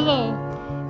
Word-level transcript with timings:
Hello 0.00 0.32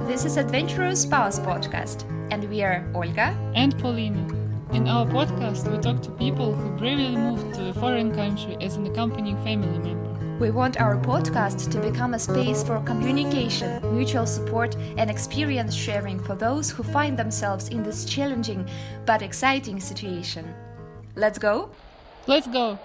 This 0.06 0.24
is 0.24 0.36
Adventurous 0.36 1.02
Spouse 1.02 1.40
Podcast, 1.40 2.04
and 2.30 2.48
we 2.48 2.62
are 2.62 2.88
Olga. 2.94 3.36
and 3.56 3.76
Paulina. 3.80 4.24
In 4.72 4.86
our 4.86 5.04
podcast, 5.04 5.68
we 5.68 5.78
talk 5.78 6.00
to 6.02 6.12
people 6.12 6.54
who 6.54 6.78
bravely 6.78 7.16
moved 7.16 7.56
to 7.56 7.70
a 7.70 7.74
foreign 7.74 8.14
country 8.14 8.56
as 8.60 8.76
an 8.76 8.86
accompanying 8.86 9.36
family 9.42 9.78
member. 9.80 10.38
We 10.38 10.52
want 10.52 10.80
our 10.80 10.96
podcast 10.96 11.72
to 11.72 11.80
become 11.80 12.14
a 12.14 12.20
space 12.20 12.62
for 12.62 12.78
communication, 12.82 13.82
mutual 13.92 14.26
support, 14.26 14.76
and 14.96 15.10
experience 15.10 15.74
sharing 15.74 16.20
for 16.20 16.36
those 16.36 16.70
who 16.70 16.84
find 16.84 17.18
themselves 17.18 17.68
in 17.68 17.82
this 17.82 18.04
challenging 18.04 18.64
but 19.06 19.22
exciting 19.22 19.80
situation. 19.80 20.54
Let's 21.16 21.40
go! 21.40 21.70
Let's 22.28 22.46
go! 22.46 22.78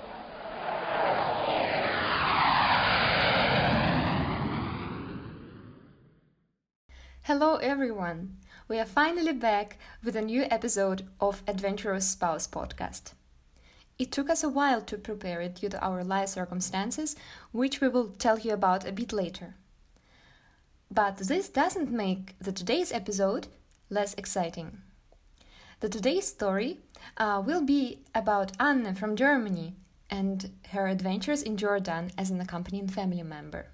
Hello, 7.25 7.56
everyone! 7.56 8.38
We 8.68 8.78
are 8.78 8.86
finally 8.86 9.33
back 9.33 9.79
with 10.04 10.16
a 10.16 10.21
new 10.21 10.43
episode 10.52 11.07
of 11.20 11.42
Adventurous 11.47 12.07
Spouse 12.07 12.46
Podcast. 12.46 13.14
It 13.97 14.11
took 14.11 14.29
us 14.29 14.43
a 14.43 14.47
while 14.47 14.79
to 14.82 14.96
prepare 15.00 15.42
it 15.42 15.56
due 15.56 15.69
to 15.69 15.83
our 15.83 16.04
life 16.04 16.30
circumstances, 16.30 17.16
which 17.52 17.82
we 17.82 17.88
will 17.88 18.10
tell 18.19 18.38
you 18.38 18.54
about 18.54 18.88
a 18.88 18.92
bit 18.92 19.11
later. 19.11 19.56
But 20.92 21.18
this 21.18 21.50
doesn't 21.50 21.89
make 21.89 22.36
the 22.38 22.52
today's 22.52 22.92
episode 22.92 23.47
less 23.89 24.14
exciting. 24.14 24.83
The 25.80 25.89
today's 25.89 26.28
story 26.28 26.78
uh, 27.18 27.42
will 27.44 27.64
be 27.64 28.02
about 28.14 28.52
Anne 28.60 28.94
from 28.94 29.16
Germany 29.16 29.74
and 30.11 30.52
her 30.69 30.86
adventures 30.86 31.42
in 31.42 31.57
Jordan 31.57 32.11
as 32.19 32.30
an 32.30 32.39
accompanying 32.39 32.88
family 32.88 33.23
member. 33.23 33.66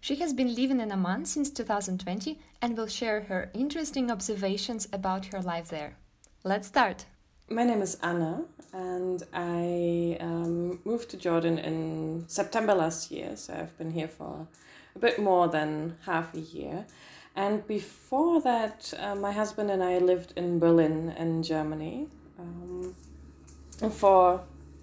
She 0.00 0.16
has 0.16 0.32
been 0.32 0.54
living 0.54 0.80
in 0.80 0.92
Amman 0.92 1.24
since 1.24 1.50
2020 1.50 2.38
and 2.62 2.76
will 2.76 2.86
share 2.86 3.22
her 3.22 3.50
interesting 3.52 4.10
observations 4.10 4.88
about 4.92 5.26
her 5.26 5.42
life 5.42 5.68
there. 5.68 5.96
Let's 6.44 6.68
start. 6.68 7.04
My 7.50 7.64
name 7.64 7.82
is 7.82 7.96
Anna, 8.02 8.44
and 8.72 9.22
I 9.32 10.16
um, 10.20 10.80
moved 10.84 11.10
to 11.10 11.16
Jordan 11.16 11.58
in 11.58 12.24
September 12.28 12.74
last 12.74 13.10
year. 13.10 13.36
So 13.36 13.54
I've 13.54 13.76
been 13.76 13.90
here 13.90 14.08
for 14.08 14.46
a 14.94 14.98
bit 14.98 15.18
more 15.18 15.48
than 15.48 15.96
half 16.06 16.32
a 16.34 16.40
year. 16.40 16.86
And 17.34 17.66
before 17.66 18.40
that, 18.42 18.92
uh, 18.98 19.14
my 19.14 19.32
husband 19.32 19.70
and 19.70 19.82
I 19.82 19.98
lived 19.98 20.32
in 20.36 20.58
Berlin, 20.58 21.14
in 21.18 21.42
Germany, 21.42 22.08
um, 22.38 22.94
for 23.90 24.42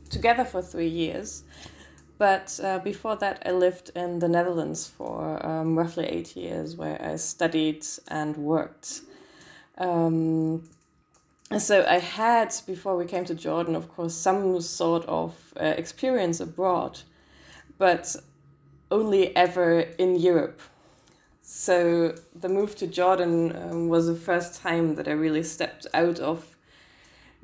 together 0.09 0.43
for 0.43 0.61
three 0.61 0.87
years. 0.87 1.43
But 2.17 2.59
uh, 2.63 2.79
before 2.79 3.17
that, 3.17 3.43
I 3.45 3.51
lived 3.51 3.91
in 3.95 4.19
the 4.19 4.29
Netherlands 4.29 4.87
for 4.87 5.45
um, 5.45 5.77
roughly 5.77 6.05
eight 6.05 6.35
years, 6.35 6.75
where 6.75 7.01
I 7.01 7.17
studied 7.17 7.85
and 8.07 8.37
worked. 8.37 9.01
Um, 9.77 10.63
so 11.57 11.85
I 11.85 11.99
had 11.99 12.55
before 12.65 12.95
we 12.95 13.05
came 13.05 13.25
to 13.25 13.35
Jordan, 13.35 13.75
of 13.75 13.93
course, 13.93 14.15
some 14.15 14.61
sort 14.61 15.05
of 15.05 15.53
uh, 15.59 15.65
experience 15.77 16.39
abroad, 16.39 17.01
but 17.77 18.15
only 18.89 19.35
ever 19.35 19.79
in 19.79 20.15
Europe. 20.15 20.61
So 21.41 22.15
the 22.33 22.49
move 22.49 22.75
to 22.77 22.87
Jordan 22.87 23.55
um, 23.55 23.89
was 23.89 24.07
the 24.07 24.15
first 24.15 24.61
time 24.61 24.95
that 24.95 25.07
I 25.07 25.11
really 25.11 25.43
stepped 25.43 25.85
out 25.93 26.19
of 26.19 26.54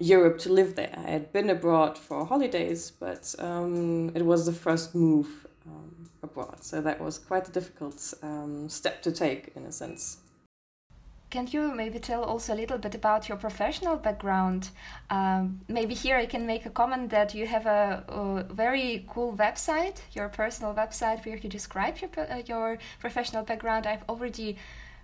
Europe 0.02 0.40
to 0.40 0.52
live 0.52 0.76
there. 0.76 0.94
I 0.98 1.12
had 1.12 1.32
been 1.32 1.50
abroad 1.50 1.98
for 1.98 2.26
holidays, 2.26 2.92
but 3.00 3.36
um, 3.40 4.12
it 4.16 4.26
was 4.26 4.46
the 4.46 4.54
first 4.54 4.96
move 4.96 5.48
um, 5.68 6.10
abroad. 6.24 6.64
So 6.64 6.82
that 6.82 7.00
was 7.00 7.20
quite 7.20 7.48
a 7.48 7.52
difficult 7.52 8.14
um, 8.24 8.68
step 8.68 9.02
to 9.04 9.12
take, 9.12 9.52
in 9.56 9.66
a 9.66 9.72
sense. 9.72 10.18
Can 11.30 11.48
you 11.48 11.74
maybe 11.74 11.98
tell 11.98 12.26
also 12.26 12.54
a 12.54 12.56
little 12.56 12.78
bit 12.78 12.94
about 12.94 13.30
your 13.30 13.38
professional 13.38 13.96
background? 13.96 14.72
Um, 15.10 15.62
maybe 15.70 15.94
here 15.94 16.18
I 16.18 16.26
can 16.26 16.46
make 16.46 16.66
a 16.66 16.70
comment 16.70 17.10
that 17.12 17.34
you 17.34 17.48
have 17.48 17.66
a, 17.68 18.04
a 18.10 18.54
very 18.54 19.06
cool 19.08 19.34
website, 19.38 20.02
your 20.12 20.28
personal 20.28 20.74
website, 20.74 21.26
where 21.26 21.38
you 21.38 21.48
describe 21.50 22.00
your 22.00 22.10
uh, 22.18 22.42
your 22.46 22.80
professional 23.00 23.44
background. 23.44 23.88
I've 23.88 24.04
already 24.10 24.58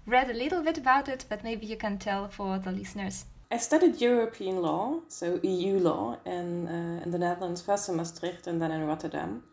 read 0.06 0.30
a 0.30 0.34
little 0.34 0.64
bit 0.64 0.78
about 0.78 1.08
it, 1.08 1.26
but 1.30 1.46
maybe 1.46 1.66
you 1.66 1.78
can 1.78 1.98
tell 1.98 2.28
for 2.28 2.60
the 2.60 2.72
listeners. 2.72 3.26
I 3.50 3.58
studied 3.58 4.02
European 4.02 4.62
law, 4.62 5.00
so 5.08 5.40
EU 5.42 5.80
law, 5.80 6.18
in, 6.26 6.68
uh, 6.68 7.02
in 7.04 7.12
the 7.12 7.18
Netherlands, 7.18 7.62
first 7.62 7.88
in 7.88 7.96
Maastricht 7.96 8.46
and 8.46 8.62
then 8.62 8.72
in 8.72 8.86
Rotterdam. 8.86 9.44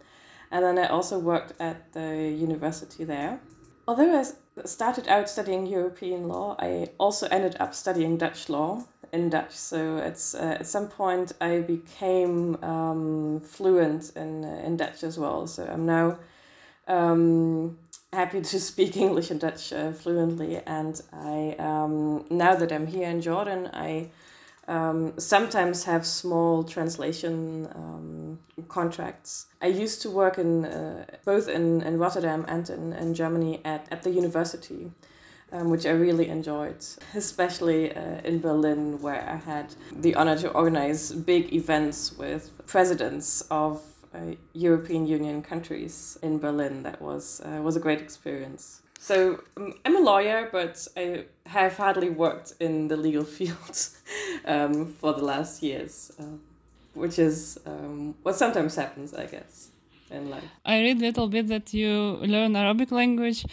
And 0.50 0.64
then 0.64 0.78
I 0.78 0.88
also 0.88 1.18
worked 1.18 1.52
at 1.60 1.92
the 1.92 2.28
university 2.28 3.04
there. 3.04 3.40
Although 3.86 4.18
I 4.18 4.24
started 4.66 5.06
out 5.08 5.28
studying 5.28 5.66
European 5.66 6.26
law, 6.26 6.56
I 6.58 6.88
also 6.98 7.28
ended 7.28 7.56
up 7.60 7.74
studying 7.74 8.16
Dutch 8.16 8.48
law 8.48 8.84
in 9.12 9.30
Dutch. 9.30 9.52
So 9.52 9.98
it's, 9.98 10.34
uh, 10.34 10.56
at 10.60 10.66
some 10.66 10.88
point 10.88 11.32
I 11.40 11.60
became 11.60 12.56
um, 12.64 13.40
fluent 13.40 14.12
in, 14.16 14.42
in 14.42 14.76
Dutch 14.76 15.04
as 15.04 15.18
well. 15.18 15.46
So 15.46 15.66
I'm 15.66 15.86
now 15.86 16.18
um, 16.86 17.78
happy 18.12 18.40
to 18.40 18.60
speak 18.60 18.96
English 19.06 19.30
and 19.30 19.40
Dutch 19.40 19.72
uh, 19.72 19.92
fluently. 19.92 20.60
And 20.66 21.00
I 21.12 21.56
um, 21.58 22.24
now 22.30 22.54
that 22.54 22.72
I'm 22.72 22.86
here 22.86 23.08
in 23.08 23.20
Jordan, 23.20 23.70
I 23.72 24.08
um, 24.66 25.18
sometimes 25.18 25.84
have 25.84 26.06
small 26.06 26.64
translation 26.64 27.68
um, 27.74 28.38
contracts. 28.68 29.46
I 29.60 29.66
used 29.66 30.00
to 30.02 30.10
work 30.10 30.38
in 30.38 30.64
uh, 30.64 31.04
both 31.24 31.48
in, 31.48 31.82
in 31.82 31.98
Rotterdam 31.98 32.44
and 32.48 32.68
in, 32.70 32.92
in 32.94 33.14
Germany 33.14 33.60
at, 33.64 33.86
at 33.90 34.02
the 34.02 34.10
university. 34.10 34.90
Um, 35.52 35.70
which 35.70 35.86
I 35.86 35.90
really 35.90 36.30
enjoyed, 36.30 36.84
especially 37.14 37.94
uh, 37.94 38.18
in 38.24 38.40
Berlin, 38.40 39.00
where 39.00 39.22
I 39.28 39.36
had 39.36 39.72
the 39.92 40.16
honor 40.16 40.36
to 40.38 40.50
organize 40.50 41.12
big 41.12 41.52
events 41.52 42.18
with 42.18 42.50
presidents 42.66 43.42
of 43.52 43.80
uh, 44.14 44.34
European 44.52 45.06
Union 45.06 45.42
countries 45.42 46.18
in 46.22 46.38
Berlin. 46.38 46.82
That 46.82 47.00
was 47.02 47.40
uh, 47.44 47.60
was 47.62 47.76
a 47.76 47.80
great 47.80 48.00
experience. 48.00 48.82
So 48.98 49.42
um, 49.56 49.74
I'm 49.84 49.96
a 49.96 50.00
lawyer, 50.00 50.48
but 50.50 50.86
I 50.96 51.24
have 51.46 51.76
hardly 51.76 52.10
worked 52.10 52.54
in 52.60 52.88
the 52.88 52.96
legal 52.96 53.24
field 53.36 53.78
um, 54.46 54.86
for 54.86 55.12
the 55.12 55.24
last 55.24 55.62
years, 55.62 56.12
uh, 56.18 56.36
which 56.94 57.18
is 57.18 57.58
um, 57.66 58.14
what 58.22 58.36
sometimes 58.36 58.76
happens, 58.76 59.12
I 59.14 59.26
guess, 59.26 59.70
in 60.10 60.30
life. 60.30 60.44
I 60.64 60.80
read 60.80 60.98
a 60.98 61.06
little 61.06 61.28
bit 61.28 61.48
that 61.48 61.74
you 61.74 62.18
learn 62.22 62.56
Arabic 62.56 62.92
language, 62.92 63.44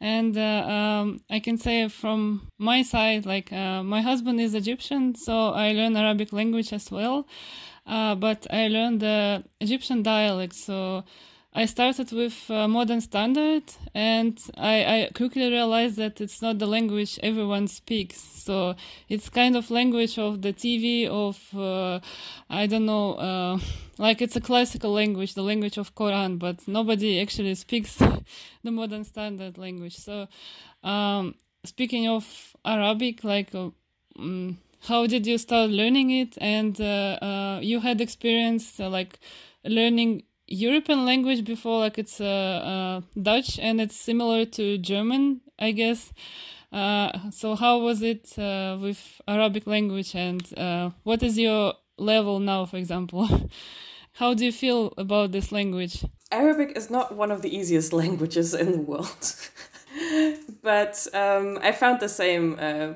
and 0.00 0.36
uh, 0.36 0.40
um, 0.40 1.20
I 1.30 1.40
can 1.40 1.58
say 1.58 1.88
from 1.88 2.48
my 2.58 2.82
side, 2.82 3.26
like 3.26 3.52
uh, 3.52 3.82
my 3.82 4.00
husband 4.00 4.40
is 4.40 4.54
Egyptian, 4.54 5.14
so 5.14 5.50
I 5.50 5.72
learn 5.72 5.96
Arabic 5.96 6.32
language 6.32 6.72
as 6.72 6.90
well. 6.90 7.26
Uh, 7.88 8.14
but 8.14 8.46
I 8.50 8.68
learned 8.68 9.00
the 9.00 9.42
Egyptian 9.60 10.02
dialect, 10.02 10.54
so 10.54 11.04
I 11.54 11.64
started 11.64 12.12
with 12.12 12.50
uh, 12.50 12.68
modern 12.68 13.00
standard, 13.00 13.62
and 13.94 14.38
I, 14.58 14.84
I 14.84 15.10
quickly 15.14 15.50
realized 15.50 15.96
that 15.96 16.20
it's 16.20 16.42
not 16.42 16.58
the 16.58 16.66
language 16.66 17.18
everyone 17.22 17.66
speaks. 17.66 18.20
So 18.20 18.74
it's 19.08 19.30
kind 19.30 19.56
of 19.56 19.70
language 19.70 20.18
of 20.18 20.42
the 20.42 20.52
TV, 20.52 21.08
of 21.08 21.42
uh, 21.56 22.00
I 22.50 22.66
don't 22.66 22.84
know, 22.84 23.14
uh, 23.14 23.58
like 23.98 24.20
it's 24.20 24.36
a 24.36 24.40
classical 24.42 24.92
language, 24.92 25.32
the 25.32 25.42
language 25.42 25.78
of 25.78 25.94
Quran, 25.94 26.38
but 26.38 26.68
nobody 26.68 27.22
actually 27.22 27.54
speaks 27.54 27.96
the 28.62 28.70
modern 28.70 29.04
standard 29.04 29.56
language. 29.56 29.96
So 29.96 30.28
um, 30.84 31.36
speaking 31.64 32.06
of 32.06 32.54
Arabic, 32.66 33.24
like. 33.24 33.50
Mm, 34.18 34.56
how 34.80 35.06
did 35.06 35.26
you 35.26 35.38
start 35.38 35.70
learning 35.70 36.10
it? 36.10 36.38
And 36.40 36.80
uh, 36.80 37.18
uh, 37.20 37.60
you 37.62 37.80
had 37.80 38.00
experience 38.00 38.78
uh, 38.80 38.88
like 38.88 39.18
learning 39.64 40.22
european 40.50 41.04
language 41.04 41.44
before 41.44 41.80
like 41.80 41.98
it's 41.98 42.22
uh, 42.22 42.24
uh, 42.24 43.20
dutch 43.20 43.58
and 43.58 43.82
it's 43.82 43.96
similar 43.96 44.46
to 44.46 44.78
german 44.78 45.42
i 45.58 45.72
guess. 45.72 46.10
Uh, 46.72 47.30
so 47.30 47.54
how 47.54 47.78
was 47.78 48.00
it 48.00 48.32
with 48.80 49.20
arabic 49.26 49.66
language 49.66 50.14
and 50.14 50.42
what 51.02 51.22
is 51.22 51.36
your 51.36 51.74
level 51.98 52.38
now 52.38 52.64
for 52.64 52.76
example? 52.76 53.28
How 54.18 54.34
do 54.34 54.44
you 54.44 54.50
feel 54.50 54.94
about 54.98 55.30
this 55.30 55.52
language? 55.52 56.04
Arabic 56.32 56.76
is 56.76 56.90
not 56.90 57.14
one 57.14 57.30
of 57.30 57.42
the 57.42 57.56
easiest 57.56 57.92
languages 58.02 58.52
in 58.52 58.72
the 58.72 58.78
world. 58.78 59.34
but 60.62 61.06
um, 61.14 61.58
I 61.62 61.72
found 61.72 62.00
the 62.00 62.08
same, 62.08 62.58
uh, 62.58 62.92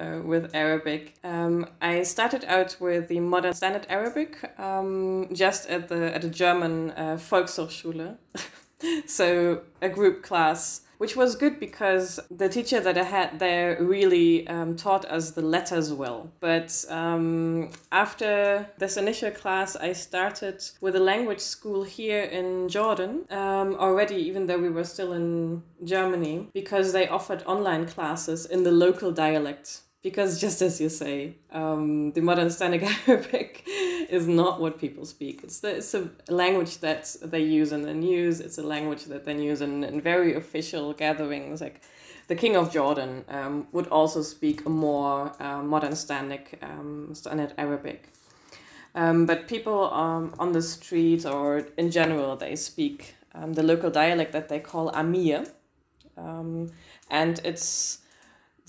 uh, 0.00 0.22
with 0.22 0.54
Arabic. 0.54 1.14
Um, 1.24 1.66
I 1.80 2.02
started 2.02 2.44
out 2.44 2.76
with 2.80 3.08
the 3.08 3.20
modern 3.20 3.54
standard 3.54 3.86
Arabic, 3.88 4.38
um, 4.58 5.28
just 5.32 5.68
at 5.68 5.88
the 5.88 6.14
at 6.14 6.22
the 6.22 6.28
German 6.28 6.90
uh, 6.92 7.16
Volkshochschule. 7.16 8.16
so 9.06 9.62
a 9.80 9.88
group 9.88 10.22
class 10.22 10.82
which 11.00 11.16
was 11.16 11.34
good 11.34 11.58
because 11.58 12.20
the 12.30 12.46
teacher 12.46 12.78
that 12.78 12.98
I 12.98 13.04
had 13.04 13.38
there 13.38 13.82
really 13.82 14.46
um, 14.48 14.76
taught 14.76 15.06
us 15.06 15.30
the 15.30 15.40
letters 15.40 15.94
well. 15.94 16.30
But 16.40 16.84
um, 16.90 17.70
after 17.90 18.68
this 18.76 18.98
initial 18.98 19.30
class, 19.30 19.76
I 19.76 19.94
started 19.94 20.62
with 20.82 20.94
a 20.94 21.00
language 21.00 21.40
school 21.40 21.84
here 21.84 22.24
in 22.24 22.68
Jordan 22.68 23.24
um, 23.30 23.76
already, 23.76 24.16
even 24.16 24.46
though 24.46 24.58
we 24.58 24.68
were 24.68 24.84
still 24.84 25.14
in 25.14 25.62
Germany, 25.82 26.50
because 26.52 26.92
they 26.92 27.08
offered 27.08 27.42
online 27.46 27.86
classes 27.86 28.44
in 28.44 28.64
the 28.64 28.72
local 28.72 29.10
dialect 29.10 29.80
because 30.02 30.40
just 30.40 30.62
as 30.62 30.80
you 30.80 30.88
say, 30.88 31.36
um, 31.52 32.12
the 32.12 32.20
modern 32.20 32.50
standard 32.50 32.82
Arabic 33.06 33.66
is 34.10 34.26
not 34.26 34.60
what 34.60 34.78
people 34.78 35.04
speak. 35.06 35.42
It's, 35.42 35.60
the, 35.60 35.76
it's 35.76 35.94
a 35.94 36.10
language 36.28 36.78
that 36.78 37.14
they 37.22 37.40
use 37.40 37.72
in 37.72 37.82
the 37.82 37.94
news. 37.94 38.40
It's 38.40 38.58
a 38.58 38.62
language 38.62 39.04
that 39.04 39.24
they 39.24 39.36
use 39.40 39.60
in, 39.60 39.84
in 39.84 40.00
very 40.00 40.34
official 40.34 40.92
gatherings. 40.92 41.60
Like 41.60 41.80
the 42.28 42.34
King 42.34 42.56
of 42.56 42.72
Jordan 42.72 43.24
um, 43.28 43.68
would 43.72 43.86
also 43.88 44.22
speak 44.22 44.66
a 44.66 44.70
more 44.70 45.32
uh, 45.40 45.62
modern 45.62 45.96
standard, 45.96 46.42
um, 46.62 47.10
standard 47.14 47.54
Arabic. 47.56 48.08
Um, 48.94 49.26
but 49.26 49.46
people 49.46 49.92
um, 49.92 50.34
on 50.38 50.52
the 50.52 50.62
street 50.62 51.24
or 51.24 51.66
in 51.76 51.90
general, 51.90 52.36
they 52.36 52.56
speak 52.56 53.14
um, 53.34 53.52
the 53.54 53.62
local 53.62 53.90
dialect 53.90 54.32
that 54.32 54.48
they 54.48 54.58
call 54.58 54.90
Ammiya. 54.92 55.50
Um, 56.16 56.72
and 57.08 57.40
it's 57.44 57.98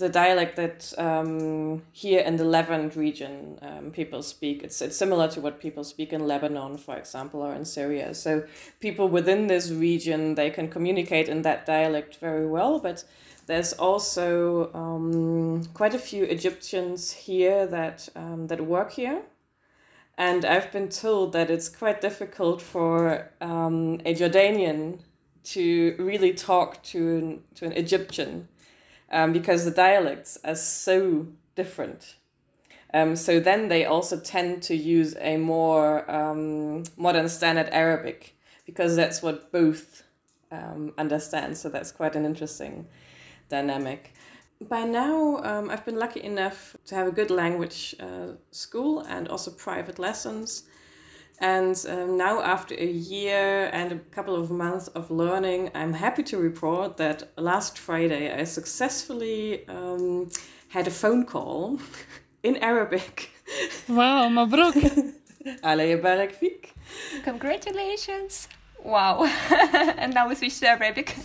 the 0.01 0.09
dialect 0.09 0.57
that 0.57 0.94
um, 0.98 1.81
here 1.94 2.19
in 2.19 2.36
the 2.36 2.44
Levant 2.44 2.95
region 2.95 3.57
um, 3.62 3.92
people 3.92 4.21
speak. 4.21 4.63
It's, 4.63 4.81
it's 4.81 4.98
similar 4.98 5.30
to 5.30 5.39
what 5.39 5.62
people 5.62 5.83
speak 5.83 6.12
in 6.12 6.27
Lebanon, 6.27 6.77
for 6.77 6.98
example, 6.98 7.42
or 7.42 7.53
in 7.53 7.63
Syria. 7.63 8.13
So 8.13 8.44
people 8.81 9.07
within 9.07 9.48
this 9.48 9.71
region, 9.71 10.36
they 10.36 10.50
can 10.50 10.68
communicate 10.68 11.30
in 11.30 11.44
that 11.44 11.65
dialect 11.65 12.18
very 12.18 12.45
well, 12.45 12.80
but 12.80 13.06
there's 13.45 13.74
also 13.74 14.71
um, 14.74 15.63
quite 15.74 15.94
a 15.94 16.00
few 16.00 16.25
Egyptians 16.25 17.12
here 17.12 17.65
that, 17.68 18.09
um, 18.15 18.48
that 18.48 18.62
work 18.65 18.92
here. 18.92 19.21
And 20.18 20.44
I've 20.44 20.71
been 20.71 20.89
told 20.89 21.33
that 21.33 21.50
it's 21.50 21.69
quite 21.69 22.01
difficult 22.01 22.62
for 22.62 23.31
um, 23.39 24.01
a 24.06 24.13
Jordanian 24.13 25.00
to 25.44 25.95
really 25.98 26.33
talk 26.33 26.83
to, 26.83 27.42
to 27.56 27.65
an 27.65 27.71
Egyptian 27.71 28.48
um, 29.11 29.33
because 29.33 29.65
the 29.65 29.71
dialects 29.71 30.37
are 30.43 30.55
so 30.55 31.27
different. 31.55 32.15
Um, 32.93 33.15
so 33.15 33.39
then 33.39 33.69
they 33.69 33.85
also 33.85 34.19
tend 34.19 34.63
to 34.63 34.75
use 34.75 35.15
a 35.19 35.37
more 35.37 36.09
um, 36.11 36.83
modern 36.97 37.29
standard 37.29 37.69
Arabic 37.71 38.35
because 38.65 38.95
that's 38.95 39.21
what 39.21 39.51
both 39.51 40.03
um, 40.51 40.93
understand. 40.97 41.57
So 41.57 41.69
that's 41.69 41.91
quite 41.91 42.15
an 42.15 42.25
interesting 42.25 42.87
dynamic. 43.49 44.13
By 44.61 44.83
now, 44.83 45.37
um, 45.43 45.69
I've 45.69 45.85
been 45.85 45.97
lucky 45.97 46.21
enough 46.21 46.75
to 46.85 46.95
have 46.95 47.07
a 47.07 47.11
good 47.11 47.31
language 47.31 47.95
uh, 47.99 48.33
school 48.51 48.99
and 48.99 49.27
also 49.27 49.51
private 49.51 49.97
lessons. 49.97 50.63
And 51.41 51.75
um, 51.89 52.17
now, 52.17 52.39
after 52.41 52.75
a 52.75 52.85
year 52.85 53.71
and 53.73 53.91
a 53.91 53.97
couple 54.15 54.35
of 54.35 54.51
months 54.51 54.88
of 54.89 55.09
learning, 55.09 55.71
I'm 55.73 55.93
happy 55.93 56.21
to 56.23 56.38
report 56.38 56.97
that 56.97 57.31
last 57.35 57.79
Friday 57.79 58.31
I 58.31 58.43
successfully 58.43 59.67
um, 59.67 60.29
had 60.69 60.88
a 60.88 60.91
phone 60.91 61.25
call 61.25 61.79
in 62.43 62.57
Arabic. 62.57 63.31
Wow, 63.89 64.29
mabruk! 64.29 64.75
Allah 65.63 65.83
yabarak 65.83 66.31
fik. 66.33 66.75
Congratulations! 67.23 68.47
Wow. 68.83 69.23
and 69.97 70.13
now 70.13 70.27
we 70.27 70.35
switch 70.35 70.59
to 70.59 70.69
Arabic. 70.69 71.15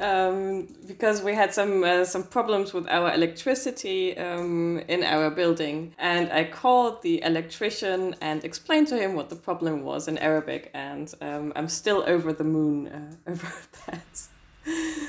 Um, 0.00 0.68
because 0.86 1.22
we 1.22 1.34
had 1.34 1.54
some 1.54 1.82
uh, 1.82 2.04
some 2.04 2.22
problems 2.22 2.74
with 2.74 2.86
our 2.88 3.12
electricity 3.14 4.16
um, 4.18 4.78
in 4.88 5.02
our 5.02 5.30
building, 5.30 5.94
and 5.98 6.30
I 6.32 6.44
called 6.44 7.02
the 7.02 7.22
electrician 7.22 8.14
and 8.20 8.44
explained 8.44 8.88
to 8.88 8.98
him 8.98 9.14
what 9.14 9.30
the 9.30 9.36
problem 9.36 9.84
was 9.84 10.08
in 10.08 10.18
Arabic, 10.18 10.70
and 10.74 11.12
um, 11.22 11.52
I'm 11.56 11.68
still 11.68 12.04
over 12.06 12.32
the 12.32 12.44
moon 12.44 12.88
uh, 12.88 13.30
over 13.30 13.52
that. 13.86 14.28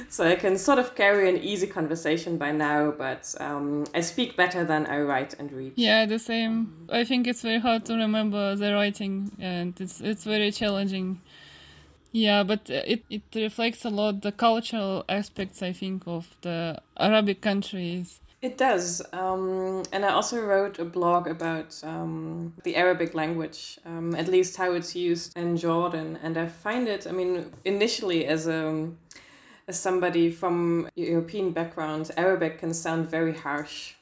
So 0.09 0.25
I 0.25 0.35
can 0.35 0.57
sort 0.57 0.79
of 0.79 0.95
carry 0.95 1.27
an 1.27 1.37
easy 1.37 1.67
conversation 1.67 2.37
by 2.37 2.51
now, 2.51 2.91
but 2.91 3.33
um, 3.39 3.85
I 3.93 4.01
speak 4.01 4.37
better 4.37 4.63
than 4.63 4.85
I 4.85 4.99
write 4.99 5.33
and 5.39 5.51
read. 5.51 5.73
Yeah, 5.75 6.05
the 6.05 6.19
same. 6.19 6.87
I 6.89 7.03
think 7.03 7.27
it's 7.27 7.41
very 7.41 7.59
hard 7.59 7.85
to 7.85 7.95
remember 7.95 8.55
the 8.55 8.73
writing, 8.73 9.31
and 9.39 9.79
it's 9.81 9.99
it's 9.99 10.23
very 10.23 10.51
challenging. 10.51 11.21
Yeah, 12.17 12.41
but 12.41 12.67
it, 12.67 13.03
it 13.11 13.21
reflects 13.35 13.85
a 13.85 13.91
lot 13.91 14.23
the 14.23 14.31
cultural 14.31 15.05
aspects, 15.07 15.61
I 15.61 15.71
think, 15.71 16.07
of 16.07 16.35
the 16.41 16.81
Arabic 16.99 17.41
countries. 17.41 18.21
It 18.41 18.57
does. 18.57 19.03
Um, 19.13 19.83
and 19.91 20.03
I 20.03 20.09
also 20.09 20.41
wrote 20.41 20.79
a 20.79 20.85
blog 20.85 21.27
about 21.27 21.79
um, 21.83 22.55
the 22.63 22.75
Arabic 22.75 23.13
language, 23.13 23.77
um, 23.85 24.15
at 24.15 24.27
least 24.27 24.57
how 24.57 24.71
it's 24.71 24.95
used 24.95 25.37
in 25.37 25.57
Jordan. 25.57 26.17
And 26.23 26.39
I 26.39 26.47
find 26.47 26.87
it, 26.87 27.05
I 27.05 27.11
mean, 27.11 27.51
initially 27.65 28.25
as 28.25 28.47
a 28.47 28.89
as 29.67 29.79
somebody 29.79 30.31
from 30.31 30.89
European 30.95 31.51
background, 31.51 32.09
Arabic 32.17 32.57
can 32.57 32.73
sound 32.73 33.11
very 33.11 33.35
harsh. 33.35 33.93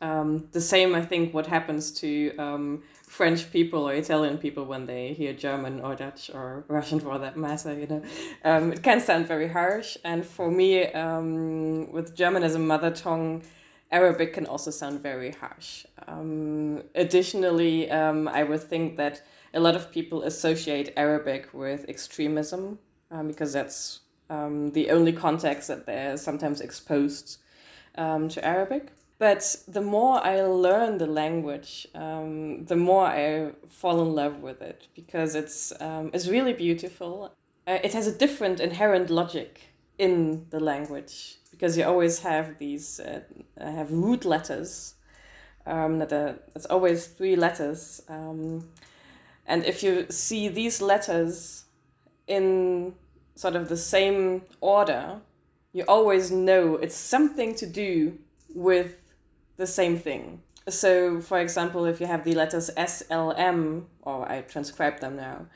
Um, 0.00 0.48
the 0.50 0.60
same, 0.60 0.96
I 0.96 1.04
think, 1.04 1.32
what 1.32 1.46
happens 1.46 1.92
to 2.00 2.34
um, 2.38 2.82
French 3.12 3.52
people 3.52 3.86
or 3.86 3.92
Italian 3.92 4.38
people 4.38 4.64
when 4.64 4.86
they 4.86 5.12
hear 5.12 5.34
German 5.34 5.82
or 5.82 5.94
Dutch 5.94 6.30
or 6.32 6.64
Russian 6.66 6.98
for 6.98 7.18
that 7.18 7.36
matter, 7.36 7.78
you 7.78 7.86
know, 7.86 8.02
um, 8.42 8.72
it 8.72 8.82
can 8.82 9.00
sound 9.00 9.28
very 9.28 9.48
harsh. 9.48 9.98
And 10.02 10.24
for 10.24 10.50
me, 10.50 10.86
um, 10.94 11.92
with 11.92 12.16
German 12.16 12.42
as 12.42 12.54
a 12.54 12.58
mother 12.58 12.90
tongue, 12.90 13.42
Arabic 13.90 14.32
can 14.32 14.46
also 14.46 14.70
sound 14.70 15.00
very 15.00 15.30
harsh. 15.30 15.84
Um, 16.08 16.84
additionally, 16.94 17.90
um, 17.90 18.28
I 18.28 18.44
would 18.44 18.62
think 18.62 18.96
that 18.96 19.20
a 19.52 19.60
lot 19.60 19.76
of 19.76 19.92
people 19.92 20.22
associate 20.22 20.94
Arabic 20.96 21.52
with 21.52 21.86
extremism 21.90 22.78
um, 23.10 23.28
because 23.28 23.52
that's 23.52 24.00
um, 24.30 24.70
the 24.70 24.88
only 24.88 25.12
context 25.12 25.68
that 25.68 25.84
they're 25.84 26.16
sometimes 26.16 26.62
exposed 26.62 27.36
to 27.94 28.40
Arabic. 28.42 28.88
But 29.22 29.54
the 29.68 29.80
more 29.80 30.18
I 30.26 30.42
learn 30.42 30.98
the 30.98 31.06
language, 31.06 31.86
um, 31.94 32.64
the 32.64 32.74
more 32.74 33.06
I 33.06 33.52
fall 33.68 34.02
in 34.02 34.16
love 34.16 34.40
with 34.40 34.60
it 34.60 34.88
because 34.96 35.36
it's 35.36 35.72
um, 35.78 36.10
it's 36.12 36.26
really 36.26 36.52
beautiful. 36.52 37.32
Uh, 37.68 37.78
it 37.84 37.92
has 37.92 38.08
a 38.08 38.18
different 38.18 38.58
inherent 38.58 39.10
logic 39.10 39.60
in 39.96 40.46
the 40.50 40.58
language 40.58 41.36
because 41.52 41.78
you 41.78 41.84
always 41.84 42.18
have 42.22 42.58
these 42.58 42.98
uh, 42.98 43.20
have 43.60 43.92
root 43.92 44.24
letters 44.24 44.94
um, 45.66 46.00
that 46.00 46.12
are, 46.12 46.40
it's 46.56 46.66
always 46.66 47.06
three 47.06 47.36
letters, 47.36 48.02
um, 48.08 48.68
and 49.46 49.64
if 49.64 49.84
you 49.84 50.06
see 50.10 50.48
these 50.48 50.82
letters 50.82 51.66
in 52.26 52.96
sort 53.36 53.54
of 53.54 53.68
the 53.68 53.76
same 53.76 54.42
order, 54.60 55.20
you 55.72 55.84
always 55.86 56.32
know 56.32 56.74
it's 56.74 56.96
something 56.96 57.54
to 57.54 57.66
do 57.68 58.18
with 58.52 58.96
the 59.56 59.66
same 59.66 59.98
thing. 59.98 60.42
So, 60.68 61.20
for 61.20 61.40
example, 61.40 61.84
if 61.86 62.00
you 62.00 62.06
have 62.06 62.24
the 62.24 62.34
letters 62.34 62.70
SLM, 62.76 63.84
or 64.02 64.30
I 64.30 64.42
transcribe 64.42 65.00
them 65.00 65.16
now, 65.16 65.46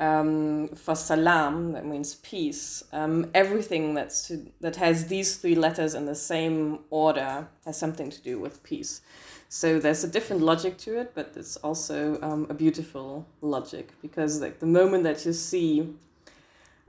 um, 0.00 0.68
for 0.68 0.94
salam, 0.94 1.72
that 1.72 1.84
means 1.84 2.16
peace. 2.16 2.84
Um, 2.92 3.30
everything 3.34 3.94
that's 3.94 4.28
to, 4.28 4.46
that 4.60 4.76
has 4.76 5.06
these 5.06 5.36
three 5.36 5.54
letters 5.54 5.94
in 5.94 6.06
the 6.06 6.14
same 6.14 6.80
order 6.90 7.48
has 7.64 7.76
something 7.76 8.10
to 8.10 8.20
do 8.22 8.38
with 8.38 8.62
peace. 8.62 9.00
So 9.48 9.78
there's 9.78 10.04
a 10.04 10.08
different 10.08 10.42
logic 10.42 10.76
to 10.78 11.00
it, 11.00 11.12
but 11.14 11.32
it's 11.34 11.56
also 11.56 12.18
um, 12.20 12.46
a 12.50 12.54
beautiful 12.54 13.26
logic 13.40 13.92
because 14.02 14.40
like 14.40 14.60
the 14.60 14.66
moment 14.66 15.04
that 15.04 15.24
you 15.24 15.32
see, 15.32 15.94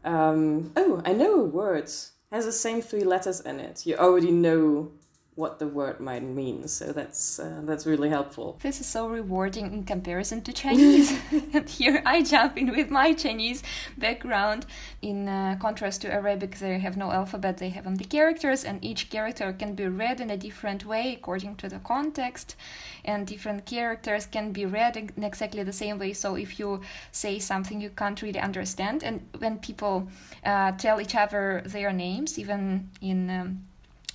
um, 0.03 0.71
oh, 0.75 1.01
I 1.05 1.13
know 1.13 1.39
a 1.39 1.43
word 1.43 1.89
has 2.31 2.45
the 2.45 2.51
same 2.51 2.81
three 2.81 3.03
letters 3.03 3.39
in 3.41 3.59
it, 3.59 3.85
you 3.85 3.95
already 3.95 4.31
know 4.31 4.91
what 5.39 5.57
the 5.57 5.67
word 5.67 6.01
might 6.01 6.21
mean. 6.21 6.67
So 6.67 6.91
that's 6.91 7.39
uh, 7.39 7.61
that's 7.63 7.85
really 7.85 8.09
helpful. 8.09 8.59
This 8.61 8.81
is 8.81 8.85
so 8.85 9.07
rewarding 9.07 9.73
in 9.73 9.83
comparison 9.85 10.41
to 10.41 10.51
Chinese. 10.51 11.17
and 11.53 11.67
here 11.69 12.01
I 12.05 12.23
jump 12.23 12.57
in 12.57 12.75
with 12.75 12.89
my 12.91 13.13
Chinese 13.13 13.63
background. 13.97 14.65
In 15.01 15.29
uh, 15.29 15.55
contrast 15.61 16.01
to 16.01 16.11
Arabic, 16.11 16.59
they 16.59 16.77
have 16.79 16.97
no 16.97 17.11
alphabet; 17.11 17.57
they 17.57 17.69
have 17.69 17.87
only 17.87 18.03
characters, 18.03 18.65
and 18.65 18.83
each 18.83 19.09
character 19.09 19.53
can 19.53 19.75
be 19.75 19.87
read 19.87 20.19
in 20.19 20.29
a 20.29 20.37
different 20.37 20.85
way 20.85 21.13
according 21.13 21.55
to 21.55 21.69
the 21.69 21.79
context. 21.79 22.57
And 23.05 23.25
different 23.25 23.65
characters 23.65 24.25
can 24.25 24.51
be 24.51 24.65
read 24.65 24.97
in 24.97 25.23
exactly 25.23 25.63
the 25.63 25.73
same 25.73 25.97
way. 25.99 26.13
So 26.13 26.35
if 26.35 26.59
you 26.59 26.81
say 27.11 27.39
something 27.39 27.79
you 27.79 27.91
can't 27.91 28.21
really 28.21 28.41
understand, 28.41 29.03
and 29.03 29.21
when 29.37 29.59
people 29.59 30.09
uh, 30.43 30.73
tell 30.73 30.99
each 30.99 31.15
other 31.15 31.63
their 31.65 31.93
names, 31.93 32.37
even 32.37 32.89
in 33.01 33.29
um, 33.29 33.68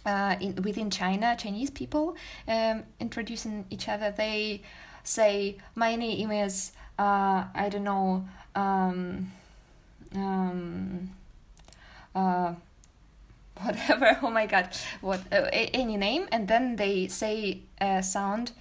uh, 0.05 0.37
in, 0.41 0.57
within 0.63 0.91
China, 0.91 1.37
Chinese 1.39 1.71
people 1.71 2.17
um, 2.49 2.83
introducing 3.01 3.65
each 3.71 3.89
other, 3.89 4.13
they 4.17 4.63
say, 5.03 5.57
My 5.75 5.97
name 5.97 6.31
is, 6.31 6.73
uh, 6.99 7.45
I 7.55 7.69
don't 7.71 7.85
know, 7.85 8.27
um, 8.55 9.33
um, 10.15 11.11
uh, 12.15 12.55
whatever. 13.61 14.19
Oh 14.23 14.31
my 14.31 14.47
god, 14.47 14.71
what 15.01 15.21
uh, 15.33 15.49
any 15.53 15.97
name, 15.97 16.29
and 16.33 16.49
then 16.49 16.77
they 16.77 17.07
say 17.09 17.61
a 17.81 18.03
sound 18.03 18.53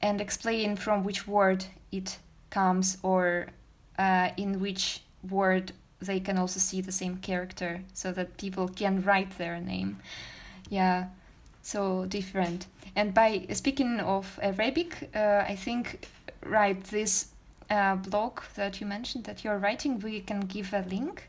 and 0.00 0.20
explain 0.20 0.76
from 0.76 1.04
which 1.04 1.26
word 1.26 1.66
it 1.90 2.18
comes 2.50 2.98
or 3.02 3.48
uh, 3.98 4.30
in 4.36 4.60
which 4.60 5.02
word 5.28 5.72
they 6.00 6.20
can 6.20 6.38
also 6.38 6.60
see 6.60 6.80
the 6.80 6.92
same 6.92 7.16
character 7.16 7.82
so 7.92 8.12
that 8.12 8.36
people 8.36 8.68
can 8.68 9.02
write 9.02 9.36
their 9.38 9.60
name. 9.60 9.98
Yeah, 10.70 11.06
so 11.62 12.06
different. 12.06 12.66
And 12.96 13.14
by 13.14 13.46
speaking 13.52 14.00
of 14.00 14.38
Arabic, 14.42 15.10
uh, 15.14 15.44
I 15.46 15.56
think 15.56 16.06
right 16.44 16.82
this 16.84 17.28
uh, 17.70 17.96
blog 17.96 18.40
that 18.56 18.80
you 18.80 18.86
mentioned 18.86 19.24
that 19.24 19.44
you're 19.44 19.58
writing, 19.58 20.00
we 20.00 20.20
can 20.20 20.40
give 20.40 20.72
a 20.72 20.84
link 20.88 21.28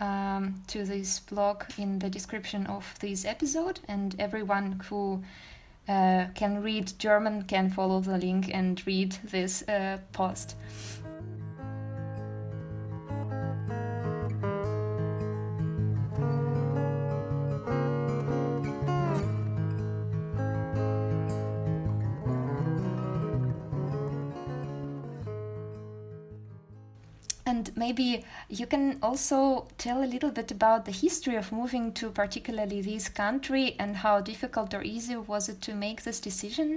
um, 0.00 0.62
to 0.66 0.84
this 0.84 1.20
blog 1.20 1.64
in 1.78 1.98
the 1.98 2.10
description 2.10 2.66
of 2.66 2.94
this 3.00 3.24
episode, 3.24 3.80
and 3.88 4.14
everyone 4.18 4.80
who 4.88 5.22
uh, 5.88 6.26
can 6.34 6.62
read 6.62 6.92
German 6.98 7.42
can 7.42 7.70
follow 7.70 8.00
the 8.00 8.18
link 8.18 8.50
and 8.52 8.84
read 8.86 9.16
this 9.24 9.62
uh, 9.68 9.98
post. 10.12 10.56
Maybe 27.86 28.24
you 28.48 28.66
can 28.66 28.98
also 29.08 29.68
tell 29.78 29.98
a 30.02 30.08
little 30.14 30.32
bit 30.38 30.50
about 30.50 30.84
the 30.84 30.96
history 31.04 31.36
of 31.36 31.52
moving 31.52 31.92
to 31.92 32.10
particularly 32.10 32.80
this 32.82 33.08
country 33.08 33.76
and 33.78 33.90
how 34.04 34.20
difficult 34.32 34.74
or 34.74 34.82
easy 34.82 35.16
was 35.16 35.48
it 35.48 35.58
to 35.66 35.72
make 35.74 36.02
this 36.02 36.18
decision? 36.20 36.68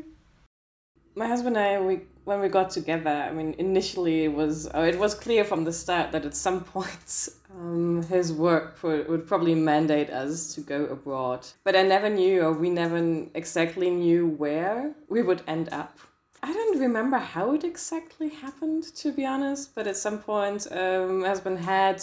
My 1.15 1.27
husband 1.27 1.57
and 1.57 1.65
I, 1.65 1.81
we 1.87 1.95
when 2.29 2.41
we 2.41 2.49
got 2.59 2.69
together, 2.69 3.15
I 3.29 3.31
mean, 3.37 3.55
initially 3.57 4.25
it 4.25 4.33
was 4.41 4.69
oh, 4.75 4.83
it 4.83 4.97
was 5.03 5.15
clear 5.15 5.43
from 5.43 5.61
the 5.63 5.73
start 5.73 6.11
that 6.11 6.25
at 6.29 6.35
some 6.35 6.59
point 6.75 7.29
um, 7.55 8.03
his 8.03 8.31
work 8.31 8.67
would 8.83 9.25
probably 9.31 9.55
mandate 9.55 10.11
us 10.23 10.53
to 10.53 10.61
go 10.61 10.79
abroad. 10.97 11.41
But 11.63 11.75
I 11.75 11.83
never 11.95 12.09
knew, 12.09 12.35
or 12.45 12.53
we 12.53 12.69
never 12.69 12.99
exactly 13.33 13.89
knew 13.89 14.27
where 14.43 14.93
we 15.09 15.21
would 15.27 15.41
end 15.47 15.67
up 15.81 15.93
I 16.41 16.53
don't 16.53 16.79
remember 16.79 17.17
how 17.17 17.53
it 17.53 17.63
exactly 17.63 18.29
happened, 18.29 18.83
to 18.95 19.11
be 19.11 19.25
honest, 19.25 19.75
but 19.75 19.87
at 19.87 19.97
some 19.97 20.19
point, 20.19 20.67
um, 20.71 21.23
husband 21.23 21.59
had 21.59 22.01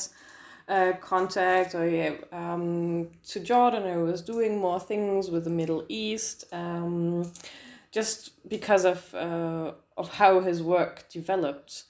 uh, 0.68 0.92
contact 1.00 1.74
or 1.74 2.18
um, 2.32 3.08
to 3.28 3.40
Jordan. 3.40 3.84
I 3.84 3.96
was 3.96 4.20
doing 4.20 4.58
more 4.58 4.78
things 4.78 5.30
with 5.30 5.44
the 5.44 5.50
Middle 5.50 5.84
East, 5.88 6.44
um, 6.52 7.32
just 7.92 8.48
because 8.48 8.84
of 8.84 9.14
uh, 9.14 9.72
of 9.96 10.12
how 10.14 10.40
his 10.40 10.62
work 10.62 11.08
developed. 11.08 11.84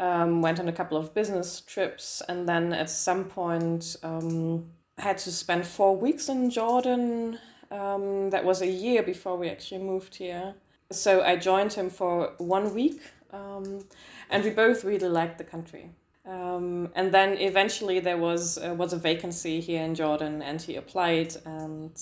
Um, 0.00 0.42
went 0.42 0.60
on 0.60 0.68
a 0.68 0.72
couple 0.72 0.96
of 0.96 1.12
business 1.12 1.60
trips, 1.60 2.22
and 2.28 2.48
then 2.48 2.72
at 2.72 2.88
some 2.88 3.24
point 3.24 3.96
um, 4.04 4.66
had 4.96 5.18
to 5.18 5.32
spend 5.32 5.66
four 5.66 5.96
weeks 5.96 6.28
in 6.28 6.50
Jordan. 6.50 7.40
Um, 7.72 8.30
that 8.30 8.44
was 8.44 8.62
a 8.62 8.68
year 8.68 9.02
before 9.02 9.36
we 9.36 9.48
actually 9.48 9.82
moved 9.82 10.14
here 10.14 10.54
so 10.90 11.22
I 11.22 11.36
joined 11.36 11.74
him 11.74 11.90
for 11.90 12.32
one 12.38 12.74
week, 12.74 13.02
um, 13.30 13.84
and 14.30 14.44
we 14.44 14.50
both 14.50 14.84
really 14.84 15.08
liked 15.08 15.38
the 15.38 15.44
country. 15.44 15.90
Um, 16.26 16.90
and 16.94 17.12
then 17.12 17.38
eventually 17.38 18.00
there 18.00 18.18
was 18.18 18.58
uh, 18.58 18.74
was 18.74 18.92
a 18.92 18.98
vacancy 18.98 19.60
here 19.60 19.82
in 19.82 19.94
Jordan, 19.94 20.42
and 20.42 20.60
he 20.60 20.76
applied, 20.76 21.36
and 21.44 21.92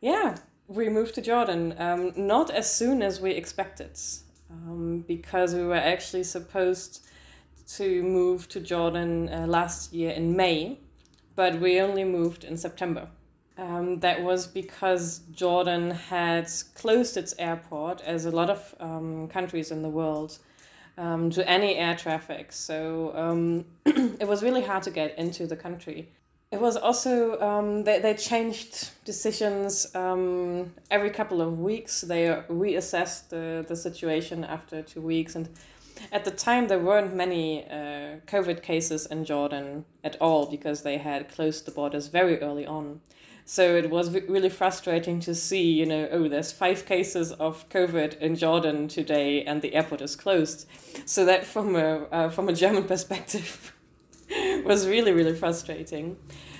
yeah, 0.00 0.36
we 0.68 0.88
moved 0.88 1.14
to 1.16 1.22
Jordan. 1.22 1.74
Um, 1.78 2.12
not 2.16 2.50
as 2.50 2.72
soon 2.72 3.02
as 3.02 3.20
we 3.20 3.32
expected, 3.32 3.98
um, 4.50 5.04
because 5.06 5.54
we 5.54 5.64
were 5.64 5.74
actually 5.74 6.24
supposed 6.24 7.06
to 7.76 8.02
move 8.02 8.48
to 8.48 8.60
Jordan 8.60 9.28
uh, 9.28 9.46
last 9.46 9.92
year 9.92 10.10
in 10.10 10.36
May, 10.36 10.78
but 11.36 11.60
we 11.60 11.80
only 11.80 12.04
moved 12.04 12.44
in 12.44 12.56
September. 12.56 13.08
Um, 13.58 14.00
that 14.00 14.22
was 14.22 14.46
because 14.46 15.20
Jordan 15.30 15.90
had 15.90 16.50
closed 16.74 17.16
its 17.16 17.34
airport, 17.38 18.00
as 18.00 18.24
a 18.24 18.30
lot 18.30 18.48
of 18.48 18.74
um, 18.80 19.28
countries 19.28 19.70
in 19.70 19.82
the 19.82 19.90
world, 19.90 20.38
um, 20.96 21.30
to 21.30 21.48
any 21.48 21.76
air 21.76 21.96
traffic. 21.96 22.52
So 22.52 23.12
um, 23.14 23.64
it 23.84 24.26
was 24.26 24.42
really 24.42 24.62
hard 24.62 24.82
to 24.84 24.90
get 24.90 25.18
into 25.18 25.46
the 25.46 25.56
country. 25.56 26.08
It 26.50 26.60
was 26.60 26.76
also, 26.76 27.40
um, 27.40 27.84
they, 27.84 27.98
they 27.98 28.12
changed 28.12 28.90
decisions 29.06 29.86
um, 29.94 30.74
every 30.90 31.08
couple 31.08 31.40
of 31.40 31.58
weeks. 31.58 32.02
They 32.02 32.26
reassessed 32.50 33.30
the, 33.30 33.64
the 33.66 33.74
situation 33.74 34.44
after 34.44 34.82
two 34.82 35.00
weeks. 35.00 35.34
And 35.34 35.48
at 36.10 36.26
the 36.26 36.30
time, 36.30 36.68
there 36.68 36.78
weren't 36.78 37.14
many 37.14 37.64
uh, 37.64 38.20
COVID 38.26 38.62
cases 38.62 39.06
in 39.06 39.24
Jordan 39.24 39.86
at 40.04 40.16
all 40.20 40.44
because 40.44 40.82
they 40.82 40.98
had 40.98 41.30
closed 41.30 41.64
the 41.64 41.70
borders 41.70 42.08
very 42.08 42.38
early 42.40 42.66
on. 42.66 43.00
So 43.52 43.76
it 43.76 43.90
was 43.90 44.10
really 44.10 44.48
frustrating 44.48 45.20
to 45.20 45.34
see, 45.34 45.72
you 45.72 45.84
know, 45.84 46.08
oh, 46.10 46.26
there's 46.26 46.52
five 46.52 46.86
cases 46.86 47.32
of 47.32 47.68
COVID 47.68 48.18
in 48.18 48.34
Jordan 48.34 48.88
today, 48.88 49.44
and 49.44 49.60
the 49.60 49.74
airport 49.74 50.00
is 50.00 50.16
closed. 50.16 50.66
So 51.04 51.26
that, 51.26 51.44
from 51.44 51.76
a 51.76 52.06
uh, 52.10 52.28
from 52.30 52.48
a 52.48 52.54
German 52.54 52.84
perspective, 52.94 53.74
was 54.64 54.88
really 54.88 55.12
really 55.12 55.34
frustrating. 55.34 56.16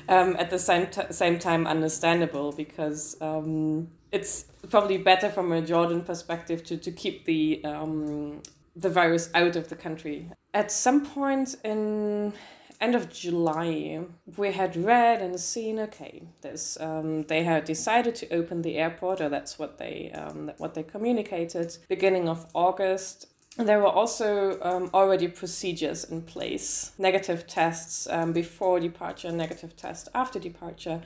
Um, 0.07 0.37
at 0.39 0.51
the 0.51 0.59
same 0.59 0.89
same 1.09 1.39
time, 1.39 1.67
understandable 1.67 2.53
because 2.53 3.17
um, 3.23 3.89
it's 4.11 4.45
probably 4.69 4.99
better 4.99 5.31
from 5.31 5.51
a 5.51 5.63
Jordan 5.63 6.03
perspective 6.03 6.63
to 6.65 6.77
to 6.77 6.93
keep 6.93 7.25
the 7.25 7.65
um, 7.65 8.43
the 8.77 8.91
virus 8.91 9.31
out 9.35 9.57
of 9.57 9.69
the 9.71 9.77
country. 9.77 10.31
At 10.53 10.71
some 10.71 11.07
point 11.07 11.57
in 11.65 12.35
end 12.83 12.97
of 12.97 13.11
July, 13.11 14.01
we 14.37 14.53
had 14.53 14.77
read 14.77 15.23
and 15.23 15.39
seen. 15.39 15.79
Okay, 15.79 16.23
this 16.43 16.77
um, 16.81 17.23
they 17.23 17.45
had 17.45 17.65
decided 17.65 18.15
to 18.17 18.29
open 18.31 18.63
the 18.63 18.77
airport, 18.77 19.21
or 19.21 19.29
that's 19.29 19.59
what 19.59 19.79
they 19.79 20.11
um, 20.13 20.51
what 20.59 20.75
they 20.75 20.83
communicated. 20.83 21.79
Beginning 21.89 22.29
of 22.29 22.47
August, 22.55 23.29
there 23.57 23.79
were 23.79 23.95
also 24.01 24.61
um, 24.63 24.91
already 24.93 25.29
procedures 25.29 26.05
in 26.05 26.23
place: 26.23 26.93
negative 26.99 27.47
tests 27.47 28.09
um, 28.11 28.33
before 28.33 28.81
departure, 28.81 29.31
negative 29.31 29.77
test 29.77 30.09
after 30.15 30.41
departure, 30.41 31.01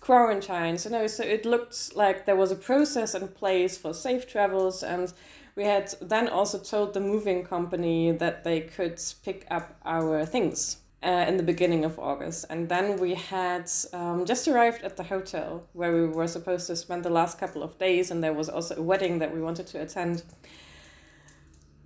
quarantines. 0.00 0.84
You 0.84 0.92
know, 0.92 1.06
so 1.08 1.24
it 1.24 1.44
looked 1.44 1.96
like 1.96 2.24
there 2.24 2.36
was 2.36 2.52
a 2.52 2.56
process 2.56 3.14
in 3.14 3.28
place 3.28 3.76
for 3.76 3.92
safe 3.92 4.28
travels 4.28 4.82
and 4.82 5.12
we 5.56 5.64
had 5.64 5.94
then 6.02 6.28
also 6.28 6.58
told 6.58 6.92
the 6.92 7.00
moving 7.00 7.42
company 7.42 8.12
that 8.12 8.44
they 8.44 8.60
could 8.60 9.00
pick 9.24 9.46
up 9.50 9.74
our 9.86 10.26
things 10.26 10.76
uh, 11.06 11.24
in 11.28 11.36
the 11.36 11.42
beginning 11.42 11.84
of 11.84 11.98
August. 11.98 12.46
And 12.50 12.68
then 12.68 12.98
we 12.98 13.14
had 13.14 13.70
um, 13.92 14.24
just 14.26 14.48
arrived 14.48 14.82
at 14.82 14.96
the 14.96 15.04
hotel 15.04 15.64
where 15.72 15.92
we 15.92 16.06
were 16.08 16.26
supposed 16.26 16.66
to 16.66 16.74
spend 16.74 17.04
the 17.04 17.10
last 17.10 17.38
couple 17.38 17.62
of 17.62 17.78
days, 17.78 18.10
and 18.10 18.22
there 18.22 18.32
was 18.32 18.48
also 18.48 18.76
a 18.76 18.82
wedding 18.82 19.20
that 19.20 19.32
we 19.32 19.40
wanted 19.40 19.68
to 19.68 19.80
attend. 19.80 20.24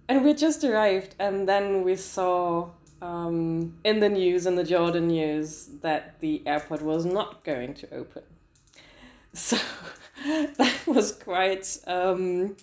And 0.09 0.25
we 0.25 0.33
just 0.33 0.65
arrived, 0.65 1.15
and 1.19 1.47
then 1.47 1.85
we 1.85 1.97
saw 1.97 2.71
um, 3.03 3.77
in 3.85 4.01
the 4.01 4.09
news, 4.09 4.47
in 4.47 4.57
the 4.57 4.65
Jordan 4.65 5.09
news, 5.09 5.69
that 5.83 6.19
the 6.21 6.43
airport 6.47 6.81
was 6.81 7.05
not 7.05 7.45
going 7.45 7.75
to 7.75 7.95
open. 7.95 8.23
So 9.33 9.57
that 10.25 10.87
was 10.89 11.13
quite. 11.13 11.79
Um, 11.87 12.57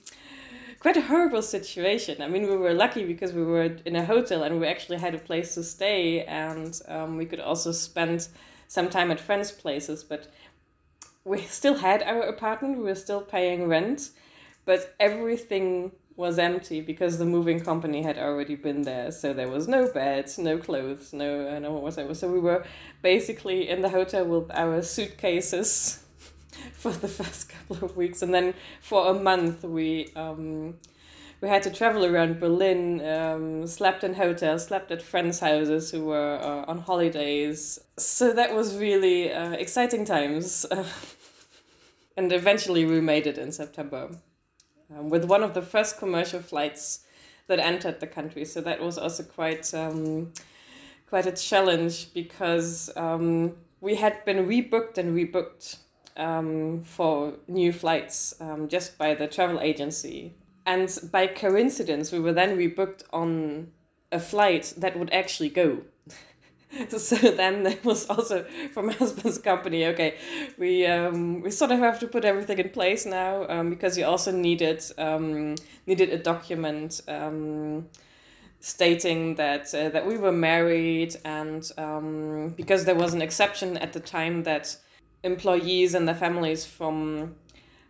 quite 0.88 0.96
a 0.96 1.02
horrible 1.02 1.42
situation. 1.42 2.22
I 2.22 2.30
mean, 2.30 2.44
we 2.44 2.56
were 2.56 2.74
lucky 2.74 3.04
because 3.04 3.34
we 3.34 3.44
were 3.44 3.76
in 3.84 3.98
a 3.98 4.06
hotel 4.06 4.44
and 4.44 4.58
we 4.58 4.68
actually 4.68 5.00
had 5.00 5.14
a 5.14 5.18
place 5.18 5.54
to 5.56 5.64
stay, 5.64 6.24
and 6.24 6.80
um, 6.88 7.18
we 7.18 7.26
could 7.26 7.42
also 7.42 7.74
spend 7.74 8.30
some 8.70 8.90
time 8.90 9.12
at 9.12 9.20
friends' 9.20 9.52
places. 9.52 10.06
But 10.06 10.30
we 11.26 11.42
still 11.42 11.76
had 11.76 12.04
our 12.04 12.22
apartment, 12.22 12.78
we 12.78 12.86
were 12.86 12.96
still 12.96 13.20
paying 13.20 13.68
rent, 13.68 14.12
but 14.64 14.96
everything 14.98 15.92
was 16.16 16.40
empty 16.40 16.80
because 16.80 17.18
the 17.18 17.26
moving 17.26 17.60
company 17.60 18.02
had 18.02 18.18
already 18.18 18.56
been 18.56 18.84
there. 18.84 19.12
So 19.12 19.34
there 19.34 19.50
was 19.50 19.68
no 19.68 19.92
beds, 19.92 20.38
no 20.38 20.58
clothes, 20.58 21.12
no, 21.12 21.50
uh, 21.50 21.70
was 21.70 21.98
whatever. 21.98 22.14
So 22.16 22.32
we 22.32 22.40
were 22.40 22.64
basically 23.02 23.68
in 23.68 23.82
the 23.82 23.90
hotel 23.90 24.24
with 24.24 24.50
our 24.52 24.82
suitcases 24.82 26.07
for 26.74 26.92
the 26.92 27.08
first 27.08 27.50
couple 27.50 27.84
of 27.86 27.96
weeks, 27.96 28.22
and 28.22 28.34
then 28.34 28.54
for 28.82 29.10
a 29.10 29.14
month 29.14 29.64
we 29.64 30.10
um, 30.16 30.76
we 31.40 31.48
had 31.48 31.62
to 31.64 31.70
travel 31.70 32.04
around 32.04 32.40
Berlin, 32.40 33.00
um, 33.06 33.68
slept 33.68 34.04
in 34.04 34.16
hotels, 34.16 34.66
slept 34.66 34.92
at 34.92 35.02
friends' 35.04 35.40
houses 35.40 35.92
who 35.92 36.06
were 36.06 36.40
uh, 36.42 36.70
on 36.70 36.80
holidays. 36.80 37.80
So 37.98 38.34
that 38.34 38.56
was 38.56 38.76
really 38.76 39.32
uh, 39.32 39.52
exciting 39.52 40.04
times. 40.04 40.66
and 42.18 42.34
eventually 42.34 42.86
we 42.86 43.02
made 43.02 43.28
it 43.28 43.38
in 43.38 43.52
September 43.52 44.10
um, 44.96 45.10
with 45.10 45.26
one 45.26 45.44
of 45.44 45.54
the 45.54 45.62
first 45.62 46.00
commercial 46.00 46.42
flights 46.42 47.06
that 47.46 47.60
entered 47.60 48.00
the 48.00 48.08
country. 48.08 48.44
So 48.44 48.60
that 48.62 48.82
was 48.82 48.98
also 48.98 49.24
quite 49.24 49.72
um, 49.76 50.34
quite 51.08 51.28
a 51.28 51.32
challenge 51.32 52.14
because 52.14 52.90
um, 52.96 53.54
we 53.80 53.96
had 53.96 54.26
been 54.26 54.48
rebooked 54.48 54.98
and 54.98 55.16
rebooked 55.16 55.78
um, 56.18 56.82
for 56.84 57.34
new 57.48 57.72
flights 57.72 58.36
um, 58.42 58.68
just 58.68 58.98
by 58.98 59.14
the 59.14 59.28
travel 59.28 59.60
agency. 59.62 60.34
And 60.66 60.96
by 61.12 61.28
coincidence, 61.28 62.12
we 62.12 62.20
were 62.20 62.34
then 62.34 62.58
rebooked 62.58 63.04
on 63.14 63.72
a 64.12 64.20
flight 64.20 64.74
that 64.78 64.98
would 64.98 65.14
actually 65.14 65.50
go. 65.50 65.84
so 66.90 67.16
then 67.16 67.64
there 67.64 67.78
was 67.84 68.06
also 68.08 68.46
from 68.74 68.88
my 68.88 68.94
husband's 69.00 69.38
company 69.38 69.86
okay 69.86 70.18
we 70.58 70.86
um, 70.86 71.42
we 71.42 71.50
sort 71.50 71.72
of 71.72 71.80
have 71.80 71.98
to 71.98 72.08
put 72.08 72.26
everything 72.26 72.60
in 72.60 72.70
place 72.70 73.06
now 73.06 73.48
um, 73.48 73.70
because 73.70 73.98
you 73.98 74.06
also 74.06 74.32
needed 74.32 74.84
um, 74.98 75.56
needed 75.86 76.10
a 76.10 76.18
document 76.18 77.02
um, 77.08 77.88
stating 78.60 79.36
that 79.36 79.74
uh, 79.74 79.90
that 79.90 80.06
we 80.06 80.18
were 80.18 80.32
married 80.32 81.16
and 81.24 81.72
um, 81.78 82.54
because 82.58 82.86
there 82.86 82.96
was 82.96 83.14
an 83.14 83.22
exception 83.22 83.78
at 83.78 83.94
the 83.94 84.00
time 84.00 84.44
that 84.44 84.76
employees 85.24 85.94
and 85.94 86.08
their 86.08 86.16
families 86.16 86.66
from 86.66 87.36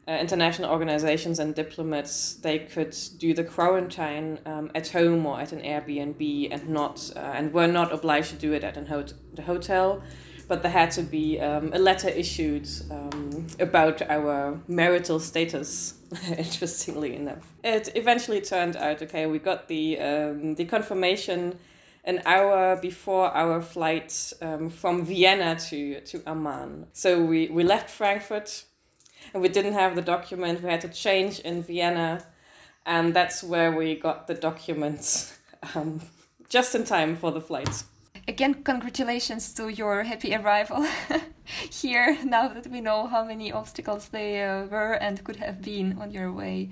uh, 0.08 0.12
international 0.12 0.72
organizations 0.72 1.38
and 1.40 1.54
diplomats 1.54 2.36
they 2.36 2.60
could 2.60 2.96
do 3.18 3.34
the 3.34 3.44
quarantine 3.44 4.40
um, 4.46 4.72
at 4.74 4.88
home 4.90 5.26
or 5.26 5.40
at 5.40 5.52
an 5.52 5.60
Airbnb 5.60 6.48
and 6.52 6.70
not 6.70 7.12
uh, 7.16 7.20
and 7.20 7.54
were 7.54 7.68
not 7.68 7.92
obliged 7.92 8.30
to 8.30 8.36
do 8.38 8.54
it 8.54 8.64
at 8.64 8.78
an 8.78 8.86
hot- 8.86 9.14
the 9.34 9.42
hotel 9.42 10.02
but 10.48 10.62
there 10.62 10.72
had 10.72 10.92
to 10.92 11.02
be 11.02 11.40
um, 11.40 11.72
a 11.74 11.80
letter 11.80 12.08
issued 12.08 12.68
um, 12.90 13.48
about 13.60 14.02
our 14.04 14.60
marital 14.68 15.20
status. 15.20 15.96
interestingly 16.38 17.14
enough, 17.14 17.54
it 17.66 17.90
eventually 17.96 18.40
turned 18.40 18.78
out 18.78 19.02
okay. 19.02 19.26
We 19.26 19.40
got 19.40 19.68
the 19.68 20.00
um, 20.00 20.56
the 20.56 20.64
confirmation 20.64 21.60
an 22.08 22.22
hour 22.26 22.76
before 22.76 23.28
our 23.38 23.62
flight 23.62 24.34
um, 24.42 24.70
from 24.70 25.06
Vienna 25.06 25.56
to 25.70 26.02
to 26.02 26.24
Amman. 26.26 26.88
So 26.94 27.24
we 27.24 27.50
we 27.50 27.64
left 27.64 27.90
Frankfurt, 27.90 28.66
and 29.34 29.44
we 29.44 29.50
didn't 29.50 29.74
have 29.74 29.94
the 29.96 30.02
document. 30.02 30.64
We 30.64 30.70
had 30.70 30.82
to 30.82 30.90
change 30.90 31.40
in 31.42 31.62
Vienna, 31.62 32.26
and 32.86 33.14
that's 33.14 33.44
where 33.44 33.72
we 33.72 33.96
got 33.96 34.28
the 34.28 34.34
documents 34.34 35.38
um, 35.76 36.02
just 36.50 36.74
in 36.74 36.84
time 36.84 37.16
for 37.16 37.32
the 37.32 37.42
flight 37.42 37.84
again, 38.28 38.64
congratulations 38.64 39.54
to 39.54 39.70
your 39.70 40.04
happy 40.04 40.36
arrival 40.36 40.86
here 41.72 42.18
now 42.24 42.48
that 42.48 42.68
we 42.68 42.82
know 42.82 43.08
how 43.08 43.24
many 43.24 43.52
obstacles 43.52 44.10
they 44.10 44.44
uh, 44.44 44.66
were 44.66 44.94
and 44.94 45.24
could 45.24 45.38
have 45.38 45.62
been 45.62 45.98
on 46.00 46.12
your 46.12 46.32
way. 46.32 46.70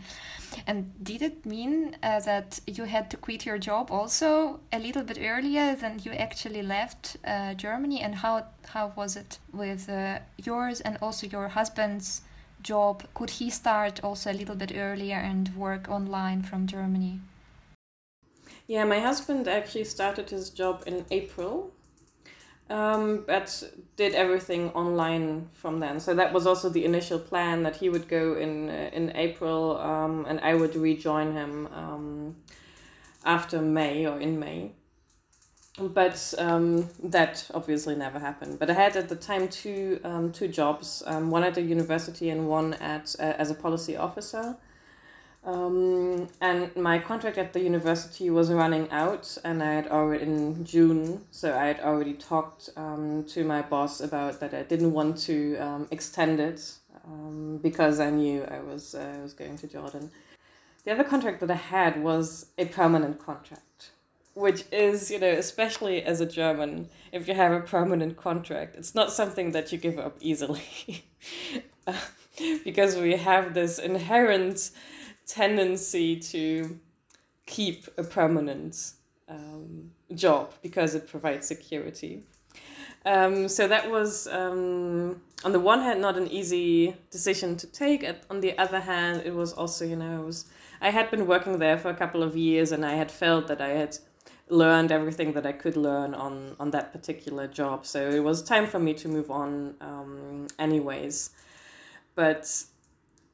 And 0.68 0.92
did 1.04 1.22
it 1.22 1.46
mean 1.46 1.98
uh, 2.04 2.20
that 2.22 2.60
you 2.68 2.84
had 2.84 3.10
to 3.12 3.18
quit 3.18 3.46
your 3.46 3.58
job 3.58 3.92
also 3.92 4.60
a 4.72 4.80
little 4.80 5.04
bit 5.04 5.18
earlier 5.22 5.76
than 5.76 6.00
you 6.04 6.12
actually 6.12 6.62
left 6.62 7.18
uh, 7.26 7.54
Germany? 7.54 8.02
And 8.02 8.16
how 8.16 8.46
how 8.68 8.94
was 8.96 9.16
it 9.16 9.40
with 9.54 9.90
uh, 9.90 10.20
yours 10.44 10.82
and 10.82 10.98
also 11.02 11.28
your 11.28 11.48
husband's 11.50 12.22
job? 12.62 13.04
Could 13.14 13.30
he 13.30 13.50
start 13.50 14.04
also 14.04 14.32
a 14.32 14.34
little 14.34 14.56
bit 14.56 14.72
earlier 14.76 15.18
and 15.18 15.56
work 15.56 15.90
online 15.90 16.42
from 16.44 16.68
Germany? 16.68 17.20
Yeah, 18.68 18.84
my 18.86 19.00
husband 19.00 19.48
actually 19.48 19.84
started 19.84 20.30
his 20.30 20.50
job 20.50 20.84
in 20.88 21.06
April, 21.12 21.72
um, 22.70 23.24
but 23.28 23.64
did 23.96 24.16
everything 24.16 24.72
online 24.72 25.50
from 25.54 25.80
then. 25.80 26.00
So 26.00 26.16
that 26.16 26.34
was 26.34 26.48
also 26.48 26.70
the 26.70 26.84
initial 26.84 27.20
plan 27.20 27.64
that 27.64 27.76
he 27.76 27.90
would 27.90 28.08
go 28.08 28.36
in 28.36 28.70
uh, 28.70 28.90
in 28.92 29.16
April, 29.16 29.78
um, 29.78 30.26
and 30.28 30.40
I 30.40 30.56
would 30.56 30.76
rejoin 30.76 31.34
him 31.34 31.68
um, 31.68 32.36
after 33.24 33.62
May 33.62 34.08
or 34.08 34.20
in 34.20 34.40
May. 34.40 34.72
But 35.78 36.34
um, 36.38 36.90
that 37.04 37.52
obviously 37.54 37.96
never 37.96 38.18
happened. 38.18 38.60
But 38.60 38.70
I 38.70 38.74
had 38.74 38.96
at 38.96 39.10
the 39.10 39.16
time 39.16 39.50
two 39.50 40.00
um, 40.04 40.32
two 40.32 40.48
jobs, 40.48 41.04
um, 41.06 41.30
one 41.30 41.44
at 41.44 41.54
the 41.54 41.62
university 41.62 42.30
and 42.30 42.48
one 42.48 42.74
at 42.76 43.16
uh, 43.20 43.34
as 43.38 43.52
a 43.52 43.56
policy 43.56 43.96
officer. 43.96 44.58
Um, 45.46 46.28
and 46.42 46.76
my 46.76 46.98
contract 46.98 47.38
at 47.38 47.54
the 47.54 47.62
university 47.62 48.32
was 48.32 48.52
running 48.52 48.90
out, 48.90 49.38
and 49.44 49.62
I 49.62 49.74
had 49.74 49.88
already 49.88 50.24
in 50.24 50.66
June, 50.66 51.22
so 51.30 51.56
I 51.56 51.68
had 51.68 51.80
already 51.82 52.14
talked 52.14 52.72
um, 52.76 53.26
to 53.26 53.44
my 53.44 53.62
boss 53.62 54.02
about 54.02 54.40
that 54.40 54.56
I 54.56 54.64
didn't 54.64 54.92
want 54.92 55.20
to 55.20 55.58
um, 55.58 55.88
extend 55.92 56.40
it 56.40 56.74
um, 57.06 57.60
because 57.62 58.00
I 58.00 58.10
knew 58.10 58.44
I 58.44 58.60
was 58.60 58.96
uh, 58.96 59.18
I 59.20 59.22
was 59.22 59.34
going 59.34 59.56
to 59.60 59.68
Jordan. 59.68 60.10
The 60.84 60.92
other 60.92 61.04
contract 61.04 61.40
that 61.42 61.52
I 61.52 61.56
had 61.56 62.02
was 62.02 62.48
a 62.58 62.66
permanent 62.66 63.20
contract, 63.24 63.92
which 64.34 64.64
is 64.72 65.12
you 65.12 65.20
know 65.20 65.30
especially 65.30 66.02
as 66.02 66.22
a 66.22 66.26
German, 66.26 66.90
if 67.12 67.28
you 67.28 67.36
have 67.36 67.52
a 67.52 67.60
permanent 67.60 68.18
contract, 68.18 68.78
it's 68.78 68.96
not 68.96 69.12
something 69.12 69.52
that 69.52 69.72
you 69.72 69.78
give 69.78 70.00
up 70.00 70.18
easily, 70.22 71.06
because 72.64 72.96
we 72.96 73.16
have 73.16 73.54
this 73.54 73.78
inherent 73.78 74.72
tendency 75.28 76.16
to 76.18 76.80
keep 77.46 77.88
a 77.98 78.04
permanent 78.04 78.94
um, 79.28 79.92
job 80.14 80.54
because 80.62 80.96
it 80.96 81.08
provides 81.08 81.48
security. 81.48 82.24
Um, 83.06 83.48
so 83.48 83.68
that 83.68 83.90
was, 83.90 84.28
um, 84.28 85.22
on 85.44 85.52
the 85.52 85.60
one 85.60 85.82
hand, 85.82 86.02
not 86.02 86.18
an 86.18 86.28
easy 86.28 86.96
decision 87.12 87.56
to 87.58 87.68
take. 87.68 88.04
On 88.30 88.42
the 88.42 88.58
other 88.58 88.80
hand, 88.80 89.22
it 89.26 89.34
was 89.34 89.54
also, 89.54 89.86
you 89.86 89.96
know, 89.96 90.22
was, 90.22 90.46
I 90.82 90.90
had 90.90 91.12
been 91.12 91.28
working 91.28 91.60
there 91.60 91.78
for 91.78 91.90
a 91.90 91.94
couple 91.94 92.24
of 92.24 92.36
years 92.36 92.72
and 92.72 92.84
I 92.84 92.96
had 92.96 93.12
felt 93.12 93.48
that 93.48 93.62
I 93.62 93.70
had 93.70 93.98
learned 94.50 94.92
everything 94.92 95.34
that 95.34 95.46
I 95.46 95.52
could 95.52 95.78
learn 95.78 96.16
on, 96.16 96.56
on 96.60 96.72
that 96.72 96.92
particular 96.92 97.48
job. 97.48 97.86
So 97.86 98.10
it 98.10 98.24
was 98.24 98.42
time 98.42 98.66
for 98.66 98.80
me 98.80 98.94
to 98.96 99.08
move 99.08 99.30
on, 99.30 99.76
um, 99.82 100.48
anyways. 100.58 101.32
But 102.16 102.64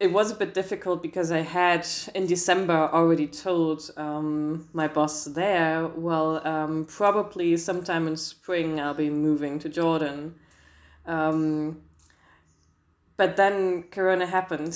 it 0.02 0.12
was 0.12 0.32
a 0.32 0.36
bit 0.36 0.56
difficult 0.56 1.04
because 1.04 1.32
I 1.32 1.42
had 1.42 1.88
in 2.16 2.26
December 2.26 2.90
already 2.92 3.28
told 3.28 3.92
um, 3.98 4.68
my 4.74 4.88
boss 4.88 5.26
there, 5.26 5.88
well, 5.90 6.46
um, 6.46 6.86
probably 6.86 7.56
sometime 7.56 8.08
in 8.08 8.18
spring 8.18 8.80
I'll 8.80 8.96
be 8.96 9.12
moving 9.12 9.60
to 9.60 9.70
Jordan. 9.70 10.34
Um, 11.06 11.84
but 13.16 13.38
then 13.38 13.84
Corona 13.92 14.26
happened. 14.26 14.76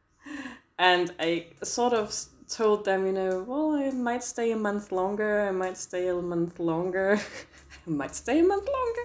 and 0.78 1.12
I 1.18 1.48
sort 1.64 1.92
of 1.92 2.14
told 2.48 2.84
them, 2.84 3.06
you 3.06 3.12
know, 3.12 3.42
well, 3.42 3.72
I 3.72 3.90
might 3.90 4.22
stay 4.22 4.52
a 4.52 4.56
month 4.56 4.92
longer, 4.92 5.48
I 5.48 5.50
might 5.50 5.76
stay 5.76 6.06
a 6.06 6.14
month 6.14 6.60
longer, 6.60 7.18
I 7.88 7.90
might 7.90 8.14
stay 8.14 8.38
a 8.38 8.44
month 8.44 8.68
longer. 8.78 9.04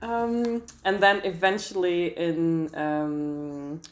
Um, 0.00 0.62
and 0.82 1.02
then 1.02 1.20
eventually 1.24 2.16
in 2.16 2.74
um, 2.74 3.82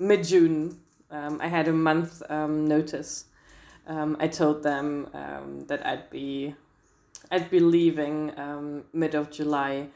mid 0.00 0.24
June, 0.24 0.80
um, 1.10 1.38
I 1.40 1.48
had 1.48 1.68
a 1.68 1.72
month 1.72 2.22
um, 2.28 2.66
notice. 2.66 3.26
Um, 3.86 4.16
I 4.18 4.28
told 4.28 4.62
them 4.62 5.08
um, 5.12 5.64
that 5.66 5.86
I'd 5.86 6.10
be, 6.10 6.54
I'd 7.30 7.50
be 7.50 7.60
leaving 7.60 8.32
um, 8.38 8.84
mid 8.92 9.14
of 9.14 9.30
July, 9.30 9.88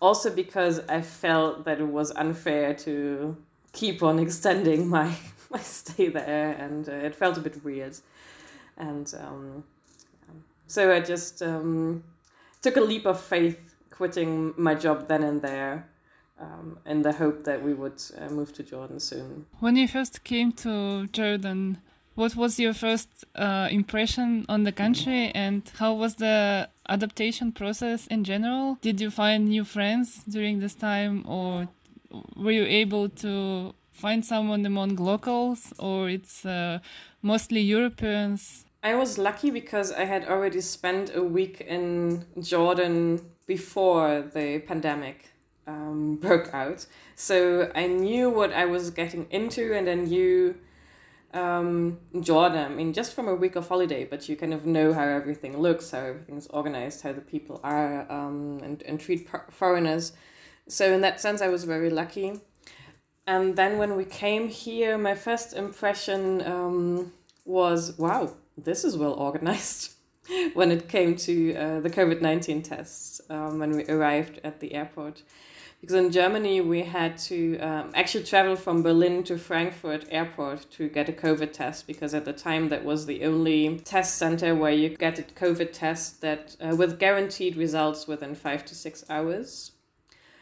also 0.00 0.30
because 0.30 0.80
I 0.88 1.02
felt 1.02 1.64
that 1.64 1.80
it 1.80 1.86
was 1.86 2.10
unfair 2.12 2.74
to 2.74 3.36
keep 3.72 4.02
on 4.02 4.18
extending 4.26 4.88
my 4.88 5.14
my 5.50 5.60
stay 5.60 6.08
there, 6.08 6.52
and 6.52 6.88
uh, 6.88 6.92
it 6.92 7.14
felt 7.14 7.36
a 7.36 7.40
bit 7.40 7.62
weird, 7.64 7.96
and 8.76 9.12
um, 9.18 9.64
so 10.68 10.92
I 10.94 11.00
just 11.00 11.42
um, 11.42 12.04
took 12.62 12.76
a 12.76 12.80
leap 12.80 13.04
of 13.04 13.20
faith, 13.20 13.74
quitting 13.90 14.54
my 14.56 14.76
job 14.76 15.08
then 15.08 15.24
and 15.24 15.42
there 15.42 15.89
um, 16.40 16.78
in 16.86 17.02
the 17.02 17.12
hope 17.12 17.44
that 17.44 17.62
we 17.62 17.74
would 17.74 18.02
uh, 18.18 18.28
move 18.28 18.52
to 18.54 18.62
Jordan 18.62 19.00
soon. 19.00 19.46
When 19.60 19.76
you 19.76 19.86
first 19.86 20.24
came 20.24 20.52
to 20.52 21.06
Jordan, 21.08 21.78
what 22.14 22.34
was 22.36 22.58
your 22.58 22.74
first 22.74 23.24
uh, 23.34 23.68
impression 23.70 24.44
on 24.48 24.64
the 24.64 24.72
country 24.72 25.30
and 25.34 25.62
how 25.78 25.94
was 25.94 26.16
the 26.16 26.68
adaptation 26.88 27.52
process 27.52 28.06
in 28.08 28.24
general? 28.24 28.78
Did 28.82 29.00
you 29.00 29.10
find 29.10 29.48
new 29.48 29.64
friends 29.64 30.22
during 30.28 30.60
this 30.60 30.74
time 30.74 31.24
or 31.26 31.68
were 32.36 32.50
you 32.50 32.64
able 32.64 33.08
to 33.08 33.74
find 33.92 34.24
someone 34.24 34.66
among 34.66 34.96
locals 34.96 35.72
or 35.78 36.08
it's 36.08 36.44
uh, 36.44 36.80
mostly 37.22 37.60
Europeans? 37.60 38.64
I 38.82 38.94
was 38.94 39.18
lucky 39.18 39.50
because 39.50 39.92
I 39.92 40.04
had 40.04 40.26
already 40.26 40.62
spent 40.62 41.14
a 41.14 41.22
week 41.22 41.60
in 41.60 42.24
Jordan 42.40 43.20
before 43.46 44.22
the 44.22 44.60
pandemic 44.60 45.29
um, 45.66 46.16
broke 46.20 46.52
out. 46.54 46.86
So 47.14 47.70
I 47.74 47.86
knew 47.86 48.30
what 48.30 48.52
I 48.52 48.66
was 48.66 48.90
getting 48.90 49.26
into, 49.30 49.74
and 49.74 49.88
I 49.88 49.94
knew 49.94 50.56
um, 51.32 51.98
Jordan. 52.20 52.72
I 52.72 52.74
mean, 52.74 52.92
just 52.92 53.14
from 53.14 53.28
a 53.28 53.34
week 53.34 53.56
of 53.56 53.68
holiday, 53.68 54.04
but 54.04 54.28
you 54.28 54.36
kind 54.36 54.54
of 54.54 54.66
know 54.66 54.92
how 54.92 55.04
everything 55.04 55.58
looks, 55.58 55.90
how 55.90 56.00
everything's 56.00 56.46
organized, 56.48 57.02
how 57.02 57.12
the 57.12 57.20
people 57.20 57.60
are, 57.62 58.10
um, 58.10 58.60
and, 58.62 58.82
and 58.82 58.98
treat 59.00 59.28
foreigners. 59.50 60.12
So, 60.68 60.92
in 60.92 61.00
that 61.00 61.20
sense, 61.20 61.42
I 61.42 61.48
was 61.48 61.64
very 61.64 61.90
lucky. 61.90 62.40
And 63.26 63.56
then 63.56 63.78
when 63.78 63.96
we 63.96 64.04
came 64.04 64.48
here, 64.48 64.98
my 64.98 65.14
first 65.14 65.52
impression 65.52 66.42
um, 66.44 67.12
was 67.44 67.96
wow, 67.98 68.34
this 68.56 68.84
is 68.84 68.96
well 68.96 69.12
organized. 69.12 69.94
when 70.54 70.70
it 70.70 70.88
came 70.88 71.16
to 71.16 71.54
uh, 71.54 71.80
the 71.80 71.90
COVID 71.90 72.20
19 72.20 72.62
tests 72.62 73.20
um, 73.30 73.58
when 73.58 73.72
we 73.72 73.84
arrived 73.86 74.40
at 74.44 74.60
the 74.60 74.74
airport. 74.74 75.22
Because 75.80 75.96
in 75.96 76.12
Germany, 76.12 76.60
we 76.60 76.82
had 76.82 77.16
to 77.18 77.58
um, 77.58 77.90
actually 77.94 78.24
travel 78.24 78.54
from 78.54 78.82
Berlin 78.82 79.24
to 79.24 79.38
Frankfurt 79.38 80.04
airport 80.10 80.70
to 80.72 80.90
get 80.90 81.08
a 81.08 81.12
COVID 81.12 81.52
test, 81.52 81.86
because 81.86 82.12
at 82.12 82.26
the 82.26 82.34
time 82.34 82.68
that 82.68 82.84
was 82.84 83.06
the 83.06 83.24
only 83.24 83.78
test 83.78 84.18
center 84.18 84.54
where 84.54 84.72
you 84.72 84.90
get 84.90 85.18
a 85.18 85.22
COVID 85.22 85.72
test 85.72 86.20
that 86.20 86.54
uh, 86.60 86.76
with 86.76 86.98
guaranteed 86.98 87.56
results 87.56 88.06
within 88.06 88.34
five 88.34 88.64
to 88.66 88.74
six 88.74 89.04
hours. 89.08 89.72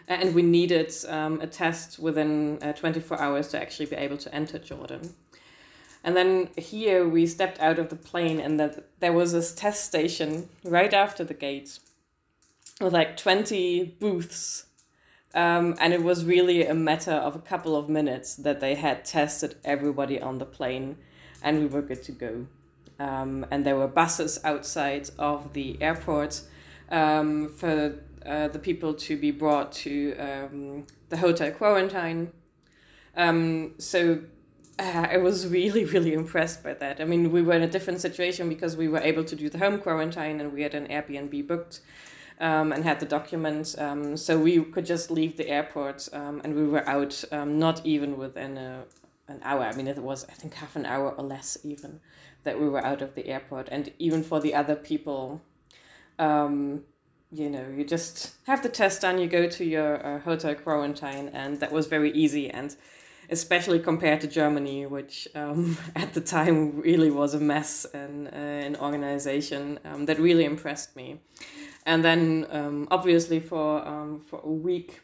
And 0.09 0.35
we 0.35 0.43
needed 0.43 0.93
um, 1.07 1.41
a 1.41 1.47
test 1.47 2.01
within 2.01 2.59
uh, 2.61 2.73
24 2.73 3.21
hours 3.21 3.49
to 3.49 3.61
actually 3.61 3.87
be 3.87 3.97
able 3.97 4.17
to 4.17 4.35
enter 4.35 4.59
Jordan. 4.59 5.15
And 6.03 6.17
then 6.17 6.49
here 6.57 7.07
we 7.07 7.27
stepped 7.27 7.61
out 7.61 7.79
of 7.79 7.91
the 7.91 7.97
plane, 7.97 8.41
and 8.41 8.59
that 8.59 8.89
there 8.99 9.13
was 9.13 9.33
this 9.33 9.55
test 9.55 9.85
station 9.85 10.49
right 10.65 10.93
after 10.93 11.23
the 11.23 11.35
gate 11.35 11.79
with 12.81 12.93
like 12.93 13.17
20 13.17 13.97
booths. 14.01 14.65
Um, 15.35 15.75
and 15.79 15.93
it 15.93 16.03
was 16.03 16.25
really 16.25 16.67
a 16.67 16.75
matter 16.75 17.13
of 17.13 17.37
a 17.37 17.39
couple 17.39 17.77
of 17.77 17.89
minutes 17.89 18.35
that 18.37 18.61
they 18.61 18.75
had 18.75 19.05
tested 19.05 19.57
everybody 19.65 20.21
on 20.21 20.39
the 20.39 20.47
plane, 20.47 20.97
and 21.43 21.61
we 21.61 21.67
were 21.67 21.83
good 21.83 22.03
to 22.05 22.13
go. 22.13 22.47
Um, 22.99 23.47
and 23.51 23.65
there 23.65 23.77
were 23.77 23.87
buses 23.89 24.41
outside 24.43 25.11
of 25.19 25.53
the 25.53 25.81
airport 25.81 26.43
um, 26.91 27.49
for 27.49 28.01
uh, 28.27 28.49
the 28.49 28.59
people 28.59 28.95
to 28.95 29.17
be 29.17 29.31
brought 29.31 29.73
to 29.73 30.17
um, 30.17 30.87
the 31.11 31.19
hotel 31.19 31.51
quarantine. 31.53 32.33
Um, 33.17 33.75
so 33.79 34.23
uh, 34.79 35.07
I 35.11 35.17
was 35.19 35.47
really, 35.47 35.85
really 35.85 36.15
impressed 36.15 36.63
by 36.63 36.75
that. 36.75 37.01
I 37.01 37.05
mean, 37.05 37.31
we 37.33 37.43
were 37.43 37.55
in 37.55 37.63
a 37.63 37.69
different 37.69 38.01
situation 38.01 38.49
because 38.49 38.77
we 38.77 38.89
were 38.89 39.01
able 39.01 39.25
to 39.25 39.37
do 39.37 39.49
the 39.49 39.59
home 39.59 39.79
quarantine 39.79 40.41
and 40.41 40.53
we 40.53 40.63
had 40.63 40.75
an 40.75 40.87
Airbnb 40.89 41.47
booked 41.47 41.81
um, 42.41 42.73
and 42.73 42.85
had 42.85 43.01
the 43.01 43.07
documents. 43.07 43.77
Um, 43.79 44.17
so 44.17 44.39
we 44.39 44.63
could 44.63 44.87
just 44.87 45.11
leave 45.11 45.37
the 45.37 45.49
airport 45.49 46.09
um, 46.13 46.41
and 46.45 46.55
we 46.55 46.67
were 46.67 46.89
out 46.89 47.25
um, 47.33 47.59
not 47.59 47.85
even 47.85 48.17
within 48.17 48.57
a, 48.57 48.85
an 49.27 49.41
hour. 49.43 49.65
I 49.65 49.75
mean, 49.75 49.89
it 49.89 49.99
was, 49.99 50.25
I 50.29 50.33
think, 50.33 50.55
half 50.55 50.77
an 50.77 50.87
hour 50.87 51.11
or 51.11 51.25
less 51.25 51.59
even 51.65 52.01
that 52.45 52.61
we 52.61 52.69
were 52.69 52.85
out 52.85 53.03
of 53.03 53.15
the 53.15 53.27
airport. 53.27 53.69
And 53.71 53.93
even 53.99 54.23
for 54.23 54.41
the 54.41 54.55
other 54.55 54.77
people, 54.77 55.41
um, 56.19 56.83
you 57.31 57.51
know, 57.51 57.67
you 57.77 57.85
just 57.85 58.35
have 58.47 58.63
the 58.63 58.69
test 58.69 59.03
done, 59.03 59.19
you 59.19 59.27
go 59.27 59.49
to 59.49 59.65
your 59.65 60.05
uh, 60.05 60.21
hotel 60.21 60.55
quarantine, 60.55 61.29
and 61.29 61.61
that 61.61 61.73
was 61.73 61.87
very 61.87 62.11
easy. 62.13 62.49
And 62.49 62.75
especially 63.31 63.79
compared 63.79 64.21
to 64.23 64.27
Germany, 64.27 64.87
which 64.87 65.29
um, 65.35 65.77
at 65.97 66.15
the 66.15 66.21
time 66.21 66.81
really 66.81 67.11
was 67.11 67.35
a 67.35 67.41
mess 67.41 67.85
and 67.93 68.29
uh, 68.29 68.31
an 68.31 68.77
organization 68.77 69.79
um, 69.85 70.07
that 70.07 70.19
really 70.19 70.45
impressed 70.45 70.97
me. 70.97 71.21
And 71.89 72.05
then 72.05 72.47
um, 72.51 72.87
obviously 72.91 73.41
for 73.41 73.83
um, 73.89 74.21
for 74.21 74.41
a 74.45 74.51
week 74.51 75.01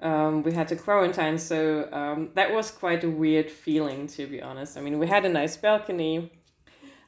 um, 0.00 0.44
we 0.44 0.52
had 0.52 0.68
to 0.68 0.76
quarantine, 0.76 1.38
so 1.38 1.88
um, 1.92 2.30
that 2.34 2.52
was 2.54 2.70
quite 2.70 3.02
a 3.02 3.10
weird 3.10 3.50
feeling 3.50 4.06
to 4.06 4.28
be 4.28 4.40
honest. 4.40 4.78
I 4.78 4.80
mean, 4.80 5.00
we 5.00 5.08
had 5.08 5.24
a 5.24 5.28
nice 5.28 5.56
balcony, 5.56 6.30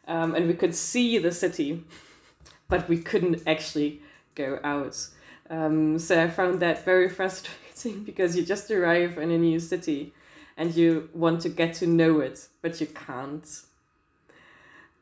and 0.08 0.48
we 0.48 0.54
could 0.54 0.74
see 0.74 1.18
the 1.18 1.30
city, 1.30 1.84
but 2.68 2.88
we 2.88 2.98
couldn't 2.98 3.44
actually 3.46 4.02
go 4.34 4.58
out. 4.64 4.96
so 4.96 6.22
I 6.24 6.28
found 6.28 6.58
that 6.58 6.84
very 6.84 7.08
frustrating 7.18 8.02
because 8.02 8.36
you 8.36 8.42
just 8.44 8.72
arrive 8.72 9.18
in 9.18 9.30
a 9.30 9.38
new 9.38 9.60
city 9.60 10.12
and 10.56 10.74
you 10.74 11.08
want 11.14 11.42
to 11.42 11.48
get 11.48 11.74
to 11.74 11.86
know 11.86 12.18
it, 12.18 12.48
but 12.60 12.80
you 12.80 12.88
can't. 12.88 13.46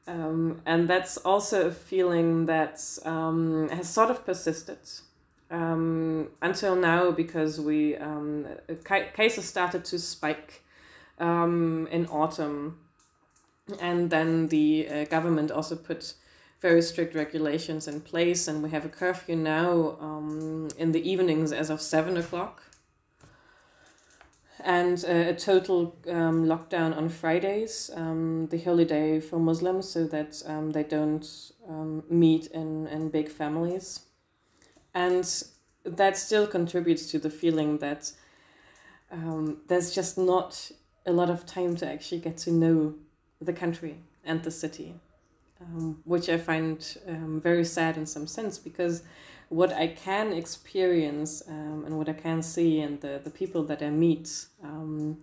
Um, 0.08 0.62
and 0.64 0.88
that's 0.88 1.18
also 1.18 1.66
a 1.66 1.70
feeling 1.70 2.46
that 2.46 2.82
um, 3.04 3.68
has 3.68 3.90
sort 3.90 4.10
of 4.10 4.24
persisted 4.24 4.78
um, 5.50 6.28
until 6.40 6.74
now 6.74 7.10
because 7.10 7.60
we 7.60 7.94
um, 7.96 8.46
cases 9.14 9.44
started 9.44 9.84
to 9.84 9.98
spike 9.98 10.64
um, 11.18 11.86
in 11.90 12.06
autumn, 12.06 12.78
and 13.80 14.08
then 14.08 14.48
the 14.48 14.88
uh, 14.88 15.04
government 15.04 15.50
also 15.50 15.76
put 15.76 16.14
very 16.60 16.80
strict 16.80 17.14
regulations 17.14 17.86
in 17.86 18.00
place, 18.00 18.48
and 18.48 18.62
we 18.62 18.70
have 18.70 18.86
a 18.86 18.88
curfew 18.88 19.36
now 19.36 19.98
um, 20.00 20.68
in 20.78 20.92
the 20.92 21.06
evenings 21.06 21.52
as 21.52 21.68
of 21.68 21.82
seven 21.82 22.16
o'clock 22.16 22.62
and 24.64 25.04
uh, 25.04 25.30
a 25.30 25.34
total 25.34 25.96
um, 26.08 26.46
lockdown 26.46 26.96
on 26.96 27.08
Fridays, 27.08 27.90
um, 27.94 28.46
the 28.48 28.58
holy 28.58 28.84
day 28.84 29.20
for 29.20 29.38
Muslims, 29.38 29.88
so 29.88 30.04
that 30.06 30.42
um, 30.46 30.70
they 30.70 30.82
don't 30.82 31.52
um, 31.68 32.02
meet 32.10 32.46
in, 32.48 32.86
in 32.88 33.08
big 33.08 33.28
families. 33.28 34.00
And 34.94 35.24
that 35.84 36.16
still 36.16 36.46
contributes 36.46 37.10
to 37.10 37.18
the 37.18 37.30
feeling 37.30 37.78
that 37.78 38.12
um, 39.10 39.58
there's 39.68 39.94
just 39.94 40.18
not 40.18 40.70
a 41.06 41.12
lot 41.12 41.30
of 41.30 41.46
time 41.46 41.76
to 41.76 41.90
actually 41.90 42.20
get 42.20 42.36
to 42.38 42.52
know 42.52 42.94
the 43.40 43.52
country 43.52 43.98
and 44.24 44.42
the 44.42 44.50
city, 44.50 44.94
um, 45.60 46.00
which 46.04 46.28
I 46.28 46.36
find 46.36 46.82
very 47.06 47.64
sad 47.64 47.96
in 47.96 48.06
some 48.06 48.26
sense 48.26 48.58
because 48.58 49.02
what 49.48 49.72
I 49.72 49.88
can 49.88 50.32
experience 50.32 51.42
um, 51.48 51.84
and 51.86 51.96
what 51.96 52.08
I 52.08 52.12
can 52.12 52.42
see 52.42 52.80
and 52.80 53.00
the, 53.00 53.20
the 53.22 53.30
people 53.30 53.62
that 53.64 53.82
I 53.82 53.90
meet, 53.90 54.46
um, 54.62 55.18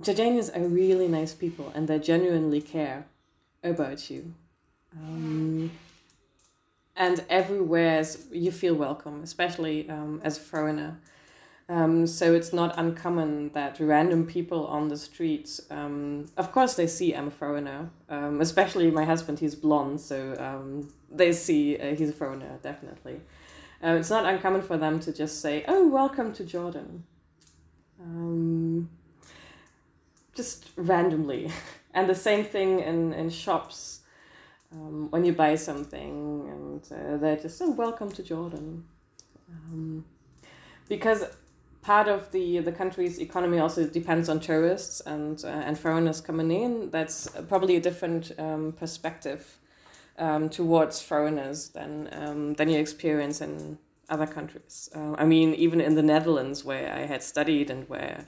Jordanians 0.00 0.54
are 0.56 0.66
really 0.66 1.08
nice 1.08 1.32
people 1.32 1.70
and 1.74 1.86
they 1.86 1.98
genuinely 1.98 2.60
care 2.60 3.06
about 3.62 4.10
you. 4.10 4.34
Um, 4.96 5.70
and 6.96 7.24
everywhere 7.30 8.04
you 8.30 8.52
feel 8.52 8.74
welcome, 8.74 9.22
especially 9.22 9.88
um, 9.88 10.20
as 10.24 10.36
a 10.36 10.40
foreigner. 10.40 11.00
Um, 11.68 12.06
so 12.06 12.34
it's 12.34 12.52
not 12.52 12.76
uncommon 12.76 13.50
that 13.50 13.78
random 13.78 14.26
people 14.26 14.66
on 14.66 14.88
the 14.88 14.96
streets, 14.96 15.60
um, 15.70 16.26
of 16.36 16.52
course, 16.52 16.74
they 16.74 16.86
see 16.86 17.14
I'm 17.14 17.28
a 17.28 17.30
foreigner. 17.30 17.90
Um, 18.08 18.40
especially 18.40 18.90
my 18.90 19.04
husband, 19.04 19.38
he's 19.38 19.54
blonde, 19.54 20.00
so 20.00 20.34
um, 20.38 20.92
they 21.10 21.32
see 21.32 21.78
uh, 21.78 21.94
he's 21.94 22.10
a 22.10 22.12
foreigner, 22.12 22.58
definitely. 22.62 23.20
Uh, 23.82 23.94
it's 23.98 24.10
not 24.10 24.26
uncommon 24.26 24.62
for 24.62 24.76
them 24.76 25.00
to 25.00 25.12
just 25.12 25.40
say, 25.40 25.64
"Oh, 25.68 25.88
welcome 25.88 26.32
to 26.34 26.44
Jordan," 26.44 27.04
um, 28.00 28.90
just 30.34 30.70
randomly, 30.76 31.50
and 31.94 32.08
the 32.08 32.14
same 32.14 32.44
thing 32.44 32.80
in 32.80 33.12
in 33.12 33.30
shops. 33.30 34.00
Um, 34.72 35.10
when 35.10 35.24
you 35.24 35.34
buy 35.34 35.54
something, 35.56 36.48
and 36.48 36.82
uh, 36.92 37.16
they're 37.18 37.36
just, 37.36 37.60
"Oh, 37.62 37.70
welcome 37.70 38.10
to 38.12 38.22
Jordan," 38.22 38.84
because 40.88 41.24
part 41.82 42.08
of 42.08 42.30
the 42.30 42.60
the 42.60 42.72
country's 42.72 43.18
economy 43.18 43.58
also 43.58 43.86
depends 43.86 44.28
on 44.28 44.40
tourists 44.40 45.00
and 45.00 45.44
uh, 45.44 45.48
and 45.48 45.78
foreigners 45.78 46.20
coming 46.20 46.50
in. 46.50 46.90
That's 46.90 47.28
probably 47.48 47.76
a 47.76 47.80
different 47.80 48.32
um, 48.38 48.72
perspective 48.72 49.58
um, 50.18 50.48
towards 50.48 51.02
foreigners 51.02 51.68
than 51.68 52.08
um, 52.12 52.54
than 52.54 52.70
you 52.70 52.78
experience 52.78 53.40
in 53.40 53.78
other 54.08 54.26
countries. 54.26 54.88
Uh, 54.94 55.14
I 55.18 55.24
mean, 55.24 55.54
even 55.54 55.80
in 55.80 55.94
the 55.94 56.02
Netherlands, 56.02 56.64
where 56.64 56.92
I 56.92 57.06
had 57.06 57.22
studied 57.22 57.70
and 57.70 57.88
where 57.88 58.26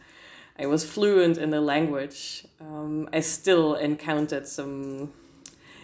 I 0.59 0.67
was 0.67 0.85
fluent 0.85 1.38
in 1.38 1.51
the 1.51 1.61
language, 1.61 2.47
um, 2.61 3.09
I 3.12 3.21
still 3.21 3.75
encountered 3.75 4.47
some. 4.47 5.12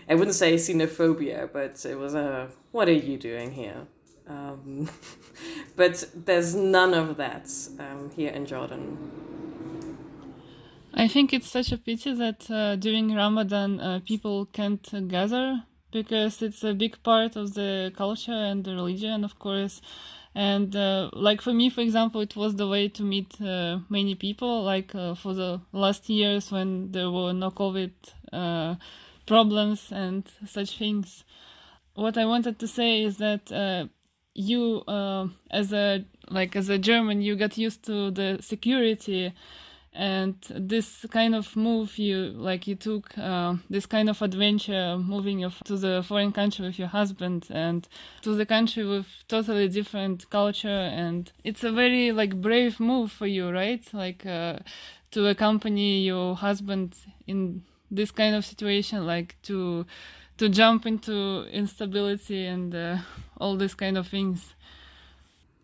I 0.09 0.15
wouldn't 0.15 0.35
say 0.35 0.55
xenophobia, 0.55 1.53
but 1.53 1.85
it 1.85 1.97
was 1.97 2.15
a 2.15 2.49
"What 2.73 2.89
are 2.89 2.93
you 2.93 3.17
doing 3.17 3.53
here?" 3.53 3.87
Um, 4.31 4.88
but 5.77 6.09
there's 6.14 6.55
none 6.55 6.95
of 6.95 7.16
that 7.16 7.51
um, 7.79 8.11
here 8.14 8.31
in 8.31 8.47
Jordan. 8.47 8.97
I 10.95 11.09
think 11.09 11.33
it's 11.33 11.51
such 11.51 11.73
a 11.73 11.79
pity 11.79 12.14
that 12.14 12.51
uh, 12.51 12.77
during 12.77 13.14
Ramadan 13.14 13.81
uh, 13.81 14.01
people 14.07 14.47
can't 14.47 15.09
gather 15.09 15.64
because 15.93 16.43
it's 16.43 16.62
a 16.62 16.75
big 16.75 17.03
part 17.03 17.37
of 17.37 17.55
the 17.55 17.93
culture 17.97 18.33
and 18.33 18.64
the 18.64 18.75
religion, 18.75 19.25
of 19.25 19.38
course. 19.38 19.81
And 20.35 20.75
uh, 20.77 21.11
like 21.12 21.40
for 21.40 21.53
me, 21.53 21.71
for 21.71 21.81
example, 21.81 22.21
it 22.21 22.37
was 22.37 22.55
the 22.55 22.69
way 22.69 22.88
to 22.88 23.03
meet 23.03 23.40
uh, 23.40 23.79
many 23.88 24.14
people. 24.14 24.62
Like 24.62 24.95
uh, 24.95 25.14
for 25.14 25.35
the 25.35 25.61
last 25.73 26.09
years 26.09 26.53
when 26.53 26.93
there 26.93 27.11
were 27.11 27.33
no 27.33 27.51
COVID 27.51 27.90
uh, 28.33 28.77
problems 29.27 29.90
and 29.90 30.29
such 30.47 30.79
things. 30.79 31.25
What 31.95 32.16
I 32.16 32.27
wanted 32.27 32.61
to 32.61 32.69
say 32.69 33.03
is 33.03 33.16
that 33.16 33.51
you 34.40 34.83
uh, 34.88 35.26
as 35.50 35.72
a 35.72 36.05
like 36.31 36.57
as 36.57 36.68
a 36.68 36.79
German 36.79 37.20
you 37.20 37.37
got 37.37 37.59
used 37.59 37.83
to 37.85 38.11
the 38.11 38.38
security 38.40 39.33
and 39.92 40.37
this 40.50 41.05
kind 41.11 41.35
of 41.35 41.57
move 41.57 41.98
you 41.98 42.31
like 42.37 42.66
you 42.66 42.76
took 42.76 43.16
uh, 43.18 43.55
this 43.68 43.87
kind 43.87 44.09
of 44.09 44.22
adventure 44.22 44.96
moving 44.96 45.40
your, 45.40 45.50
to 45.64 45.76
the 45.76 46.03
foreign 46.07 46.31
country 46.31 46.64
with 46.64 46.79
your 46.79 46.88
husband 46.88 47.48
and 47.50 47.88
to 48.22 48.35
the 48.35 48.46
country 48.46 48.87
with 48.87 49.07
totally 49.26 49.68
different 49.68 50.31
culture 50.31 50.68
and 50.68 51.33
it's 51.42 51.64
a 51.64 51.72
very 51.72 52.12
like 52.12 52.40
brave 52.40 52.79
move 52.79 53.11
for 53.11 53.26
you 53.26 53.50
right? 53.50 53.83
Like 53.92 54.24
uh, 54.24 54.61
to 55.11 55.26
accompany 55.26 56.03
your 56.03 56.37
husband 56.37 56.94
in 57.26 57.62
this 57.90 58.12
kind 58.12 58.37
of 58.37 58.44
situation 58.44 59.05
like 59.05 59.35
to 59.42 59.85
to 60.38 60.48
jump 60.48 60.87
into 60.87 61.46
instability 61.53 62.46
and 62.46 62.74
uh, 62.74 62.96
all 63.40 63.57
these 63.57 63.74
kind 63.74 63.96
of 63.98 64.07
things? 64.09 64.55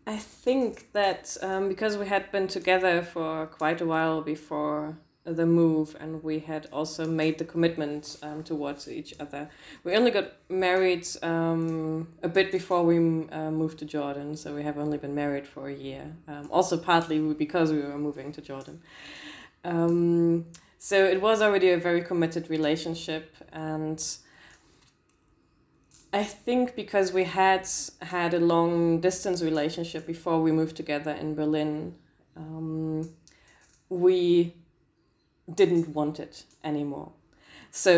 I 0.05 0.17
think 0.17 0.91
that 0.93 1.37
um, 1.41 1.67
because 1.67 1.97
we 1.97 2.07
had 2.07 2.31
been 2.31 2.47
together 2.47 3.01
for 3.01 3.47
quite 3.47 3.81
a 3.81 3.85
while 3.85 4.21
before 4.21 4.97
the 5.25 5.45
move 5.45 5.95
and 5.99 6.23
we 6.23 6.39
had 6.39 6.67
also 6.71 7.05
made 7.05 7.37
the 7.37 7.43
commitment 7.43 8.17
um, 8.23 8.43
towards 8.43 8.89
each 8.89 9.13
other. 9.19 9.49
We 9.83 9.95
only 9.95 10.11
got 10.11 10.31
married 10.49 11.05
um, 11.21 12.07
a 12.23 12.29
bit 12.29 12.51
before 12.51 12.83
we 12.83 12.97
uh, 13.29 13.51
moved 13.51 13.79
to 13.79 13.85
Jordan, 13.85 14.37
so 14.37 14.55
we 14.55 14.63
have 14.63 14.77
only 14.77 14.97
been 14.97 15.13
married 15.13 15.45
for 15.45 15.67
a 15.67 15.73
year. 15.73 16.15
Um, 16.27 16.47
also, 16.49 16.77
partly 16.77 17.19
because 17.33 17.71
we 17.71 17.79
were 17.79 17.97
moving 17.97 18.31
to 18.31 18.41
Jordan. 18.41 18.81
Um, 19.65 20.45
so 20.77 21.03
it 21.03 21.21
was 21.21 21.41
already 21.41 21.71
a 21.71 21.77
very 21.77 22.01
committed 22.01 22.49
relationship 22.49 23.35
and 23.51 24.01
I 26.17 26.23
think 26.23 26.75
because 26.75 27.13
we 27.13 27.25
had 27.25 27.69
had 28.01 28.33
a 28.33 28.39
long 28.39 28.99
distance 29.01 29.43
relationship 29.43 30.07
before 30.07 30.41
we 30.41 30.51
moved 30.51 30.75
together 30.75 31.11
in 31.11 31.35
Berlin, 31.35 31.93
um, 32.35 33.11
we 33.87 34.55
didn't 35.53 35.89
want 35.89 36.19
it 36.19 36.45
anymore. 36.63 37.11
So, 37.69 37.91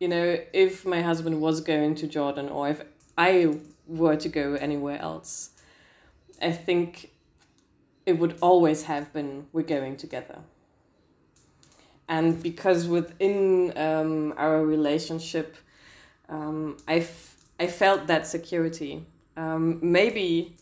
you 0.00 0.08
know, 0.08 0.36
if 0.52 0.84
my 0.84 1.00
husband 1.02 1.40
was 1.40 1.60
going 1.60 1.94
to 1.94 2.08
Jordan 2.08 2.48
or 2.48 2.70
if 2.70 2.82
I 3.16 3.60
were 3.86 4.16
to 4.16 4.28
go 4.28 4.54
anywhere 4.54 4.98
else, 5.00 5.50
I 6.42 6.50
think 6.50 7.12
it 8.04 8.18
would 8.18 8.36
always 8.40 8.82
have 8.84 9.12
been 9.12 9.46
we're 9.52 9.62
going 9.62 9.96
together. 9.96 10.40
And 12.08 12.42
because 12.42 12.88
within 12.88 13.72
um, 13.78 14.34
our 14.36 14.66
relationship, 14.66 15.56
um, 16.28 16.78
I, 16.88 17.06
I 17.58 17.66
felt 17.66 18.06
that 18.06 18.26
security. 18.26 19.06
Um, 19.36 19.78
maybe 19.82 20.56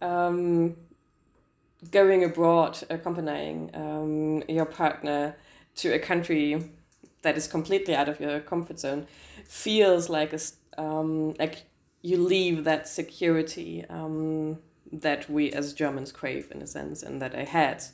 um, 0.00 0.76
going 1.90 2.24
abroad, 2.24 2.82
accompanying 2.90 3.70
um, 3.74 4.42
your 4.48 4.66
partner 4.66 5.36
to 5.76 5.92
a 5.92 5.98
country 5.98 6.70
that 7.22 7.36
is 7.36 7.46
completely 7.46 7.94
out 7.94 8.08
of 8.08 8.20
your 8.20 8.40
comfort 8.40 8.78
zone 8.78 9.06
feels 9.44 10.08
like 10.08 10.32
a 10.32 10.38
um, 10.78 11.34
like 11.38 11.64
you 12.02 12.18
leave 12.18 12.64
that 12.64 12.86
security 12.86 13.84
um, 13.88 14.58
that 14.92 15.28
we 15.28 15.50
as 15.52 15.72
Germans 15.72 16.12
crave 16.12 16.50
in 16.52 16.62
a 16.62 16.66
sense 16.66 17.02
and 17.02 17.20
that 17.20 17.34
I 17.34 17.44
had. 17.44 17.84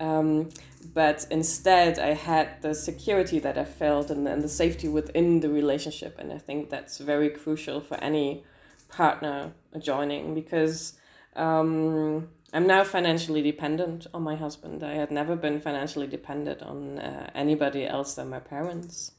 Um, 0.00 0.50
but 0.94 1.26
instead, 1.30 1.98
I 1.98 2.14
had 2.14 2.62
the 2.62 2.74
security 2.74 3.38
that 3.40 3.58
I 3.58 3.64
felt 3.64 4.10
and, 4.10 4.26
and 4.28 4.42
the 4.42 4.48
safety 4.48 4.88
within 4.88 5.40
the 5.40 5.48
relationship. 5.48 6.18
And 6.18 6.32
I 6.32 6.38
think 6.38 6.70
that's 6.70 6.98
very 6.98 7.30
crucial 7.30 7.80
for 7.80 7.96
any 7.96 8.44
partner 8.88 9.52
joining 9.78 10.34
because 10.34 10.98
um, 11.36 12.28
I'm 12.52 12.66
now 12.66 12.84
financially 12.84 13.42
dependent 13.42 14.06
on 14.14 14.22
my 14.22 14.36
husband. 14.36 14.82
I 14.82 14.94
had 14.94 15.10
never 15.10 15.36
been 15.36 15.60
financially 15.60 16.06
dependent 16.06 16.62
on 16.62 16.98
uh, 16.98 17.30
anybody 17.34 17.86
else 17.86 18.14
than 18.14 18.30
my 18.30 18.40
parents. 18.40 19.12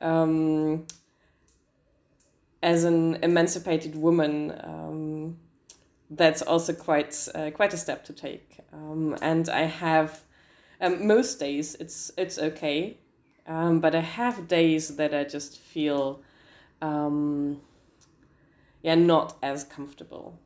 Um, 0.00 0.86
as 2.62 2.84
an 2.84 3.16
emancipated 3.22 3.96
woman, 3.96 4.54
um, 4.62 5.38
that's 6.10 6.42
also 6.42 6.72
quite 6.72 7.28
uh, 7.34 7.50
quite 7.50 7.72
a 7.72 7.76
step 7.76 8.04
to 8.04 8.12
take. 8.12 8.49
Um, 8.72 9.16
and 9.20 9.48
I 9.48 9.62
have 9.62 10.22
um, 10.80 11.06
most 11.06 11.38
days 11.40 11.74
it's 11.76 12.10
it's 12.16 12.38
okay, 12.38 12.98
um, 13.46 13.80
but 13.80 13.94
I 13.94 14.00
have 14.00 14.48
days 14.48 14.96
that 14.96 15.12
I 15.14 15.24
just 15.24 15.58
feel, 15.58 16.22
um, 16.80 17.60
yeah, 18.82 18.94
not 18.94 19.36
as 19.42 19.64
comfortable 19.64 20.38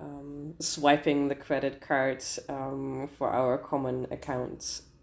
um, 0.00 0.54
swiping 0.58 1.28
the 1.28 1.34
credit 1.34 1.80
card 1.80 2.24
um, 2.48 3.08
for 3.18 3.30
our 3.30 3.58
common 3.58 4.06
accounts. 4.10 4.82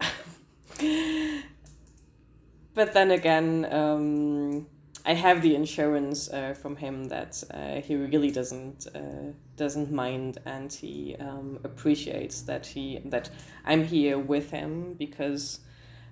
but 2.74 2.92
then 2.92 3.10
again, 3.10 3.66
um, 3.70 4.66
I 5.08 5.14
have 5.14 5.40
the 5.40 5.54
insurance 5.54 6.28
uh, 6.28 6.52
from 6.52 6.76
him 6.76 7.04
that 7.04 7.42
uh, 7.50 7.80
he 7.80 7.96
really 7.96 8.30
doesn't 8.30 8.86
uh, 8.94 9.32
doesn't 9.56 9.90
mind, 9.90 10.36
and 10.44 10.70
he 10.70 11.16
um, 11.18 11.60
appreciates 11.64 12.42
that 12.42 12.66
he 12.66 13.00
that 13.06 13.30
I'm 13.64 13.84
here 13.84 14.18
with 14.18 14.50
him 14.50 14.92
because 14.98 15.60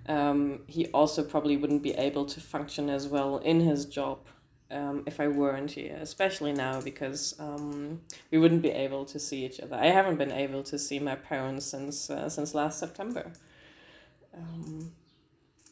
um, 0.08 0.60
he 0.66 0.86
also 0.86 1.22
probably 1.22 1.58
wouldn't 1.58 1.82
be 1.82 1.92
able 1.92 2.24
to 2.24 2.40
function 2.40 2.88
as 2.88 3.06
well 3.06 3.36
in 3.36 3.60
his 3.60 3.84
job 3.84 4.20
um, 4.70 5.02
if 5.04 5.20
I 5.20 5.28
weren't 5.28 5.72
here, 5.72 5.98
especially 6.00 6.54
now 6.54 6.80
because 6.80 7.34
um, 7.38 8.00
we 8.30 8.38
wouldn't 8.38 8.62
be 8.62 8.70
able 8.70 9.04
to 9.04 9.18
see 9.18 9.44
each 9.44 9.60
other. 9.60 9.76
I 9.76 9.88
haven't 9.88 10.16
been 10.16 10.32
able 10.32 10.62
to 10.62 10.78
see 10.78 10.98
my 11.00 11.16
parents 11.16 11.66
since 11.66 12.08
uh, 12.08 12.30
since 12.30 12.54
last 12.54 12.78
September. 12.78 13.30
Um, 14.34 14.92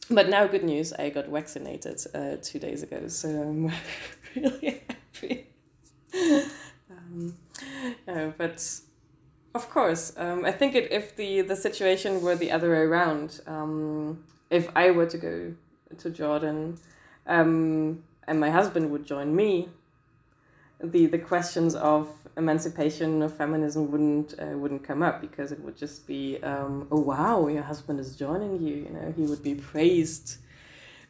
but 0.09 0.29
now, 0.29 0.47
good 0.47 0.63
news! 0.63 0.93
I 0.93 1.09
got 1.09 1.27
vaccinated 1.27 2.01
uh, 2.13 2.37
two 2.41 2.59
days 2.59 2.83
ago, 2.83 3.07
so 3.07 3.29
I'm 3.29 3.71
really 4.35 4.81
happy. 4.87 5.47
um, 6.89 7.35
no, 8.07 8.33
but 8.37 8.79
of 9.53 9.69
course, 9.69 10.13
um, 10.17 10.45
I 10.45 10.51
think 10.51 10.75
it, 10.75 10.91
if 10.91 11.15
the 11.15 11.41
the 11.41 11.55
situation 11.55 12.21
were 12.21 12.35
the 12.35 12.51
other 12.51 12.71
way 12.71 12.79
around, 12.79 13.41
um, 13.47 14.23
if 14.49 14.69
I 14.75 14.91
were 14.91 15.07
to 15.07 15.17
go 15.17 15.53
to 15.97 16.09
Jordan. 16.09 16.77
Um, 17.27 18.03
and 18.27 18.39
my 18.39 18.49
husband 18.49 18.91
would 18.91 19.05
join 19.05 19.35
me, 19.35 19.69
the 20.83 21.05
the 21.05 21.19
questions 21.19 21.75
of 21.75 22.09
emancipation 22.37 23.21
of 23.21 23.35
feminism 23.35 23.91
wouldn't 23.91 24.33
uh, 24.39 24.57
wouldn't 24.57 24.83
come 24.83 25.01
up 25.01 25.21
because 25.21 25.51
it 25.51 25.59
would 25.61 25.77
just 25.77 26.05
be 26.05 26.37
um, 26.43 26.87
oh 26.91 26.99
wow 26.99 27.47
your 27.47 27.63
husband 27.63 27.99
is 27.99 28.15
joining 28.15 28.61
you 28.61 28.75
you 28.75 28.89
know 28.89 29.13
he 29.15 29.23
would 29.23 29.41
be 29.41 29.55
praised 29.55 30.37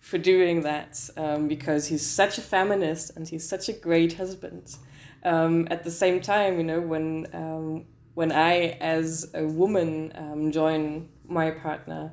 for 0.01 0.19
doing 0.19 0.61
that 0.61 1.09
um, 1.17 1.47
because 1.47 1.87
he's 1.87 2.05
such 2.05 2.37
a 2.37 2.41
feminist 2.41 3.15
and 3.15 3.27
he's 3.27 3.47
such 3.47 3.69
a 3.69 3.73
great 3.73 4.13
husband. 4.13 4.75
Um, 5.23 5.67
at 5.71 5.83
the 5.83 5.89
same 5.89 6.21
time 6.21 6.57
you 6.57 6.63
know 6.63 6.79
when 6.79 7.25
um, 7.33 7.85
when 8.13 8.31
I 8.31 8.77
as 8.79 9.31
a 9.33 9.43
woman 9.43 10.11
um, 10.13 10.51
join 10.51 11.09
my 11.27 11.49
partner 11.49 12.11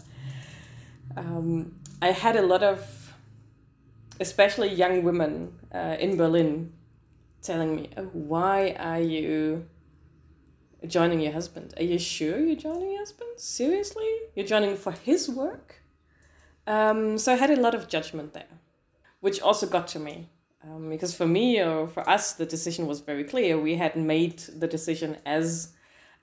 um, 1.19 1.75
I 2.01 2.13
had 2.13 2.37
a 2.37 2.43
lot 2.43 2.63
of 2.63 3.13
especially 4.19 4.73
young 4.73 5.03
women 5.03 5.53
uh, 5.75 5.97
in 6.01 6.17
Berlin 6.17 6.73
telling 7.43 7.77
me, 7.77 7.91
oh, 7.97 8.11
why 8.13 8.77
are 8.79 9.01
you 9.01 9.67
joining 10.87 11.21
your 11.21 11.33
husband? 11.33 11.75
Are 11.77 11.83
you 11.83 11.99
sure 11.99 12.39
you're 12.39 12.57
joining 12.57 12.91
your 12.91 13.01
husband? 13.01 13.31
Seriously? 13.37 14.09
You're 14.35 14.47
joining 14.47 14.77
for 14.77 14.93
his 14.93 15.29
work? 15.29 15.83
Um, 16.67 17.19
so 17.19 17.33
I 17.33 17.37
had 17.37 17.51
a 17.51 17.61
lot 17.61 17.75
of 17.75 17.89
judgment 17.89 18.33
there, 18.35 18.61
which 19.21 19.41
also 19.41 19.67
got 19.67 19.89
to 19.89 19.99
me. 19.99 20.29
Um, 20.65 20.91
because 20.91 21.13
for 21.15 21.27
me 21.27 21.61
or 21.61 21.89
for 21.89 22.09
us, 22.09 22.35
the 22.35 22.47
decision 22.47 22.87
was 22.87 23.01
very 23.01 23.25
clear. 23.25 23.59
We 23.59 23.75
had 23.77 23.97
made 23.97 24.39
the 24.39 24.69
decision 24.69 25.17
as 25.27 25.73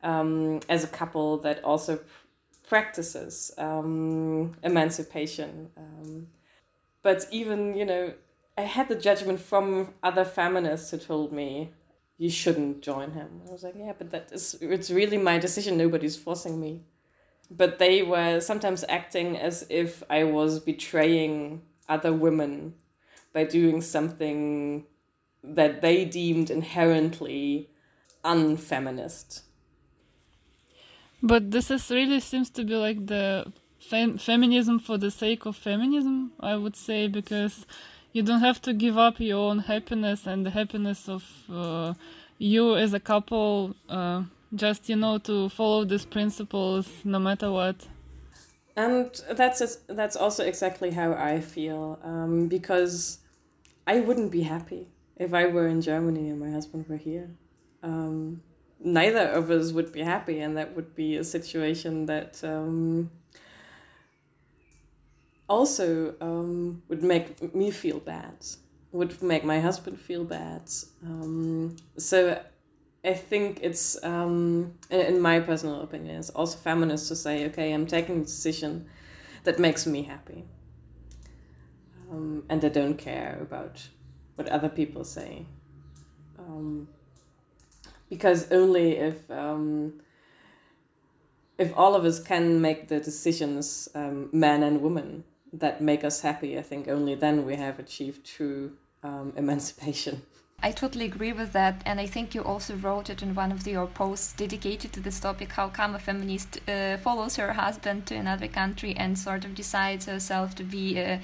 um, 0.01 0.61
as 0.69 0.85
a 0.85 0.87
couple 0.87 1.39
that 1.39 1.61
also 1.61 1.99
practices 2.69 3.51
um, 3.57 4.55
emancipation. 4.63 5.69
Um, 5.75 6.27
but 7.03 7.25
even 7.31 7.75
you 7.75 7.85
know 7.85 8.13
i 8.59 8.63
had 8.63 8.87
the 8.89 8.95
judgment 9.07 9.39
from 9.39 9.93
other 10.03 10.25
feminists 10.25 10.91
who 10.91 10.97
told 10.97 11.31
me 11.31 11.71
you 12.17 12.29
shouldn't 12.29 12.81
join 12.81 13.11
him. 13.11 13.29
I 13.47 13.51
was 13.51 13.63
like 13.63 13.75
yeah 13.77 13.93
but 13.97 14.09
that 14.11 14.31
is 14.31 14.57
it's 14.61 14.91
really 14.91 15.17
my 15.17 15.37
decision. 15.39 15.77
Nobody's 15.77 16.17
forcing 16.17 16.59
me. 16.59 16.81
But 17.49 17.79
they 17.79 18.03
were 18.03 18.41
sometimes 18.41 18.83
acting 18.99 19.29
as 19.37 19.65
if 19.81 20.03
i 20.09 20.23
was 20.23 20.59
betraying 20.71 21.61
other 21.95 22.13
women 22.25 22.53
by 23.33 23.43
doing 23.45 23.81
something 23.81 24.85
that 25.43 25.81
they 25.81 26.05
deemed 26.05 26.49
inherently 26.49 27.69
unfeminist. 28.23 29.43
But 31.21 31.51
this 31.51 31.71
is 31.71 31.89
really 31.89 32.19
seems 32.19 32.49
to 32.51 32.63
be 32.63 32.75
like 32.75 32.99
the 33.07 33.51
fem- 33.79 34.17
feminism 34.17 34.79
for 34.79 34.97
the 34.97 35.11
sake 35.11 35.45
of 35.45 35.55
feminism, 35.55 36.33
I 36.39 36.55
would 36.55 36.75
say, 36.75 37.07
because 37.07 37.65
you 38.13 38.23
don't 38.23 38.39
have 38.41 38.61
to 38.63 38.73
give 38.73 38.97
up 38.97 39.19
your 39.19 39.49
own 39.49 39.59
happiness 39.59 40.25
and 40.25 40.45
the 40.45 40.49
happiness 40.49 41.07
of 41.07 41.23
uh, 41.51 41.93
you 42.37 42.75
as 42.75 42.93
a 42.93 42.99
couple, 42.99 43.75
uh, 43.89 44.23
just 44.55 44.89
you 44.89 44.95
know, 44.95 45.17
to 45.19 45.49
follow 45.49 45.85
these 45.85 46.05
principles 46.05 46.87
no 47.03 47.19
matter 47.19 47.51
what. 47.51 47.87
And 48.75 49.11
that's 49.31 49.77
that's 49.87 50.15
also 50.15 50.43
exactly 50.45 50.91
how 50.91 51.13
I 51.13 51.41
feel, 51.41 51.99
um, 52.03 52.47
because 52.47 53.19
I 53.85 53.99
wouldn't 53.99 54.31
be 54.31 54.41
happy 54.41 54.87
if 55.17 55.33
I 55.33 55.47
were 55.47 55.67
in 55.67 55.81
Germany 55.81 56.29
and 56.29 56.39
my 56.39 56.49
husband 56.49 56.87
were 56.87 56.97
here. 56.97 57.29
Um, 57.83 58.41
neither 58.79 59.27
of 59.27 59.51
us 59.51 59.71
would 59.73 59.91
be 59.91 60.01
happy, 60.01 60.39
and 60.39 60.55
that 60.57 60.75
would 60.75 60.95
be 60.95 61.17
a 61.17 61.23
situation 61.23 62.05
that 62.05 62.41
um, 62.43 63.11
also 65.49 66.15
um, 66.21 66.83
would 66.87 67.03
make 67.03 67.53
me 67.53 67.71
feel 67.71 67.99
bad 67.99 68.45
would 68.91 69.21
make 69.21 69.43
my 69.43 69.59
husband 69.59 69.99
feel 69.99 70.23
bad. 70.23 70.63
Um, 71.03 71.75
so 71.97 72.41
I 73.03 73.13
think 73.13 73.59
it's, 73.61 74.03
um, 74.03 74.73
in 74.89 75.21
my 75.21 75.39
personal 75.39 75.81
opinion, 75.81 76.15
it's 76.15 76.29
also 76.31 76.57
feminist 76.57 77.07
to 77.09 77.15
say, 77.15 77.45
okay, 77.47 77.71
I'm 77.71 77.85
taking 77.85 78.21
a 78.21 78.23
decision 78.23 78.87
that 79.43 79.59
makes 79.59 79.85
me 79.85 80.03
happy. 80.03 80.45
Um, 82.11 82.43
and 82.49 82.63
I 82.65 82.69
don't 82.69 82.97
care 82.97 83.37
about 83.41 83.87
what 84.35 84.47
other 84.49 84.69
people 84.69 85.03
say. 85.03 85.45
Um, 86.39 86.87
because 88.09 88.51
only 88.51 88.93
if 88.93 89.29
um, 89.29 90.01
if 91.59 91.71
all 91.77 91.93
of 91.93 92.05
us 92.05 92.19
can 92.19 92.59
make 92.59 92.87
the 92.87 92.99
decisions, 92.99 93.87
um, 93.93 94.29
men 94.31 94.63
and 94.63 94.81
women, 94.81 95.25
that 95.53 95.81
make 95.81 96.03
us 96.03 96.21
happy, 96.21 96.57
I 96.57 96.61
think 96.61 96.87
only 96.87 97.15
then 97.15 97.45
we 97.45 97.55
have 97.55 97.79
achieved 97.79 98.25
true 98.25 98.73
um, 99.03 99.33
emancipation. 99.37 100.21
I 100.61 100.71
totally 100.71 101.05
agree 101.05 101.31
with 101.31 101.53
that, 101.53 101.81
and 101.85 102.01
I 102.01 102.05
think 102.05 102.35
you 102.35 102.41
also 102.43 102.75
wrote 102.75 103.09
it 103.09 103.21
in 103.21 103.33
one 103.33 103.53
of 103.53 103.65
your 103.65 103.87
posts 103.87 104.33
dedicated 104.33 104.91
to 104.91 104.99
this 104.99 105.19
topic. 105.19 105.53
How 105.53 105.69
come 105.69 105.95
a 105.95 105.99
feminist 105.99 106.59
uh, 106.67 106.97
follows 106.97 107.37
her 107.37 107.53
husband 107.53 108.05
to 108.07 108.15
another 108.15 108.49
country 108.49 108.93
and 108.97 109.17
sort 109.17 109.45
of 109.45 109.55
decides 109.55 110.05
herself 110.05 110.55
to 110.55 110.63
be 110.63 110.97
a, 110.97 111.21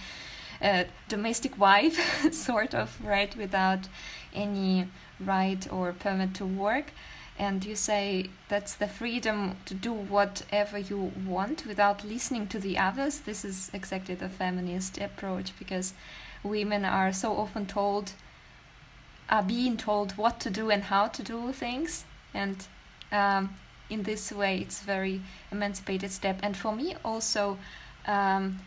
a 0.61 0.85
domestic 1.09 1.59
wife, 1.59 1.99
sort 2.33 2.73
of, 2.73 2.97
right, 3.03 3.35
without 3.35 3.89
any 4.33 4.87
right 5.19 5.67
or 5.69 5.91
permit 5.91 6.33
to 6.35 6.45
work? 6.45 6.93
And 7.37 7.65
you 7.65 7.75
say 7.75 8.29
that's 8.47 8.75
the 8.75 8.87
freedom 8.87 9.57
to 9.65 9.73
do 9.73 9.91
whatever 9.91 10.77
you 10.77 11.11
want 11.25 11.65
without 11.65 12.05
listening 12.05 12.47
to 12.47 12.59
the 12.59 12.77
others. 12.77 13.19
This 13.19 13.43
is 13.43 13.69
exactly 13.73 14.15
the 14.15 14.29
feminist 14.29 14.97
approach 14.97 15.51
because 15.59 15.93
women 16.43 16.85
are 16.85 17.11
so 17.11 17.35
often 17.35 17.65
told 17.65 18.13
are 19.27 19.43
being 19.43 19.75
told 19.75 20.11
what 20.13 20.39
to 20.39 20.49
do 20.49 20.69
and 20.69 20.83
how 20.83 21.07
to 21.07 21.23
do 21.23 21.51
things. 21.51 22.05
And 22.33 22.67
um, 23.11 23.55
in 23.89 24.03
this 24.03 24.31
way 24.31 24.59
it's 24.59 24.79
very 24.79 25.21
emancipated 25.51 26.11
step. 26.11 26.39
And 26.41 26.55
for 26.55 26.73
me 26.73 26.95
also 27.03 27.57
um, 28.07 28.59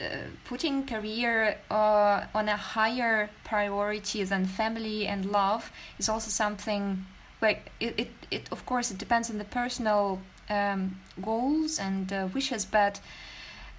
uh, 0.00 0.06
putting 0.44 0.86
career 0.86 1.58
uh, 1.70 2.24
on 2.34 2.48
a 2.48 2.56
higher 2.56 3.30
priority 3.44 4.24
than 4.24 4.46
family 4.46 5.06
and 5.06 5.26
love 5.26 5.70
is 5.98 6.08
also 6.08 6.30
something 6.30 7.06
like 7.40 7.70
it, 7.80 7.94
it, 7.98 8.10
it 8.30 8.48
of 8.52 8.64
course 8.66 8.90
it 8.90 8.98
depends 8.98 9.30
on 9.30 9.38
the 9.38 9.44
personal 9.44 10.20
um, 10.50 10.98
goals 11.22 11.78
and 11.78 12.12
uh, 12.12 12.28
wishes 12.34 12.64
but 12.64 13.00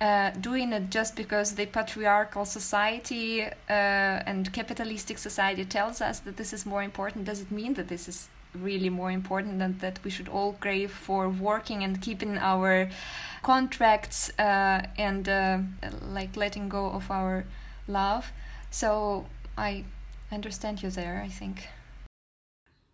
uh, 0.01 0.31
doing 0.31 0.71
it 0.71 0.89
just 0.89 1.15
because 1.15 1.55
the 1.55 1.65
patriarchal 1.65 2.45
society 2.45 3.43
uh, 3.43 3.51
and 3.69 4.53
capitalistic 4.53 5.17
society 5.17 5.65
tells 5.65 5.99
us 6.01 6.19
that 6.19 6.37
this 6.37 6.53
is 6.53 6.65
more 6.65 6.83
important 6.83 7.25
does 7.25 7.41
it 7.41 7.51
mean 7.51 7.73
that 7.73 7.87
this 7.87 8.07
is 8.07 8.29
really 8.55 8.89
more 8.89 9.11
important 9.11 9.59
than 9.59 9.77
that 9.77 9.99
we 10.03 10.09
should 10.09 10.27
all 10.27 10.53
crave 10.53 10.91
for 10.91 11.29
working 11.29 11.83
and 11.83 12.01
keeping 12.01 12.37
our 12.37 12.89
contracts 13.43 14.31
uh, 14.39 14.81
and 14.97 15.29
uh, 15.29 15.59
like 16.01 16.35
letting 16.35 16.67
go 16.67 16.89
of 16.89 17.11
our 17.11 17.45
love. 17.87 18.31
So 18.71 19.25
i 19.57 19.83
understand 20.31 20.81
you 20.81 20.89
there 20.89 21.21
i 21.25 21.27
think 21.27 21.67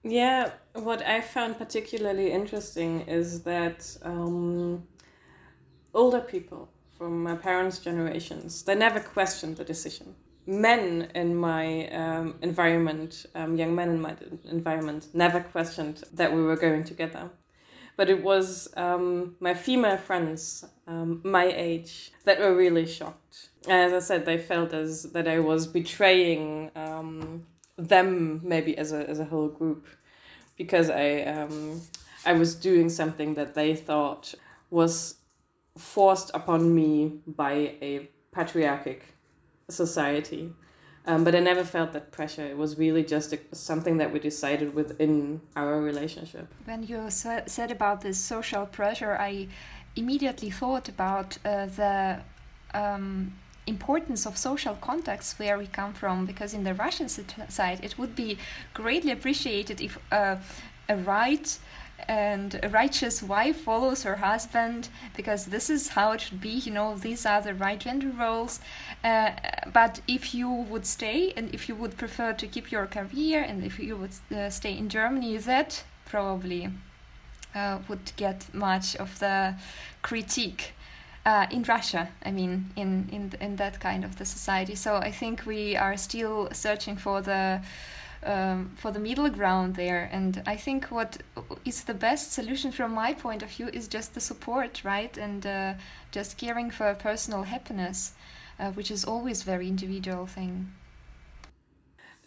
yeah, 0.06 0.52
what 0.74 1.02
I 1.02 1.20
found 1.22 1.58
particularly 1.58 2.32
interesting 2.32 3.02
is 3.02 3.41
that 3.41 3.98
um, 4.04 4.88
older 5.96 6.22
people 6.22 6.70
from 6.96 7.24
my 7.24 7.36
parents' 7.36 7.80
generations, 7.80 8.63
they 8.63 8.76
never 8.76 9.00
questioned 9.00 9.58
the 9.58 9.63
decision. 9.63 10.15
Men 10.46 11.10
in 11.15 11.36
my 11.36 11.89
um, 11.89 12.36
environment, 12.44 13.26
um, 13.34 13.58
young 13.58 13.74
men 13.74 13.89
in 13.89 14.00
my 14.00 14.15
environment, 14.46 15.08
never 15.13 15.39
questioned 15.39 16.04
that 16.13 16.32
we 16.32 16.44
were 16.44 16.56
going 16.56 16.84
together. 16.84 17.32
But 17.98 18.10
it 18.10 18.24
was 18.24 18.68
um, 18.78 19.36
my 19.39 19.56
female 19.56 19.98
friends, 19.98 20.65
um, 20.86 21.22
my 21.24 21.46
age, 21.46 22.12
that 22.26 22.39
were 22.39 22.56
really 22.56 22.86
shocked. 22.86 23.50
As 23.68 23.91
I 23.91 24.00
said, 24.00 24.26
they 24.26 24.38
felt 24.38 24.72
as 24.72 25.04
that 25.13 25.28
I 25.28 25.39
was 25.39 25.65
betraying 25.65 26.70
um, 26.76 27.48
them 27.78 28.42
maybe 28.44 28.78
as 28.78 28.92
a 28.92 29.10
as 29.10 29.20
a 29.20 29.26
whole 29.26 29.50
group 29.50 29.86
because 30.58 30.90
I 30.90 31.22
um 31.22 31.82
I 32.26 32.34
was 32.34 32.56
doing 32.56 32.90
something 32.90 33.36
that 33.36 33.54
they 33.54 33.76
thought 33.76 34.34
was 34.70 35.16
forced 35.78 36.32
upon 36.34 36.74
me 36.74 37.20
by 37.28 37.76
a 37.82 38.10
patriarchic 38.32 39.16
society. 39.70 40.54
Um, 41.08 41.24
but 41.24 41.36
I 41.36 41.40
never 41.40 41.64
felt 41.64 41.94
that 41.94 42.12
pressure. 42.12 42.44
It 42.44 42.58
was 42.58 42.80
really 42.80 43.04
just 43.04 43.32
a, 43.32 43.40
something 43.52 43.98
that 43.98 44.12
we 44.12 44.20
decided 44.20 44.74
within 44.74 45.42
our 45.56 45.80
relationship. 45.80 46.52
When 46.66 46.82
you 46.82 47.12
said 47.12 47.70
about 47.70 48.02
this 48.02 48.18
social 48.18 48.66
pressure, 48.66 49.16
I 49.20 49.48
immediately 49.96 50.50
thought 50.50 50.90
about 50.90 51.38
uh, 51.46 51.68
the 51.68 52.22
um, 52.74 53.34
importance 53.67 54.25
of 54.25 54.38
social 54.38 54.75
contexts 54.75 55.39
where 55.39 55.58
we 55.58 55.67
come 55.67 55.93
from 55.93 56.25
because 56.25 56.54
in 56.54 56.63
the 56.63 56.73
russian 56.73 57.10
side 57.10 57.80
it 57.84 57.97
would 57.97 58.15
be 58.15 58.38
greatly 58.73 59.12
appreciated 59.12 59.82
if 59.82 59.97
uh, 60.12 60.36
a 60.88 60.95
right 60.95 61.58
and 62.08 62.60
a 62.62 62.69
righteous 62.69 63.23
wife 63.23 63.62
follows 63.62 64.04
her 64.04 64.17
husband 64.17 64.89
because 65.15 65.45
this 65.45 65.69
is 65.69 65.89
how 65.89 66.12
it 66.12 66.21
should 66.21 66.41
be 66.41 66.49
you 66.49 66.71
know 66.71 66.95
these 66.97 67.25
are 67.25 67.41
the 67.41 67.54
right 67.54 67.80
gender 67.80 68.10
roles. 68.10 68.60
Uh, 69.04 69.32
but 69.71 70.01
if 70.08 70.36
you 70.36 70.49
would 70.49 70.86
stay 70.86 71.34
and 71.36 71.54
if 71.54 71.69
you 71.69 71.75
would 71.75 71.97
prefer 71.97 72.34
to 72.34 72.47
keep 72.47 72.71
your 72.71 72.86
career 72.86 73.41
and 73.41 73.63
if 73.63 73.80
you 73.80 73.95
would 73.95 74.12
uh, 74.36 74.49
stay 74.49 74.78
in 74.78 74.89
germany 74.89 75.38
that 75.38 75.84
probably 76.06 76.69
uh, 77.56 77.80
would 77.88 78.12
get 78.17 78.54
much 78.54 78.95
of 78.97 79.19
the 79.19 79.56
critique 80.01 80.73
uh, 81.26 81.48
in 81.50 81.64
Russia. 81.64 82.10
I 82.24 82.32
mean, 82.32 82.72
in 82.76 83.10
in 83.12 83.34
in 83.42 83.56
that 83.56 83.80
kind 83.80 84.06
of 84.06 84.18
the 84.18 84.26
society. 84.26 84.76
So 84.76 84.96
I 84.98 85.12
think 85.12 85.46
we 85.46 85.76
are 85.76 85.98
still 85.98 86.50
searching 86.52 86.98
for 86.98 87.22
the. 87.22 87.62
Um, 88.24 88.72
for 88.76 88.92
the 88.92 89.00
middle 89.00 89.30
ground 89.30 89.76
there 89.76 90.10
and 90.12 90.42
i 90.48 90.56
think 90.56 90.86
what 90.86 91.18
is 91.64 91.84
the 91.84 91.94
best 91.94 92.32
solution 92.32 92.72
from 92.72 92.92
my 92.92 93.14
point 93.14 93.44
of 93.44 93.50
view 93.52 93.70
is 93.72 93.88
just 93.88 94.16
the 94.16 94.20
support 94.20 94.84
right 94.84 95.16
and 95.16 95.46
uh, 95.46 95.74
just 96.12 96.36
caring 96.36 96.72
for 96.72 96.92
personal 96.96 97.44
happiness 97.44 98.14
uh, 98.60 98.72
which 98.72 98.90
is 98.90 99.06
always 99.06 99.44
very 99.44 99.68
individual 99.68 100.26
thing 100.26 100.72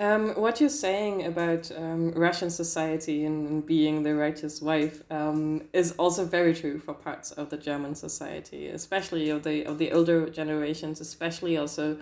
um, 0.00 0.30
what 0.30 0.60
you're 0.60 0.68
saying 0.68 1.26
about 1.26 1.72
um, 1.76 2.12
Russian 2.12 2.50
society 2.50 3.24
and 3.24 3.66
being 3.66 4.04
the 4.04 4.14
righteous 4.14 4.62
wife 4.62 5.02
um, 5.10 5.62
is 5.72 5.92
also 5.92 6.24
very 6.24 6.54
true 6.54 6.78
for 6.78 6.94
parts 6.94 7.32
of 7.32 7.50
the 7.50 7.56
German 7.56 7.96
society, 7.96 8.68
especially 8.68 9.28
of 9.28 9.42
the 9.42 9.64
of 9.64 9.78
the 9.78 9.90
older 9.90 10.30
generations, 10.30 11.00
especially 11.00 11.56
also 11.56 11.98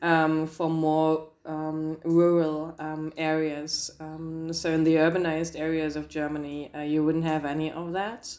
um, 0.00 0.46
for 0.46 0.70
more 0.70 1.28
um, 1.44 1.98
rural 2.02 2.74
um, 2.78 3.12
areas. 3.18 3.90
so 3.98 4.70
in 4.70 4.84
the 4.84 4.96
urbanized 4.96 5.58
areas 5.58 5.96
of 5.96 6.08
Germany, 6.08 6.70
uh, 6.74 6.80
you 6.80 7.04
wouldn't 7.04 7.24
have 7.24 7.44
any 7.44 7.70
of 7.70 7.92
that. 7.92 8.38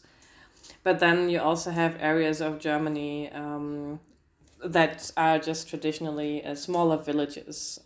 But 0.84 1.00
then 1.00 1.30
you 1.30 1.40
also 1.42 1.72
have 1.72 1.96
areas 2.00 2.42
of 2.42 2.60
Germany 2.60 3.30
that 4.64 5.12
are 5.16 5.40
just 5.40 5.70
traditionally 5.70 6.44
uh, 6.44 6.56
smaller 6.56 6.98
villages. 6.98 7.80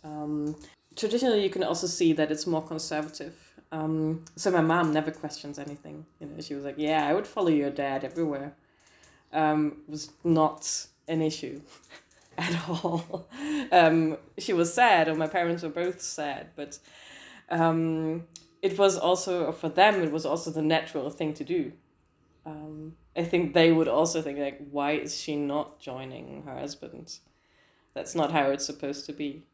Traditionally 0.96 1.42
you 1.42 1.50
can 1.50 1.64
also 1.64 1.86
see 1.86 2.12
that 2.12 2.30
it's 2.30 2.46
more 2.46 2.62
conservative. 2.62 3.34
Um, 3.72 4.24
so 4.36 4.50
my 4.50 4.60
mom 4.60 4.92
never 4.92 5.10
questions 5.10 5.58
anything. 5.58 6.06
You 6.20 6.28
know, 6.28 6.40
she 6.40 6.54
was 6.54 6.64
like, 6.64 6.76
"Yeah, 6.78 7.06
I 7.08 7.12
would 7.12 7.26
follow 7.26 7.48
your 7.48 7.70
dad 7.70 8.04
everywhere." 8.04 8.54
Um, 9.32 9.78
was 9.88 10.12
not 10.22 10.86
an 11.08 11.20
issue 11.20 11.60
at 12.38 12.68
all. 12.68 13.26
um, 13.72 14.16
she 14.38 14.52
was 14.52 14.72
sad, 14.72 15.08
or 15.08 15.14
my 15.16 15.26
parents 15.26 15.64
were 15.64 15.70
both 15.70 16.00
sad, 16.00 16.50
but 16.54 16.78
um, 17.50 18.24
it 18.62 18.78
was 18.78 18.96
also 18.96 19.50
for 19.50 19.68
them. 19.68 20.02
It 20.02 20.12
was 20.12 20.24
also 20.24 20.50
the 20.52 20.62
natural 20.62 21.10
thing 21.10 21.34
to 21.34 21.44
do. 21.44 21.72
Um, 22.46 22.94
I 23.16 23.24
think 23.24 23.54
they 23.54 23.72
would 23.72 23.88
also 23.88 24.22
think 24.22 24.38
like, 24.38 24.60
"Why 24.70 24.92
is 24.92 25.20
she 25.20 25.34
not 25.34 25.80
joining 25.80 26.44
her 26.46 26.56
husband?" 26.56 27.18
That's 27.94 28.14
not 28.14 28.32
how 28.32 28.50
it's 28.50 28.66
supposed 28.66 29.06
to 29.06 29.12
be 29.12 29.46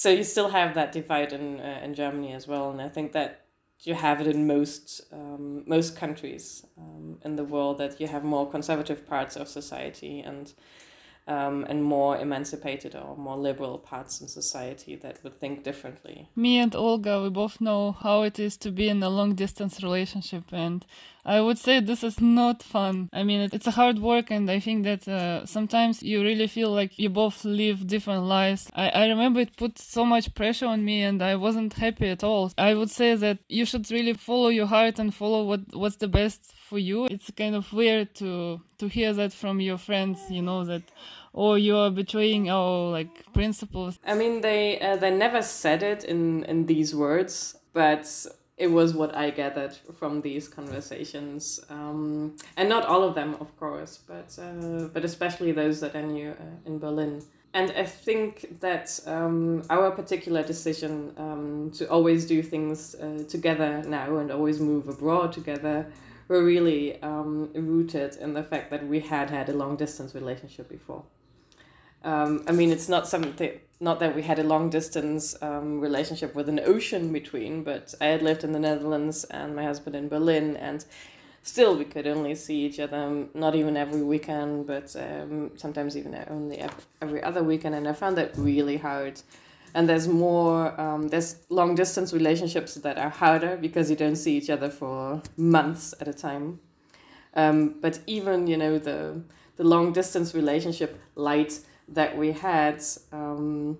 so 0.00 0.08
you 0.08 0.24
still 0.24 0.48
have 0.48 0.72
that 0.76 0.92
divide 0.92 1.34
in 1.34 1.60
uh, 1.60 1.80
in 1.84 1.92
Germany 1.92 2.32
as 2.32 2.48
well, 2.48 2.70
and 2.70 2.80
I 2.80 2.88
think 2.88 3.12
that 3.12 3.44
you 3.80 3.92
have 3.92 4.18
it 4.22 4.26
in 4.26 4.46
most 4.46 5.02
um, 5.12 5.62
most 5.66 5.94
countries 5.94 6.64
um, 6.78 7.18
in 7.22 7.36
the 7.36 7.44
world 7.44 7.76
that 7.76 8.00
you 8.00 8.06
have 8.08 8.24
more 8.24 8.50
conservative 8.50 9.06
parts 9.06 9.36
of 9.36 9.46
society 9.46 10.20
and 10.20 10.54
um, 11.30 11.64
and 11.68 11.84
more 11.84 12.18
emancipated 12.18 12.96
or 12.96 13.16
more 13.16 13.36
liberal 13.36 13.78
parts 13.78 14.20
in 14.20 14.26
society 14.26 14.96
that 14.96 15.22
would 15.22 15.38
think 15.38 15.62
differently. 15.62 16.28
Me 16.34 16.58
and 16.58 16.74
Olga, 16.74 17.22
we 17.22 17.30
both 17.30 17.60
know 17.60 17.92
how 17.92 18.22
it 18.22 18.40
is 18.40 18.56
to 18.56 18.70
be 18.72 18.88
in 18.88 19.00
a 19.02 19.08
long 19.08 19.36
distance 19.36 19.80
relationship, 19.80 20.42
and 20.50 20.84
I 21.24 21.40
would 21.40 21.58
say 21.58 21.78
this 21.78 22.02
is 22.02 22.20
not 22.20 22.62
fun. 22.62 23.10
I 23.12 23.22
mean, 23.22 23.48
it's 23.52 23.66
a 23.68 23.72
hard 23.72 24.00
work, 24.00 24.30
and 24.30 24.50
I 24.50 24.58
think 24.58 24.84
that 24.84 25.06
uh, 25.06 25.46
sometimes 25.46 26.02
you 26.02 26.22
really 26.22 26.48
feel 26.48 26.70
like 26.70 26.98
you 26.98 27.10
both 27.10 27.44
live 27.44 27.86
different 27.86 28.24
lives. 28.24 28.68
I, 28.74 28.88
I 28.88 29.06
remember 29.06 29.40
it 29.40 29.56
put 29.56 29.78
so 29.78 30.04
much 30.04 30.34
pressure 30.34 30.66
on 30.66 30.84
me, 30.84 31.02
and 31.02 31.22
I 31.22 31.36
wasn't 31.36 31.74
happy 31.74 32.08
at 32.08 32.24
all. 32.24 32.52
I 32.58 32.74
would 32.74 32.90
say 32.90 33.14
that 33.14 33.38
you 33.48 33.66
should 33.66 33.88
really 33.92 34.14
follow 34.14 34.48
your 34.48 34.66
heart 34.66 34.98
and 34.98 35.14
follow 35.14 35.44
what 35.44 35.60
what's 35.74 35.96
the 35.96 36.08
best 36.08 36.52
for 36.68 36.78
you. 36.78 37.06
It's 37.06 37.30
kind 37.36 37.54
of 37.54 37.72
weird 37.72 38.14
to 38.16 38.60
to 38.78 38.88
hear 38.88 39.12
that 39.12 39.32
from 39.32 39.60
your 39.60 39.78
friends. 39.78 40.18
You 40.30 40.42
know 40.42 40.64
that 40.64 40.82
or 41.32 41.58
you 41.58 41.76
are 41.76 41.90
betraying 41.90 42.50
our 42.50 42.90
like 42.90 43.32
principles. 43.32 43.98
I 44.04 44.14
mean, 44.14 44.40
they 44.40 44.80
uh, 44.80 44.96
they 44.96 45.10
never 45.10 45.42
said 45.42 45.82
it 45.82 46.04
in 46.04 46.44
in 46.44 46.66
these 46.66 46.94
words, 46.94 47.56
but 47.72 48.26
it 48.56 48.70
was 48.70 48.92
what 48.92 49.16
I 49.16 49.30
gathered 49.30 49.74
from 49.98 50.20
these 50.20 50.46
conversations, 50.46 51.60
um, 51.70 52.36
and 52.58 52.68
not 52.68 52.84
all 52.84 53.02
of 53.02 53.14
them, 53.14 53.36
of 53.40 53.56
course, 53.58 54.00
but 54.06 54.38
uh, 54.38 54.88
but 54.92 55.04
especially 55.04 55.52
those 55.52 55.80
that 55.80 55.96
I 55.96 56.02
knew 56.02 56.30
uh, 56.30 56.66
in 56.66 56.78
Berlin. 56.78 57.22
And 57.52 57.72
I 57.72 57.84
think 57.84 58.60
that 58.60 59.00
um, 59.06 59.64
our 59.70 59.90
particular 59.90 60.44
decision 60.44 61.12
um, 61.16 61.72
to 61.74 61.90
always 61.90 62.24
do 62.24 62.44
things 62.44 62.94
uh, 62.94 63.24
together 63.28 63.82
now 63.88 64.18
and 64.18 64.30
always 64.30 64.60
move 64.60 64.88
abroad 64.88 65.32
together 65.32 65.90
were 66.28 66.44
really 66.44 67.02
um, 67.02 67.50
rooted 67.54 68.14
in 68.16 68.34
the 68.34 68.44
fact 68.44 68.70
that 68.70 68.86
we 68.86 69.00
had 69.00 69.30
had 69.30 69.48
a 69.48 69.52
long 69.52 69.74
distance 69.74 70.14
relationship 70.14 70.68
before. 70.68 71.02
Um, 72.02 72.44
I 72.48 72.52
mean, 72.52 72.70
it's 72.70 72.88
not 72.88 73.06
something, 73.06 73.60
not 73.78 74.00
that 74.00 74.14
we 74.14 74.22
had 74.22 74.38
a 74.38 74.42
long 74.42 74.70
distance 74.70 75.36
um, 75.42 75.80
relationship 75.80 76.34
with 76.34 76.48
an 76.48 76.60
ocean 76.60 77.12
between, 77.12 77.62
but 77.62 77.94
I 78.00 78.06
had 78.06 78.22
lived 78.22 78.44
in 78.44 78.52
the 78.52 78.58
Netherlands 78.58 79.24
and 79.24 79.54
my 79.54 79.64
husband 79.64 79.94
in 79.96 80.08
Berlin, 80.08 80.56
and 80.56 80.84
still 81.42 81.76
we 81.76 81.84
could 81.84 82.06
only 82.06 82.34
see 82.34 82.64
each 82.64 82.80
other, 82.80 83.26
not 83.34 83.54
even 83.54 83.76
every 83.76 84.02
weekend, 84.02 84.66
but 84.66 84.94
um, 84.96 85.50
sometimes 85.56 85.96
even 85.96 86.14
only 86.30 86.62
every 87.02 87.22
other 87.22 87.42
weekend, 87.42 87.74
and 87.74 87.86
I 87.86 87.92
found 87.92 88.16
that 88.16 88.36
really 88.36 88.78
hard. 88.78 89.20
And 89.72 89.88
there's 89.88 90.08
more, 90.08 90.78
um, 90.80 91.08
there's 91.08 91.36
long 91.48 91.76
distance 91.76 92.12
relationships 92.12 92.74
that 92.74 92.98
are 92.98 93.10
harder 93.10 93.56
because 93.56 93.88
you 93.88 93.94
don't 93.94 94.16
see 94.16 94.36
each 94.36 94.50
other 94.50 94.68
for 94.68 95.22
months 95.36 95.94
at 96.00 96.08
a 96.08 96.12
time. 96.12 96.58
Um, 97.34 97.76
but 97.80 98.00
even, 98.06 98.48
you 98.48 98.56
know, 98.56 98.78
the, 98.78 99.20
the 99.56 99.62
long 99.62 99.92
distance 99.92 100.34
relationship 100.34 100.98
light 101.14 101.60
that 101.90 102.16
we 102.16 102.32
had 102.32 102.82
um, 103.12 103.78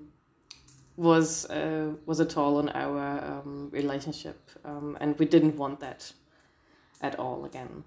was 0.96 1.48
uh, 1.50 1.92
was 2.06 2.20
a 2.20 2.24
toll 2.24 2.58
on 2.58 2.68
our 2.70 3.24
um, 3.24 3.70
relationship, 3.72 4.38
um, 4.64 4.96
and 5.00 5.18
we 5.18 5.26
didn't 5.26 5.56
want 5.56 5.80
that 5.80 6.12
at 7.00 7.18
all 7.18 7.44
again. 7.44 7.84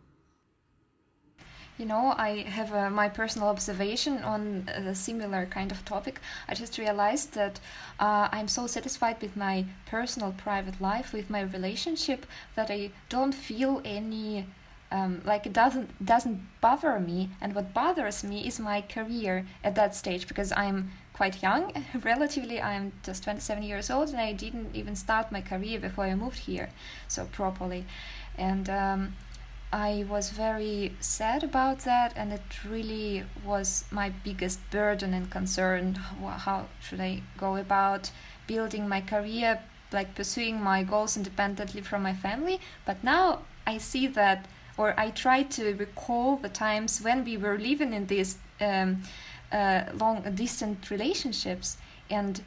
You 1.78 1.86
know, 1.86 2.14
I 2.18 2.44
have 2.44 2.72
uh, 2.72 2.92
my 2.92 3.10
personal 3.10 3.48
observation 3.48 4.20
on 4.20 4.70
a 4.70 4.94
similar 4.94 5.48
kind 5.48 5.72
of 5.72 5.84
topic. 5.86 6.22
I 6.48 6.54
just 6.54 6.78
realized 6.78 7.34
that 7.34 7.60
uh, 8.00 8.30
I'm 8.32 8.48
so 8.48 8.68
satisfied 8.68 9.20
with 9.22 9.36
my 9.36 9.66
personal 9.88 10.34
private 10.34 10.80
life, 10.80 11.14
with 11.14 11.32
my 11.32 11.42
relationship, 11.42 12.28
that 12.56 12.70
I 12.70 12.92
don't 13.10 13.34
feel 13.34 13.82
any 13.84 14.46
um, 14.94 15.22
like 15.26 15.48
it 15.48 15.54
doesn't 15.54 16.06
doesn't 16.06 16.40
bother 16.62 17.00
me. 17.00 17.32
And 17.42 17.56
what 17.56 17.74
bothers 17.74 18.24
me 18.24 18.48
is 18.48 18.60
my 18.60 18.82
career 18.82 19.46
at 19.64 19.74
that 19.76 19.96
stage 19.96 20.28
because 20.28 20.54
i'm 20.56 20.92
quite 21.14 21.42
young 21.42 21.74
relatively. 22.04 22.62
I'm 22.62 22.92
just 23.04 23.24
27 23.24 23.64
years 23.64 23.90
old 23.90 24.10
and 24.10 24.20
i 24.20 24.34
didn't 24.34 24.76
even 24.76 24.96
start 24.96 25.32
my 25.32 25.42
career 25.42 25.80
before 25.80 26.06
i 26.06 26.16
moved 26.16 26.40
here 26.40 26.70
so 27.08 27.26
properly. 27.26 27.86
And 28.38 28.70
um, 28.70 29.16
i 29.72 30.06
was 30.08 30.30
very 30.30 30.94
sad 31.00 31.44
about 31.44 31.80
that 31.80 32.14
and 32.16 32.32
it 32.32 32.64
really 32.70 33.24
was 33.44 33.86
my 33.90 34.12
biggest 34.24 34.60
burden 34.70 35.12
and 35.16 35.32
concern. 35.32 35.96
How 35.96 36.68
should 36.82 37.02
i 37.02 37.24
go 37.38 37.56
about 37.56 38.12
building 38.46 38.88
my 38.88 39.02
career 39.02 39.60
like 39.92 40.14
pursuing 40.14 40.62
my 40.62 40.84
goals 40.84 41.18
independently 41.18 41.82
from 41.82 42.04
my 42.04 42.14
family? 42.14 42.60
But 42.86 43.04
now 43.04 43.40
i 43.66 43.80
see 43.80 44.06
that 44.08 44.46
or 44.78 44.94
I 45.00 45.12
try 45.12 45.44
to 45.44 45.74
recall 45.74 46.38
the 46.38 46.50
times 46.50 47.02
when 47.02 47.24
we 47.24 47.38
were 47.38 47.58
living 47.58 47.94
in 47.94 48.08
these 48.08 48.38
um, 48.60 49.04
uh, 49.52 49.84
long 49.94 50.24
distant 50.36 50.90
relationships 50.90 51.78
and 52.10 52.42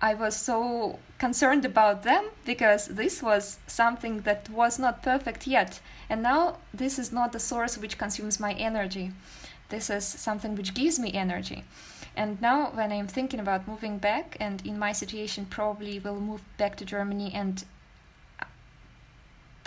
I 0.00 0.14
was 0.14 0.36
so 0.36 0.98
concerned 1.18 1.64
about 1.64 2.04
them 2.04 2.26
because 2.44 2.86
this 2.86 3.22
was 3.22 3.58
something 3.66 4.20
that 4.20 4.48
was 4.48 4.78
not 4.78 5.02
perfect 5.02 5.46
yet. 5.46 5.80
And 6.08 6.22
now 6.22 6.58
this 6.72 6.98
is 6.98 7.12
not 7.12 7.32
the 7.32 7.40
source 7.40 7.76
which 7.76 7.98
consumes 7.98 8.38
my 8.38 8.52
energy. 8.52 9.10
This 9.70 9.90
is 9.90 10.04
something 10.04 10.54
which 10.54 10.74
gives 10.74 10.98
me 10.98 11.12
energy. 11.12 11.64
And 12.16 12.40
now, 12.40 12.70
when 12.74 12.90
I'm 12.90 13.06
thinking 13.06 13.38
about 13.38 13.68
moving 13.68 13.98
back, 13.98 14.36
and 14.40 14.64
in 14.66 14.76
my 14.76 14.90
situation, 14.90 15.46
probably 15.46 16.00
will 16.00 16.20
move 16.20 16.40
back 16.56 16.74
to 16.76 16.84
Germany 16.84 17.30
and 17.32 17.64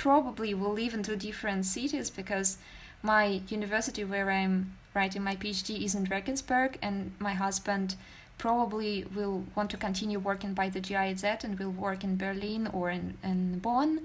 probably 0.02 0.52
will 0.52 0.74
live 0.74 0.96
in 0.96 1.04
two 1.04 1.16
different 1.16 1.64
cities 1.64 2.10
because 2.10 2.58
my 3.04 3.40
university 3.50 4.04
where 4.04 4.32
I'm 4.32 4.76
writing 4.96 5.24
my 5.24 5.36
PhD 5.36 5.84
is 5.86 5.94
in 5.94 6.06
Regensburg, 6.06 6.80
and 6.82 7.12
my 7.20 7.34
husband 7.34 7.94
probably 8.40 9.06
will 9.16 9.44
want 9.54 9.70
to 9.70 9.78
continue 9.78 10.18
working 10.18 10.56
by 10.56 10.70
the 10.70 10.80
GIZ 10.80 11.24
and 11.44 11.60
will 11.60 11.70
work 11.70 12.04
in 12.04 12.18
Berlin 12.18 12.66
or 12.74 12.90
in, 12.90 13.16
in 13.24 13.60
Bonn, 13.60 14.02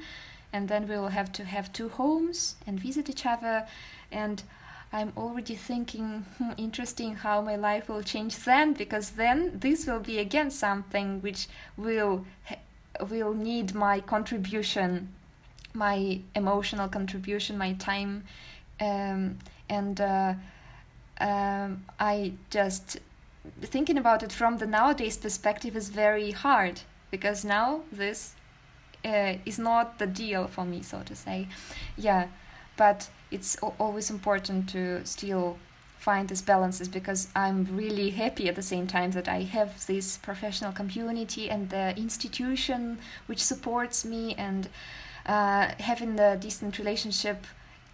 and 0.52 0.68
then 0.68 0.86
we'll 0.86 1.08
have 1.08 1.32
to 1.32 1.44
have 1.46 1.72
two 1.72 1.88
homes 1.88 2.56
and 2.66 2.78
visit 2.78 3.08
each 3.08 3.24
other. 3.24 3.66
And 4.12 4.42
I'm 4.92 5.14
already 5.16 5.54
thinking, 5.54 6.26
hmm, 6.36 6.50
interesting 6.58 7.14
how 7.14 7.40
my 7.40 7.56
life 7.56 7.88
will 7.88 8.02
change 8.02 8.36
then, 8.44 8.74
because 8.74 9.12
then 9.12 9.60
this 9.60 9.86
will 9.86 10.00
be 10.00 10.18
again 10.18 10.50
something 10.50 11.22
which 11.22 11.48
will 11.74 12.26
will 13.10 13.32
need 13.32 13.74
my 13.74 14.00
contribution 14.00 15.15
my 15.76 16.20
emotional 16.34 16.88
contribution, 16.88 17.56
my 17.58 17.74
time, 17.74 18.24
um, 18.80 19.38
and 19.68 20.00
uh, 20.00 20.34
um, 21.20 21.84
I 22.00 22.32
just 22.50 22.98
thinking 23.62 23.96
about 23.98 24.22
it 24.22 24.32
from 24.32 24.58
the 24.58 24.66
nowadays 24.66 25.16
perspective 25.16 25.76
is 25.76 25.88
very 25.88 26.32
hard 26.32 26.80
because 27.10 27.44
now 27.44 27.82
this 27.92 28.34
uh, 29.04 29.34
is 29.44 29.58
not 29.58 29.98
the 29.98 30.06
deal 30.06 30.46
for 30.48 30.64
me, 30.64 30.82
so 30.82 31.02
to 31.04 31.14
say. 31.14 31.48
Yeah, 31.96 32.28
but 32.76 33.08
it's 33.30 33.56
always 33.78 34.10
important 34.10 34.68
to 34.70 35.04
still 35.06 35.58
find 35.98 36.28
these 36.28 36.42
balances 36.42 36.88
because 36.88 37.28
I'm 37.34 37.66
really 37.76 38.10
happy 38.10 38.48
at 38.48 38.54
the 38.54 38.62
same 38.62 38.86
time 38.86 39.12
that 39.12 39.28
I 39.28 39.42
have 39.42 39.86
this 39.86 40.18
professional 40.18 40.72
community 40.72 41.50
and 41.50 41.70
the 41.70 41.96
institution 41.96 42.98
which 43.26 43.42
supports 43.42 44.04
me 44.04 44.34
and 44.34 44.68
uh, 45.26 45.72
having 45.78 46.16
the 46.16 46.38
decent 46.40 46.78
relationship 46.78 47.44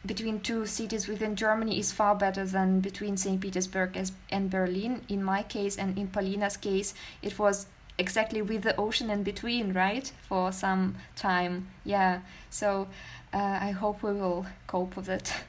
between 0.04 0.40
two 0.40 0.66
cities 0.66 1.06
within 1.06 1.36
Germany 1.36 1.78
is 1.78 1.92
far 1.92 2.14
better 2.14 2.44
than 2.44 2.80
between 2.80 3.16
St. 3.16 3.40
Petersburg 3.40 3.96
and 4.30 4.50
Berlin. 4.50 5.02
In 5.08 5.22
my 5.22 5.42
case, 5.42 5.76
and 5.76 5.96
in 5.96 6.08
Paulina's 6.08 6.56
case, 6.56 6.94
it 7.22 7.38
was 7.38 7.66
exactly 7.98 8.42
with 8.42 8.62
the 8.62 8.76
ocean 8.76 9.10
in 9.10 9.22
between, 9.22 9.72
right? 9.72 10.10
For 10.28 10.52
some 10.52 10.96
time. 11.14 11.68
Yeah. 11.84 12.20
So 12.50 12.88
uh, 13.32 13.58
I 13.60 13.70
hope 13.70 14.02
we 14.02 14.12
will 14.12 14.46
cope 14.66 14.96
with 14.96 15.08
it. 15.08 15.32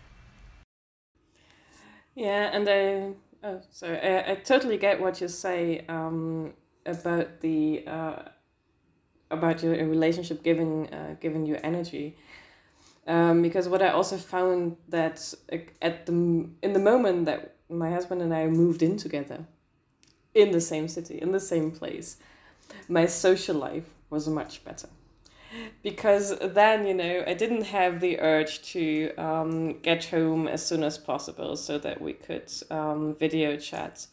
Yeah, 2.16 2.52
and 2.54 2.70
I, 2.70 3.14
oh, 3.44 3.62
sorry, 3.72 4.00
I, 4.00 4.34
I 4.34 4.36
totally 4.36 4.78
get 4.78 5.02
what 5.02 5.20
you 5.20 5.28
say 5.28 5.84
um, 5.90 6.54
about 6.86 7.42
the. 7.42 7.84
Uh, 7.88 8.22
about 9.34 9.64
your 9.64 9.74
relationship 9.88 10.44
giving 10.44 10.94
uh, 10.94 11.16
giving 11.20 11.46
you 11.46 11.58
energy. 11.64 12.16
Um, 13.06 13.42
because 13.42 13.68
what 13.68 13.82
I 13.82 13.90
also 13.90 14.18
found 14.18 14.78
that 14.88 15.34
at 15.82 16.06
the 16.06 16.14
in 16.62 16.74
the 16.74 16.80
moment 16.80 17.26
that 17.26 17.56
my 17.70 17.90
husband 17.92 18.22
and 18.22 18.34
I 18.34 18.48
moved 18.48 18.82
in 18.82 18.98
together 18.98 19.46
in 20.34 20.52
the 20.52 20.62
same 20.62 20.88
city 20.88 21.20
in 21.22 21.32
the 21.32 21.40
same 21.40 21.70
place 21.72 22.18
my 22.88 23.06
social 23.06 23.56
life 23.56 23.90
was 24.10 24.28
much 24.28 24.64
better. 24.64 24.90
Because 25.84 26.38
then 26.40 26.88
you 26.88 26.96
know 26.96 27.24
I 27.28 27.34
didn't 27.36 27.66
have 27.66 28.00
the 28.00 28.20
urge 28.20 28.64
to 28.74 29.14
um, 29.18 29.80
get 29.82 30.06
home 30.06 30.48
as 30.48 30.66
soon 30.66 30.84
as 30.84 30.98
possible 30.98 31.56
so 31.56 31.78
that 31.78 32.02
we 32.02 32.14
could 32.14 32.52
um, 32.72 33.16
video 33.16 33.56
chat. 33.58 34.08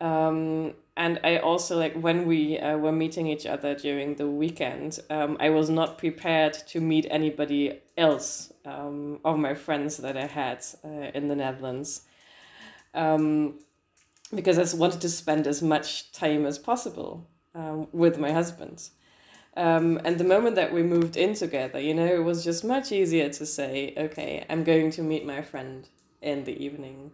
Um, 0.00 0.74
and 1.00 1.18
I 1.24 1.38
also 1.38 1.78
like 1.78 1.94
when 1.94 2.26
we 2.26 2.58
uh, 2.58 2.76
were 2.76 2.92
meeting 2.92 3.26
each 3.26 3.46
other 3.46 3.74
during 3.74 4.16
the 4.16 4.26
weekend, 4.26 5.00
um, 5.08 5.38
I 5.40 5.48
was 5.48 5.70
not 5.70 5.96
prepared 5.96 6.52
to 6.68 6.78
meet 6.78 7.06
anybody 7.10 7.80
else 7.96 8.52
um, 8.66 9.18
of 9.24 9.38
my 9.38 9.54
friends 9.54 9.96
that 9.96 10.18
I 10.18 10.26
had 10.26 10.62
uh, 10.84 11.10
in 11.14 11.28
the 11.28 11.34
Netherlands, 11.34 12.02
um, 12.92 13.60
because 14.34 14.58
I 14.58 14.76
wanted 14.76 15.00
to 15.00 15.08
spend 15.08 15.46
as 15.46 15.62
much 15.62 16.12
time 16.12 16.44
as 16.44 16.58
possible 16.58 17.26
um, 17.54 17.88
with 17.92 18.18
my 18.18 18.32
husband. 18.32 18.90
Um, 19.56 19.98
and 20.04 20.18
the 20.18 20.24
moment 20.24 20.54
that 20.56 20.70
we 20.70 20.82
moved 20.82 21.16
in 21.16 21.32
together, 21.32 21.80
you 21.80 21.94
know, 21.94 22.04
it 22.04 22.24
was 22.24 22.44
just 22.44 22.62
much 22.62 22.92
easier 22.92 23.30
to 23.30 23.46
say, 23.46 23.94
okay, 23.96 24.44
I'm 24.50 24.64
going 24.64 24.90
to 24.90 25.02
meet 25.02 25.24
my 25.24 25.40
friend 25.40 25.88
in 26.20 26.44
the 26.44 26.62
evening. 26.62 27.12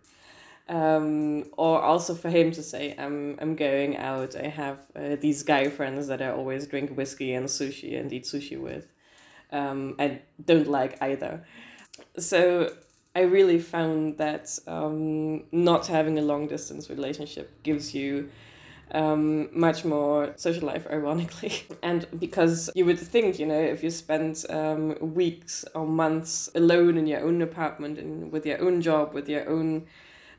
Um, 0.68 1.44
or 1.56 1.80
also 1.80 2.14
for 2.14 2.28
him 2.28 2.50
to 2.52 2.62
say, 2.62 2.94
I'm, 2.98 3.38
I'm 3.40 3.54
going 3.54 3.96
out. 3.96 4.34
I 4.34 4.48
have 4.48 4.78
uh, 4.96 5.16
these 5.20 5.44
guy 5.44 5.68
friends 5.68 6.08
that 6.08 6.20
I 6.20 6.30
always 6.30 6.66
drink 6.66 6.96
whiskey 6.96 7.34
and 7.34 7.46
sushi 7.46 7.98
and 7.98 8.12
eat 8.12 8.24
sushi 8.24 8.60
with. 8.60 8.88
Um, 9.52 9.94
I 9.98 10.22
don't 10.44 10.66
like 10.66 11.00
either. 11.00 11.44
So 12.18 12.72
I 13.14 13.20
really 13.20 13.58
found 13.58 14.18
that 14.18 14.58
um, 14.66 15.44
not 15.52 15.86
having 15.86 16.18
a 16.18 16.22
long 16.22 16.48
distance 16.48 16.90
relationship 16.90 17.62
gives 17.62 17.94
you 17.94 18.28
um, 18.92 19.48
much 19.58 19.84
more 19.84 20.32
social 20.36 20.66
life, 20.66 20.86
ironically. 20.90 21.62
And 21.82 22.06
because 22.18 22.70
you 22.74 22.84
would 22.84 22.98
think, 22.98 23.38
you 23.38 23.46
know, 23.46 23.58
if 23.58 23.82
you 23.82 23.90
spend 23.90 24.44
um, 24.50 24.96
weeks 25.14 25.64
or 25.74 25.86
months 25.86 26.50
alone 26.54 26.98
in 26.98 27.06
your 27.06 27.20
own 27.20 27.40
apartment 27.42 27.98
and 27.98 28.30
with 28.30 28.44
your 28.44 28.62
own 28.62 28.82
job, 28.82 29.14
with 29.14 29.28
your 29.28 29.48
own 29.48 29.86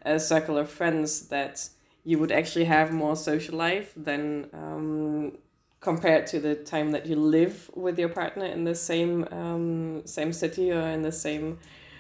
uh, 0.08 0.20
circle 0.20 0.58
of 0.58 0.70
friends, 0.70 1.28
that 1.28 1.70
you 2.04 2.18
would 2.20 2.32
actually 2.32 2.66
have 2.66 2.92
more 2.92 3.16
social 3.16 3.58
life 3.58 3.94
than 3.96 4.50
um, 4.54 5.38
compared 5.80 6.26
to 6.28 6.40
the 6.40 6.56
time 6.56 6.92
that 6.92 7.06
you 7.06 7.16
live 7.16 7.70
with 7.76 8.00
your 8.00 8.10
partner 8.10 8.46
in 8.46 8.64
the 8.64 8.76
same 8.76 9.28
um, 9.32 10.06
same 10.06 10.34
city 10.34 10.72
or 10.72 10.88
in 10.88 11.02
the 11.02 11.12
same 11.12 11.60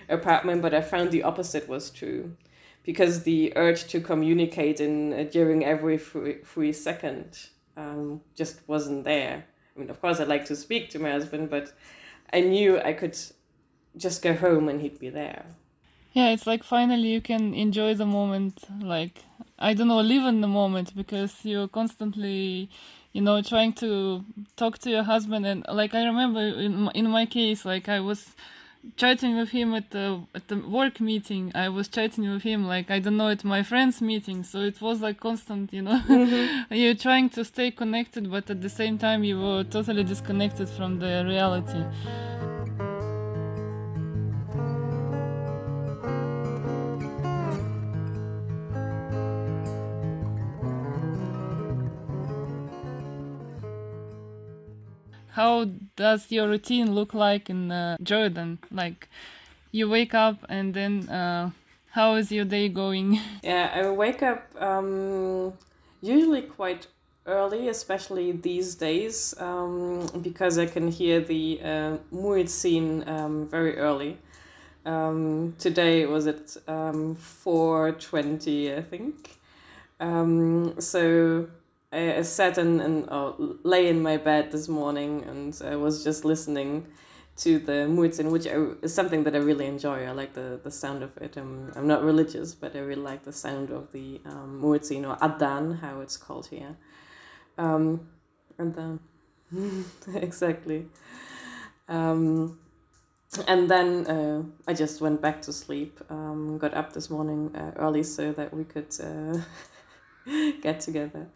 apartment. 0.10 0.62
But 0.62 0.74
I 0.74 0.82
found 0.82 1.12
the 1.12 1.24
opposite 1.24 1.68
was 1.68 1.90
true 1.90 2.36
because 2.84 3.24
the 3.24 3.52
urge 3.58 3.88
to 3.88 4.00
communicate 4.00 4.80
in 4.80 5.14
uh, 5.14 5.24
during 5.24 5.66
every 5.66 5.98
free, 5.98 6.38
free 6.42 6.72
second 6.72 7.50
um, 7.76 8.22
just 8.34 8.62
wasn't 8.68 9.04
there. 9.04 9.46
I 9.76 9.80
mean, 9.80 9.90
of 9.90 10.02
course, 10.02 10.20
I 10.20 10.24
like 10.24 10.46
to 10.46 10.56
speak 10.56 10.90
to 10.92 11.00
my 11.00 11.12
husband, 11.12 11.50
but 11.50 11.74
I 12.34 12.40
knew 12.42 12.80
I 12.80 12.94
could 12.94 13.18
just 13.96 14.22
go 14.22 14.34
home 14.34 14.70
and 14.70 14.82
he'd 14.82 15.00
be 15.00 15.10
there. 15.10 15.46
Yeah, 16.18 16.30
it's 16.30 16.48
like 16.48 16.64
finally 16.64 17.10
you 17.10 17.22
can 17.22 17.54
enjoy 17.54 17.94
the 17.94 18.08
moment. 18.08 18.64
Like 18.82 19.24
I 19.60 19.76
don't 19.76 19.88
know, 19.88 20.02
live 20.02 20.26
in 20.26 20.42
the 20.42 20.48
moment 20.48 20.96
because 20.96 21.46
you're 21.46 21.68
constantly, 21.68 22.72
you 23.14 23.22
know, 23.22 23.40
trying 23.44 23.74
to 23.74 24.26
talk 24.56 24.80
to 24.80 24.90
your 24.90 25.04
husband. 25.04 25.46
And 25.46 25.64
like 25.72 25.94
I 25.94 26.04
remember 26.06 26.40
in 26.40 26.90
in 26.96 27.08
my 27.12 27.28
case, 27.28 27.66
like 27.66 27.88
I 27.88 28.00
was 28.00 28.36
chatting 28.96 29.38
with 29.38 29.50
him 29.50 29.76
at 29.76 29.92
the 29.92 30.24
at 30.34 30.48
the 30.48 30.56
work 30.56 31.00
meeting. 31.00 31.52
I 31.54 31.70
was 31.70 31.88
chatting 31.88 32.28
with 32.34 32.42
him 32.42 32.66
like 32.66 32.90
I 32.90 32.98
don't 32.98 33.18
know 33.18 33.30
at 33.30 33.44
my 33.44 33.62
friends 33.62 34.02
meeting. 34.02 34.42
So 34.44 34.62
it 34.62 34.82
was 34.82 35.02
like 35.02 35.20
constant, 35.20 35.72
you 35.72 35.84
know. 35.84 36.02
Mm-hmm. 36.08 36.74
You're 36.82 36.96
trying 36.96 37.30
to 37.38 37.46
stay 37.46 37.70
connected, 37.70 38.32
but 38.32 38.50
at 38.50 38.64
the 38.64 38.70
same 38.70 38.98
time 38.98 39.24
you 39.24 39.40
were 39.40 39.64
totally 39.66 40.04
disconnected 40.04 40.68
from 40.68 40.98
the 40.98 41.24
reality. 41.28 41.84
How 55.38 55.66
does 55.96 56.32
your 56.32 56.48
routine 56.50 56.96
look 56.96 57.14
like 57.14 57.48
in 57.48 57.72
uh, 57.72 57.96
Jordan? 58.02 58.58
Like, 58.72 59.08
you 59.72 59.88
wake 59.88 60.16
up 60.16 60.38
and 60.50 60.74
then 60.74 61.08
uh, 61.10 61.52
how 61.92 62.16
is 62.16 62.32
your 62.32 62.46
day 62.46 62.70
going? 62.70 63.20
Yeah, 63.44 63.72
I 63.76 63.90
wake 63.92 64.24
up 64.24 64.42
um, 64.60 65.54
usually 66.02 66.42
quite 66.42 66.88
early, 67.28 67.70
especially 67.70 68.32
these 68.32 68.74
days, 68.74 69.36
um, 69.40 70.08
because 70.24 70.58
I 70.58 70.66
can 70.66 70.88
hear 70.92 71.20
the 71.20 71.60
uh, 71.64 71.98
muezzin 72.12 73.08
um, 73.08 73.48
very 73.48 73.78
early. 73.78 74.18
Um, 74.88 75.54
today 75.60 76.08
was 76.08 76.26
at 76.26 76.58
um, 76.68 77.16
four 77.16 77.92
twenty, 77.92 78.74
I 78.74 78.82
think. 78.82 79.38
Um, 80.00 80.80
so 80.80 81.48
I, 81.92 82.18
I 82.18 82.22
sat 82.24 82.58
and, 82.58 82.82
and 82.82 83.10
uh, 83.10 83.34
lay 83.64 83.88
in 83.88 84.02
my 84.02 84.18
bed 84.18 84.52
this 84.52 84.68
morning 84.68 85.24
and 85.24 85.60
I 85.64 85.76
was 85.76 86.04
just 86.04 86.26
listening 86.26 86.88
to 87.38 87.60
the 87.60 87.88
muezzin, 87.88 88.32
which 88.32 88.48
I, 88.48 88.56
is 88.82 88.94
something 88.94 89.24
that 89.24 89.36
I 89.36 89.40
really 89.40 89.68
enjoy. 89.68 90.06
I 90.06 90.12
like 90.12 90.34
the, 90.34 90.60
the 90.64 90.72
sound 90.72 91.04
of 91.04 91.16
it. 91.18 91.38
I'm, 91.38 91.72
I'm 91.76 91.88
not 91.88 92.04
religious, 92.04 92.54
but 92.56 92.76
I 92.76 92.80
really 92.80 93.02
like 93.02 93.24
the 93.24 93.32
sound 93.32 93.70
of 93.70 93.92
the 93.92 94.20
um, 94.26 94.60
muezzin 94.62 95.08
or 95.08 95.18
adan, 95.24 95.74
how 95.74 96.02
it's 96.02 96.18
called 96.18 96.48
here. 96.48 96.76
Um, 97.58 98.08
and 98.58 98.76
then, 98.76 99.86
exactly. 100.16 100.88
Um, 101.88 102.60
and 103.48 103.70
then 103.70 104.08
uh, 104.08 104.44
I 104.68 104.74
just 104.74 105.00
went 105.00 105.22
back 105.22 105.42
to 105.44 105.54
sleep. 105.54 106.02
Um, 106.10 106.58
got 106.58 106.74
up 106.74 106.94
this 106.94 107.10
morning 107.10 107.56
uh, 107.56 107.72
early 107.78 108.04
so 108.04 108.32
that 108.34 108.54
we 108.54 108.64
could 108.64 108.94
uh, 109.00 109.40
get 110.62 110.82
together. 110.82 111.28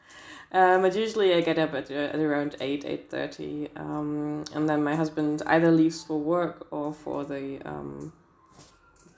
Um, 0.53 0.81
but 0.81 0.95
usually 0.95 1.33
I 1.33 1.41
get 1.41 1.57
up 1.57 1.73
at, 1.73 1.89
uh, 1.89 1.93
at 1.93 2.15
around 2.15 2.57
8, 2.59 2.83
8.30 3.09 3.79
um, 3.79 4.43
and 4.53 4.67
then 4.67 4.83
my 4.83 4.95
husband 4.95 5.41
either 5.45 5.71
leaves 5.71 6.03
for 6.03 6.19
work 6.19 6.67
or 6.71 6.93
for 6.93 7.23
the 7.23 7.61
um, 7.63 8.11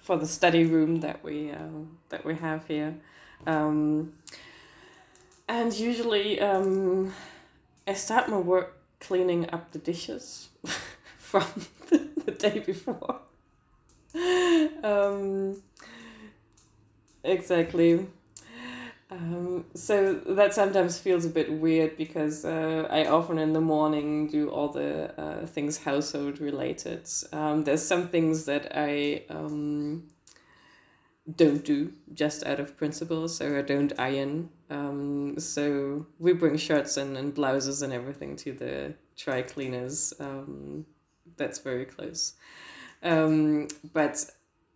for 0.04 0.18
the 0.18 0.28
study 0.28 0.66
room 0.66 1.00
that 1.00 1.24
we 1.24 1.50
uh, 1.50 1.86
that 2.10 2.24
we 2.24 2.36
have 2.36 2.68
here. 2.68 2.96
Um, 3.48 4.14
and 5.48 5.74
usually 5.74 6.40
um, 6.40 7.14
I 7.88 7.94
start 7.94 8.30
my 8.30 8.38
work 8.38 8.78
cleaning 9.00 9.50
up 9.52 9.72
the 9.72 9.80
dishes 9.80 10.50
from 11.18 11.46
the 11.90 12.32
day 12.32 12.60
before. 12.60 13.22
um, 14.84 15.62
exactly. 17.24 18.08
Um, 19.14 19.66
so 19.76 20.16
that 20.26 20.56
sometimes 20.56 20.98
feels 20.98 21.24
a 21.24 21.30
bit 21.30 21.52
weird 21.52 21.98
because 21.98 22.46
uh, 22.46 22.88
I 22.90 23.06
often 23.06 23.38
in 23.38 23.54
the 23.54 23.62
morning 23.62 24.28
do 24.28 24.50
all 24.50 24.70
the 24.70 25.14
uh, 25.22 25.46
things 25.46 25.78
household 25.78 26.40
related. 26.40 27.08
Um, 27.32 27.64
there's 27.64 27.86
some 27.86 28.08
things 28.08 28.46
that 28.46 28.72
I 28.76 29.24
um, 29.30 30.08
don't 31.36 31.64
do 31.64 31.94
just 32.12 32.44
out 32.44 32.60
of 32.60 32.76
principle, 32.76 33.28
so 33.28 33.56
I 33.56 33.62
don't 33.62 33.94
iron. 34.00 34.50
Um, 34.72 35.38
so 35.38 36.08
we 36.18 36.34
bring 36.34 36.58
shirts 36.58 36.98
and, 36.98 37.16
and 37.16 37.36
blouses 37.36 37.84
and 37.84 37.94
everything 37.94 38.36
to 38.38 38.52
the 38.52 38.96
dry 39.16 39.44
cleaners. 39.44 40.14
Um, 40.20 40.88
that's 41.38 41.60
very 41.60 41.86
close. 41.86 42.34
Um, 43.04 43.68
but 43.94 44.26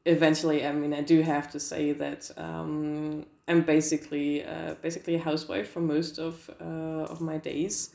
eventually, 0.06 0.64
I 0.64 0.74
mean, 0.74 0.94
I 0.94 1.02
do 1.02 1.22
have 1.24 1.50
to 1.54 1.60
say 1.60 1.92
that 1.94 2.30
um, 2.38 3.26
I'm 3.48 3.62
basically 3.62 4.44
uh, 4.44 4.76
basically 4.82 5.16
a 5.16 5.20
housewife 5.20 5.70
for 5.70 5.80
most 5.80 6.20
of 6.20 6.50
uh, 6.62 7.12
of 7.14 7.22
my 7.22 7.38
days. 7.38 7.92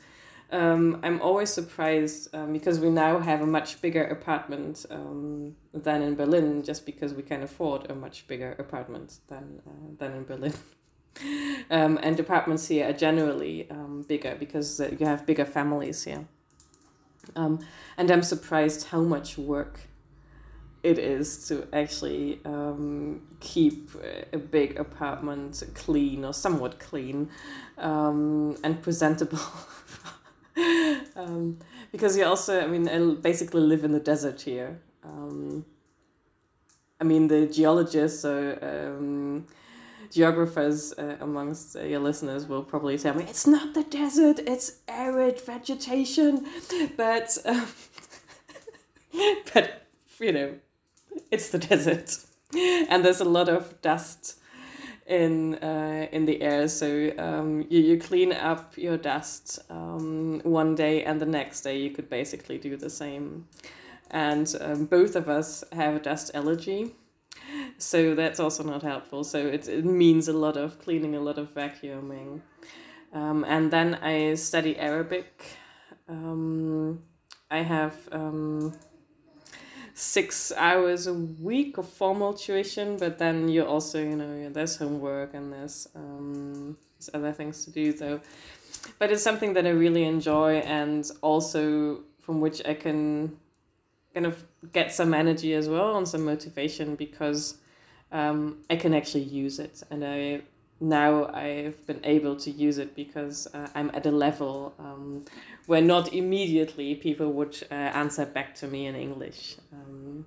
Um, 0.50 1.00
I'm 1.03 1.20
always 1.22 1.48
surprised 1.48 2.34
um, 2.34 2.53
because 2.53 2.78
we 2.78 2.90
now 2.90 3.18
have 3.18 3.40
a 3.40 3.46
much 3.46 3.80
bigger 3.80 4.05
apartment 4.05 4.84
um, 4.90 5.57
than 5.72 6.03
in 6.03 6.14
Berlin, 6.14 6.62
just 6.62 6.84
because 6.84 7.14
we 7.14 7.22
can 7.22 7.42
afford 7.42 7.90
a 7.90 7.94
much 7.94 8.26
bigger 8.26 8.53
apartment 8.59 9.18
than 9.28 9.62
uh, 9.66 9.94
than 9.98 10.12
in 10.12 10.24
Berlin. 10.24 10.55
Um, 11.70 11.98
and 12.03 12.18
apartments 12.18 12.68
here 12.68 12.88
are 12.88 12.92
generally 12.94 13.70
um, 13.70 14.03
bigger 14.09 14.34
because 14.34 14.80
uh, 14.80 14.90
you 14.98 15.05
have 15.05 15.26
bigger 15.26 15.44
families 15.44 16.05
here. 16.05 16.26
Um, 17.36 17.61
and 17.96 18.11
I'm 18.11 18.22
surprised 18.22 18.88
how 18.88 19.03
much 19.03 19.36
work 19.36 19.80
it 20.83 20.99
is 20.99 21.47
to 21.49 21.66
actually 21.72 22.41
um, 22.45 23.22
keep 23.41 23.91
a 24.33 24.39
big 24.39 24.78
apartment 24.78 25.62
clean 25.74 26.24
or 26.24 26.33
somewhat 26.33 26.80
clean 26.80 27.30
um, 27.78 28.57
and 28.64 28.83
presentable. 28.83 29.39
um, 31.16 31.59
because 31.93 32.16
you 32.16 32.24
also, 32.24 32.61
I 32.61 32.66
mean, 32.66 32.89
I 32.89 33.14
basically 33.14 33.61
live 33.61 33.85
in 33.85 33.93
the 33.93 34.01
desert 34.01 34.41
here. 34.41 34.80
Um, 35.05 35.64
I 37.01 37.05
mean, 37.05 37.28
the 37.28 37.47
geologists 37.47 38.24
or 38.24 38.59
um, 38.62 39.47
geographers 40.11 40.93
uh, 40.99 41.16
amongst 41.20 41.76
uh, 41.76 41.83
your 41.83 42.01
listeners 42.01 42.47
will 42.47 42.62
probably 42.62 42.99
tell 42.99 43.14
me 43.14 43.24
it's 43.24 43.47
not 43.47 43.74
the 43.74 43.85
desert, 43.85 44.41
it's 44.41 44.78
arid 44.89 45.41
vegetation. 45.41 46.47
But, 46.97 47.39
um, 47.45 47.66
but 49.55 49.87
you 50.20 50.33
know, 50.33 50.55
it's 51.31 51.51
the 51.51 51.59
desert, 51.59 52.19
and 52.89 53.05
there's 53.05 53.21
a 53.21 53.29
lot 53.29 53.49
of 53.49 53.81
dust 53.83 54.39
in 55.07 55.55
uh, 55.57 56.07
in 56.13 56.27
the 56.27 56.43
air. 56.43 56.69
So 56.69 57.13
um, 57.19 57.67
you 57.71 57.81
you 57.81 57.99
clean 57.99 58.33
up 58.33 58.77
your 58.77 58.97
dust 58.97 59.61
um, 59.71 60.41
one 60.45 60.75
day, 60.75 61.05
and 61.05 61.21
the 61.21 61.27
next 61.27 61.63
day 61.63 61.79
you 61.79 61.91
could 61.91 62.09
basically 62.09 62.59
do 62.59 62.77
the 62.77 62.91
same. 62.91 63.47
And 64.11 64.55
um, 64.61 64.85
both 64.87 65.17
of 65.17 65.29
us 65.29 65.65
have 65.73 65.97
a 65.97 65.99
dust 66.01 66.31
allergy, 66.35 66.95
so 67.79 68.15
that's 68.15 68.41
also 68.41 68.63
not 68.63 68.83
helpful. 68.83 69.25
So 69.25 69.39
it 69.39 69.69
it 69.69 69.85
means 69.85 70.29
a 70.29 70.33
lot 70.33 70.57
of 70.57 70.79
cleaning, 70.79 71.15
a 71.17 71.21
lot 71.21 71.39
of 71.39 71.55
vacuuming. 71.55 72.41
Um, 73.13 73.45
and 73.45 73.71
then 73.71 73.95
I 73.97 74.35
study 74.37 74.79
Arabic 74.79 75.45
Um, 76.09 77.03
I 77.51 77.59
have 77.63 77.95
um, 78.13 78.73
six 79.95 80.53
hours 80.57 81.07
a 81.07 81.14
week 81.14 81.78
of 81.78 81.88
formal 81.88 82.32
tuition, 82.34 82.97
but 82.97 83.18
then 83.18 83.49
you 83.49 83.64
also, 83.64 84.03
you 84.03 84.16
know, 84.16 84.49
there's 84.49 84.76
homework 84.76 85.34
and 85.34 85.53
there's, 85.53 85.88
um, 85.95 86.76
there's 86.99 87.11
other 87.14 87.32
things 87.32 87.64
to 87.64 87.70
do. 87.70 87.97
So, 87.97 88.20
but 88.99 89.11
it's 89.11 89.22
something 89.22 89.53
that 89.55 89.66
I 89.66 89.70
really 89.70 90.05
enjoy, 90.05 90.59
and 90.59 91.09
also 91.20 92.01
from 92.20 92.40
which 92.40 92.62
I 92.66 92.74
can 92.74 93.36
kind 94.14 94.26
of 94.26 94.45
get 94.72 94.93
some 94.93 95.14
energy 95.14 95.55
as 95.55 95.68
well 95.68 95.97
and 95.97 96.07
some 96.07 96.24
motivation 96.24 96.97
because 96.97 97.59
um, 98.12 98.59
I 98.70 98.76
can 98.76 98.95
actually 98.95 99.24
use 99.24 99.59
it, 99.59 99.82
and 99.90 100.05
I 100.05 100.43
now 100.80 101.26
I've 101.26 101.86
been 101.86 102.01
able 102.03 102.36
to 102.36 102.51
use 102.51 102.78
it 102.78 102.97
because 102.97 103.47
uh, 103.55 103.68
I'm 103.74 103.90
at 103.95 104.05
a 104.05 104.11
level 104.11 104.74
um, 104.78 105.24
where 105.67 105.81
not 105.81 106.13
immediately 106.13 106.95
people 106.95 107.33
would 107.33 107.57
uh, 107.71 107.75
answer 107.75 108.27
back 108.27 108.55
to 108.57 108.67
me 108.67 108.87
in 108.87 108.95
English. 108.95 109.57
Um, 109.73 110.27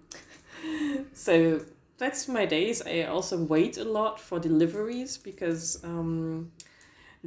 so 1.13 1.61
that's 1.97 2.27
my 2.27 2.45
days. 2.45 2.81
I 2.81 3.03
also 3.03 3.37
wait 3.43 3.77
a 3.77 3.83
lot 3.83 4.19
for 4.19 4.39
deliveries 4.39 5.17
because 5.17 5.83
um, 5.83 6.51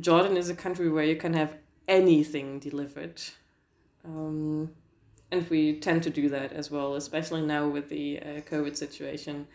Jordan 0.01 0.37
is 0.37 0.49
a 0.49 0.55
country 0.55 0.89
where 0.89 1.05
you 1.05 1.17
can 1.17 1.35
have 1.35 1.57
anything 1.87 2.59
delivered. 2.59 3.21
Um, 4.05 4.71
and 5.31 5.49
we 5.51 5.79
tend 5.79 6.03
to 6.05 6.11
do 6.11 6.29
that 6.31 6.53
as 6.53 6.71
well, 6.71 6.95
especially 6.95 7.43
now 7.43 7.69
with 7.69 7.89
the 7.89 8.21
uh, 8.21 8.25
COVID 8.51 8.77
situation. 8.77 9.47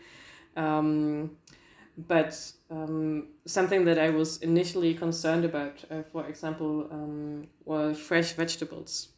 Um, 0.56 1.36
but 1.96 2.52
um, 2.70 3.28
something 3.46 3.84
that 3.84 3.98
I 3.98 4.10
was 4.10 4.38
initially 4.38 4.94
concerned 4.94 5.44
about, 5.44 5.84
uh, 5.90 6.02
for 6.02 6.26
example, 6.26 6.88
um, 6.90 7.46
were 7.64 7.94
fresh 7.94 8.32
vegetables. 8.32 9.08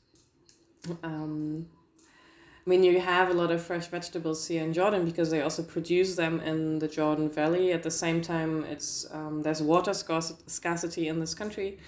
Um, 1.03 1.67
I 2.67 2.71
mean, 2.71 2.83
you 2.83 3.01
have 3.01 3.31
a 3.31 3.33
lot 3.33 3.53
of 3.53 3.63
fresh 3.63 3.87
vegetables 3.87 4.49
here 4.49 4.63
in 4.63 4.73
Jordan 4.73 5.05
because 5.05 5.31
they 5.31 5.41
also 5.41 5.63
produce 5.63 6.17
them 6.17 6.41
in 6.41 6.81
the 6.81 6.89
Jordan 6.89 7.31
Valley. 7.31 7.73
At 7.73 7.85
the 7.85 7.91
same 7.91 8.21
time, 8.21 8.65
it's 8.65 9.07
um, 9.13 9.43
there's 9.43 9.63
water 9.63 9.95
scarcity 9.95 11.09
in 11.09 11.21
this 11.21 11.33
country, 11.33 11.79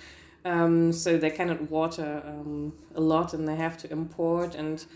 um, 0.45 0.93
so 0.93 1.19
they 1.19 1.31
cannot 1.31 1.69
water 1.71 2.23
um, 2.25 2.73
a 2.95 3.01
lot, 3.01 3.35
and 3.35 3.47
they 3.47 3.57
have 3.57 3.77
to 3.79 3.91
import 3.91 4.55
and 4.55 4.87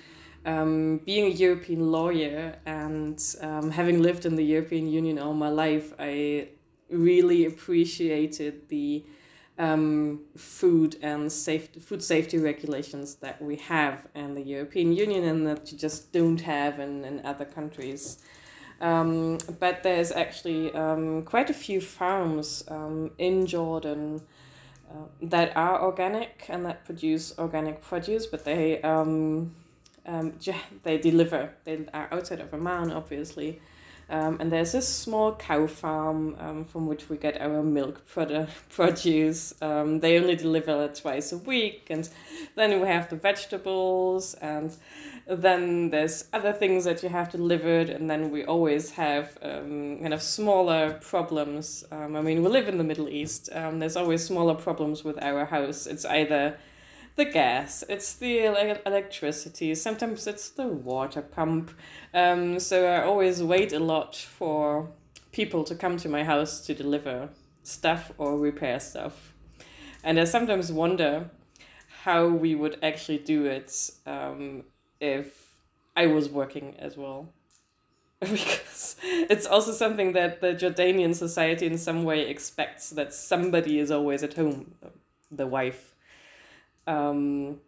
um, 0.44 0.98
being 0.98 1.26
a 1.26 1.34
European 1.34 1.92
lawyer 1.92 2.56
and 2.66 3.22
um, 3.40 3.70
having 3.70 4.02
lived 4.02 4.26
in 4.26 4.36
the 4.36 4.44
European 4.44 4.88
Union 4.88 5.18
all 5.18 5.34
my 5.34 5.48
life, 5.48 5.92
I 5.98 6.48
really 6.90 7.46
appreciated 7.46 8.68
the 8.68 9.04
um, 9.58 10.20
food 10.36 10.96
and 11.02 11.30
safety, 11.30 11.78
food 11.78 12.02
safety 12.02 12.38
regulations 12.38 13.16
that 13.16 13.40
we 13.40 13.56
have 13.56 14.06
in 14.14 14.34
the 14.34 14.42
European 14.42 14.92
Union 14.92 15.24
and 15.24 15.46
that 15.46 15.70
you 15.70 15.78
just 15.78 16.12
don't 16.12 16.40
have 16.40 16.80
in, 16.80 17.04
in 17.04 17.24
other 17.24 17.44
countries. 17.44 18.18
Um, 18.80 19.38
but 19.60 19.84
there's 19.84 20.10
actually 20.10 20.74
um, 20.74 21.22
quite 21.22 21.50
a 21.50 21.54
few 21.54 21.80
farms 21.80 22.64
um, 22.66 23.12
in 23.18 23.46
Jordan 23.46 24.22
uh, 24.90 25.04
that 25.22 25.56
are 25.56 25.80
organic 25.80 26.46
and 26.48 26.66
that 26.66 26.84
produce 26.84 27.38
organic 27.38 27.80
produce, 27.80 28.26
but 28.26 28.44
they 28.44 28.82
um, 28.82 29.54
um, 30.06 30.34
they 30.82 30.98
deliver. 30.98 31.54
They 31.64 31.86
are 31.92 32.08
outside 32.12 32.40
of 32.40 32.52
Amman, 32.52 32.92
obviously. 32.92 33.60
Um, 34.10 34.36
and 34.40 34.52
there's 34.52 34.72
this 34.72 34.86
small 34.86 35.34
cow 35.36 35.66
farm 35.66 36.36
um, 36.38 36.64
from 36.66 36.86
which 36.86 37.08
we 37.08 37.16
get 37.16 37.40
our 37.40 37.62
milk 37.62 38.06
produ- 38.06 38.48
produce. 38.68 39.54
Um, 39.62 40.00
they 40.00 40.18
only 40.18 40.36
deliver 40.36 40.88
twice 40.88 41.32
a 41.32 41.38
week, 41.38 41.86
and 41.88 42.08
then 42.54 42.80
we 42.80 42.88
have 42.88 43.08
the 43.08 43.16
vegetables, 43.16 44.34
and 44.34 44.76
then 45.26 45.88
there's 45.88 46.26
other 46.34 46.52
things 46.52 46.84
that 46.84 47.02
you 47.02 47.08
have 47.08 47.30
delivered, 47.30 47.88
and 47.88 48.10
then 48.10 48.30
we 48.30 48.44
always 48.44 48.90
have 48.90 49.38
um, 49.40 50.00
kind 50.00 50.12
of 50.12 50.20
smaller 50.20 50.98
problems. 51.00 51.84
Um, 51.90 52.14
I 52.14 52.20
mean, 52.20 52.42
we 52.42 52.50
live 52.50 52.68
in 52.68 52.76
the 52.76 52.84
Middle 52.84 53.08
East. 53.08 53.48
Um, 53.52 53.78
there's 53.78 53.96
always 53.96 54.22
smaller 54.22 54.54
problems 54.54 55.04
with 55.04 55.22
our 55.22 55.46
house. 55.46 55.86
It's 55.86 56.04
either 56.04 56.58
the 57.16 57.24
gas, 57.24 57.84
it's 57.88 58.14
the 58.14 58.44
electricity, 58.86 59.74
sometimes 59.74 60.26
it's 60.26 60.50
the 60.50 60.66
water 60.66 61.22
pump. 61.22 61.70
Um, 62.14 62.58
so 62.58 62.86
I 62.86 63.04
always 63.04 63.42
wait 63.42 63.72
a 63.72 63.78
lot 63.78 64.16
for 64.16 64.90
people 65.30 65.64
to 65.64 65.74
come 65.74 65.96
to 65.98 66.08
my 66.08 66.24
house 66.24 66.60
to 66.66 66.74
deliver 66.74 67.28
stuff 67.62 68.12
or 68.18 68.38
repair 68.38 68.80
stuff. 68.80 69.34
And 70.04 70.18
I 70.18 70.24
sometimes 70.24 70.72
wonder 70.72 71.30
how 72.02 72.26
we 72.26 72.54
would 72.54 72.78
actually 72.82 73.18
do 73.18 73.44
it 73.44 73.90
um, 74.06 74.64
if 75.00 75.56
I 75.94 76.06
was 76.06 76.28
working 76.28 76.74
as 76.78 76.96
well. 76.96 77.32
because 78.20 78.96
it's 79.02 79.46
also 79.46 79.72
something 79.72 80.12
that 80.12 80.40
the 80.40 80.54
Jordanian 80.54 81.14
society 81.14 81.66
in 81.66 81.76
some 81.76 82.04
way 82.04 82.28
expects 82.28 82.90
that 82.90 83.12
somebody 83.12 83.78
is 83.78 83.90
always 83.90 84.22
at 84.22 84.34
home, 84.34 84.74
the 85.30 85.46
wife 85.46 85.91
um, 86.86 87.60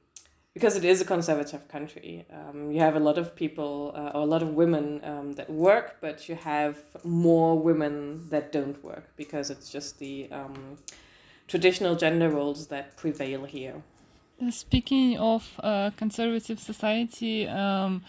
because 0.55 0.77
it 0.77 0.85
is 0.85 1.01
a 1.01 1.05
conservative 1.05 1.67
country. 1.69 2.25
Um, 2.33 2.71
you 2.71 2.81
have 2.81 2.95
a 2.95 3.01
lot 3.01 3.19
of 3.19 3.35
people 3.35 3.93
uh, 3.95 4.13
or 4.15 4.23
a 4.23 4.27
lot 4.27 4.43
of 4.43 4.51
women 4.55 5.01
um, 5.05 5.33
that 5.35 5.51
work, 5.51 5.97
but 6.01 6.29
you 6.29 6.37
have 6.37 6.79
more 7.03 7.59
women 7.59 8.29
that 8.31 8.53
don't 8.53 8.83
work 8.85 9.11
because 9.17 9.51
it's 9.51 9.69
just 9.69 9.99
the 9.99 10.29
um, 10.31 10.79
traditional 11.49 11.97
gender 11.97 12.31
roles 12.31 12.69
that 12.69 12.97
prevail 12.97 13.45
here. 13.45 13.83
Speaking 14.51 15.17
of 15.19 15.49
uh, 15.61 15.91
conservative 15.97 16.59
society, 16.59 17.49
um, 17.49 18.03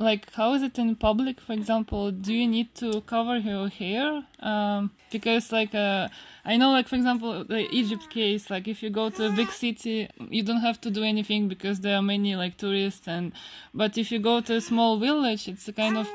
like 0.00 0.32
how 0.34 0.54
is 0.54 0.62
it 0.62 0.78
in 0.78 0.96
public 0.96 1.40
for 1.40 1.52
example? 1.52 2.10
Do 2.10 2.32
you 2.34 2.48
need 2.48 2.74
to 2.76 3.02
cover 3.02 3.36
your 3.36 3.68
hair? 3.68 4.24
Um, 4.40 4.90
because 5.10 5.52
like 5.52 5.74
uh, 5.74 6.08
i 6.44 6.56
know 6.56 6.70
like 6.70 6.88
for 6.88 6.96
example 6.96 7.44
the 7.44 7.68
egypt 7.74 8.08
case 8.10 8.48
like 8.48 8.68
if 8.68 8.82
you 8.82 8.90
go 8.90 9.10
to 9.10 9.26
a 9.26 9.30
big 9.30 9.50
city 9.50 10.08
you 10.30 10.42
don't 10.42 10.60
have 10.60 10.80
to 10.80 10.90
do 10.90 11.02
anything 11.02 11.48
because 11.48 11.80
there 11.80 11.96
are 11.96 12.02
many 12.02 12.36
like 12.36 12.56
tourists 12.56 13.06
and 13.06 13.32
but 13.74 13.98
if 13.98 14.10
you 14.10 14.18
go 14.18 14.40
to 14.40 14.54
a 14.54 14.60
small 14.60 14.98
village 14.98 15.48
it's 15.48 15.68
a 15.68 15.72
kind 15.72 15.98
of 15.98 16.08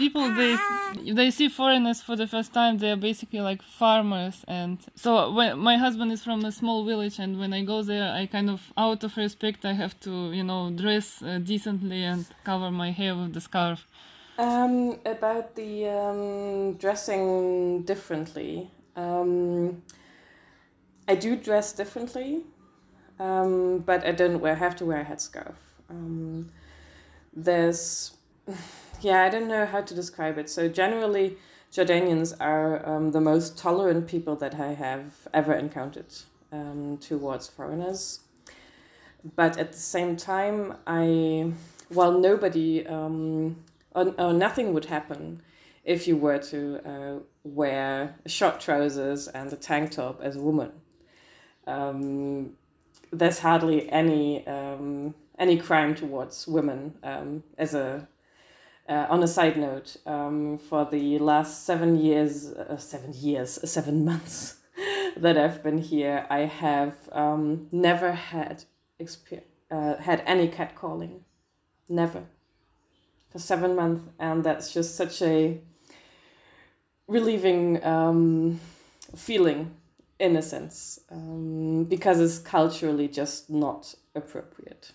people 0.00 0.24
they 0.40 0.56
they 1.20 1.30
see 1.30 1.48
foreigners 1.60 2.00
for 2.00 2.16
the 2.16 2.26
first 2.34 2.50
time 2.58 2.78
they're 2.78 3.02
basically 3.10 3.42
like 3.50 3.60
farmers 3.80 4.36
and 4.48 4.76
so 5.04 5.10
when 5.36 5.58
my 5.58 5.76
husband 5.76 6.10
is 6.16 6.22
from 6.28 6.42
a 6.50 6.52
small 6.60 6.80
village 6.90 7.16
and 7.18 7.38
when 7.38 7.52
i 7.52 7.62
go 7.72 7.82
there 7.82 8.08
i 8.20 8.24
kind 8.36 8.48
of 8.48 8.60
out 8.78 9.04
of 9.04 9.14
respect 9.24 9.60
i 9.72 9.74
have 9.82 9.94
to 10.00 10.12
you 10.38 10.44
know 10.50 10.62
dress 10.82 11.22
uh, 11.22 11.38
decently 11.52 12.02
and 12.02 12.24
cover 12.44 12.70
my 12.70 12.90
hair 12.90 13.14
with 13.14 13.32
the 13.34 13.40
scarf. 13.40 13.86
Um, 14.38 14.98
about 15.04 15.54
the 15.54 15.72
um, 15.88 16.74
dressing 16.84 17.82
differently 17.82 18.70
um, 18.96 19.82
i 21.06 21.14
do 21.14 21.36
dress 21.36 21.74
differently 21.74 22.30
um, 23.18 23.80
but 23.88 24.00
i 24.06 24.12
don't 24.12 24.40
wear 24.40 24.54
have 24.54 24.74
to 24.76 24.84
wear 24.86 25.00
a 25.00 25.04
headscarf. 25.04 25.56
Um, 25.90 26.50
there's 27.34 28.12
yeah, 29.00 29.22
I 29.22 29.28
don't 29.28 29.48
know 29.48 29.66
how 29.66 29.80
to 29.80 29.94
describe 29.94 30.38
it. 30.38 30.48
So 30.48 30.68
generally, 30.68 31.36
Jordanians 31.72 32.34
are 32.40 32.86
um, 32.88 33.12
the 33.12 33.20
most 33.20 33.56
tolerant 33.56 34.06
people 34.06 34.36
that 34.36 34.54
I 34.54 34.74
have 34.74 35.28
ever 35.32 35.54
encountered 35.54 36.12
um, 36.52 36.98
towards 36.98 37.48
foreigners. 37.48 38.20
But 39.36 39.58
at 39.58 39.72
the 39.72 39.78
same 39.78 40.16
time, 40.16 40.74
I, 40.86 41.52
while 41.88 42.18
nobody 42.18 42.86
um, 42.86 43.56
or, 43.94 44.14
or 44.18 44.32
nothing 44.32 44.72
would 44.72 44.86
happen 44.86 45.42
if 45.84 46.06
you 46.06 46.16
were 46.16 46.38
to 46.38 46.80
uh, 46.88 47.18
wear 47.44 48.16
short 48.26 48.60
trousers 48.60 49.28
and 49.28 49.52
a 49.52 49.56
tank 49.56 49.92
top 49.92 50.20
as 50.22 50.36
a 50.36 50.40
woman. 50.40 50.72
Um, 51.66 52.52
there's 53.12 53.40
hardly 53.40 53.90
any 53.90 54.46
um, 54.46 55.14
any 55.38 55.56
crime 55.56 55.94
towards 55.94 56.46
women 56.46 56.94
um, 57.02 57.42
as 57.56 57.74
a 57.74 58.08
uh, 58.90 59.06
on 59.08 59.22
a 59.22 59.28
side 59.28 59.56
note, 59.56 59.96
um, 60.04 60.58
for 60.58 60.84
the 60.84 61.18
last 61.20 61.64
seven 61.64 61.96
years, 61.96 62.48
uh, 62.52 62.76
seven 62.76 63.14
years, 63.14 63.58
seven 63.70 64.04
months 64.04 64.56
that 65.16 65.38
I've 65.38 65.62
been 65.62 65.78
here, 65.78 66.26
I 66.28 66.40
have 66.40 66.96
um, 67.12 67.68
never 67.70 68.12
had 68.12 68.64
exper- 69.00 69.44
uh, 69.70 69.96
had 69.98 70.24
any 70.26 70.48
catcalling, 70.48 71.20
never, 71.88 72.24
for 73.30 73.38
seven 73.38 73.76
months, 73.76 74.02
and 74.18 74.42
that's 74.42 74.72
just 74.72 74.96
such 74.96 75.22
a 75.22 75.60
relieving 77.06 77.82
um, 77.84 78.58
feeling, 79.14 79.70
in 80.18 80.34
a 80.34 80.42
sense, 80.42 80.98
um, 81.12 81.84
because 81.84 82.18
it's 82.20 82.40
culturally 82.40 83.06
just 83.06 83.48
not 83.48 83.94
appropriate 84.16 84.92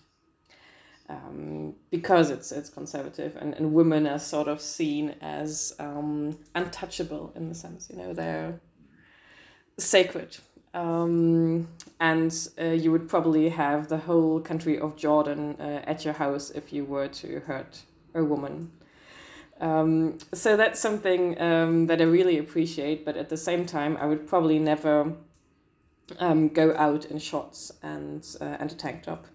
um, 1.08 1.74
because 1.90 2.30
it's 2.30 2.52
it's 2.52 2.68
conservative 2.68 3.36
and, 3.36 3.54
and 3.54 3.72
women 3.72 4.06
are 4.06 4.18
sort 4.18 4.48
of 4.48 4.60
seen 4.60 5.14
as 5.20 5.74
um, 5.78 6.38
untouchable 6.54 7.32
in 7.36 7.48
the 7.48 7.54
sense 7.54 7.88
you 7.90 7.96
know 7.96 8.12
they're 8.12 8.60
sacred 9.78 10.38
Um, 10.76 11.68
and 12.00 12.32
uh, 12.60 12.64
you 12.64 12.92
would 12.92 13.08
probably 13.08 13.48
have 13.48 13.88
the 13.88 13.96
whole 13.96 14.40
country 14.40 14.78
of 14.78 14.94
Jordan 14.96 15.56
uh, 15.58 15.80
at 15.86 16.04
your 16.04 16.12
house 16.14 16.50
if 16.50 16.70
you 16.70 16.84
were 16.84 17.08
to 17.08 17.40
hurt 17.40 17.80
a 18.14 18.22
woman. 18.22 18.72
Um, 19.58 20.18
so 20.34 20.54
that's 20.54 20.78
something 20.78 21.40
um, 21.40 21.86
that 21.86 22.00
I 22.02 22.04
really 22.04 22.36
appreciate, 22.36 23.06
but 23.06 23.16
at 23.16 23.30
the 23.30 23.38
same 23.38 23.64
time, 23.64 23.96
I 23.96 24.04
would 24.04 24.26
probably 24.26 24.58
never 24.58 25.14
um, 26.18 26.48
go 26.48 26.74
out 26.76 27.06
in 27.06 27.18
shorts 27.18 27.72
and 27.82 28.22
uh, 28.38 28.56
and 28.60 28.70
a 28.70 28.74
tank 28.74 29.02
top. 29.04 29.26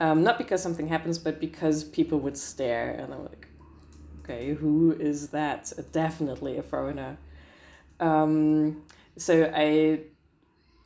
Um, 0.00 0.24
not 0.24 0.38
because 0.38 0.62
something 0.62 0.88
happens, 0.88 1.18
but 1.18 1.38
because 1.38 1.84
people 1.84 2.18
would 2.20 2.36
stare, 2.36 2.90
and 2.90 3.12
I'm 3.14 3.22
like, 3.22 3.46
okay, 4.20 4.54
who 4.54 4.92
is 4.92 5.28
that? 5.28 5.72
Definitely 5.92 6.58
a 6.58 6.62
foreigner. 6.62 7.18
Um, 8.00 8.82
so 9.16 9.52
I 9.54 10.00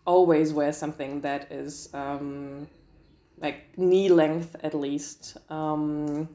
always 0.06 0.52
wear 0.52 0.72
something 0.72 1.20
that 1.22 1.50
is 1.50 1.88
um, 1.92 2.68
like 3.38 3.76
knee 3.76 4.08
length 4.08 4.56
at 4.62 4.74
least 4.74 5.36
um, 5.50 6.28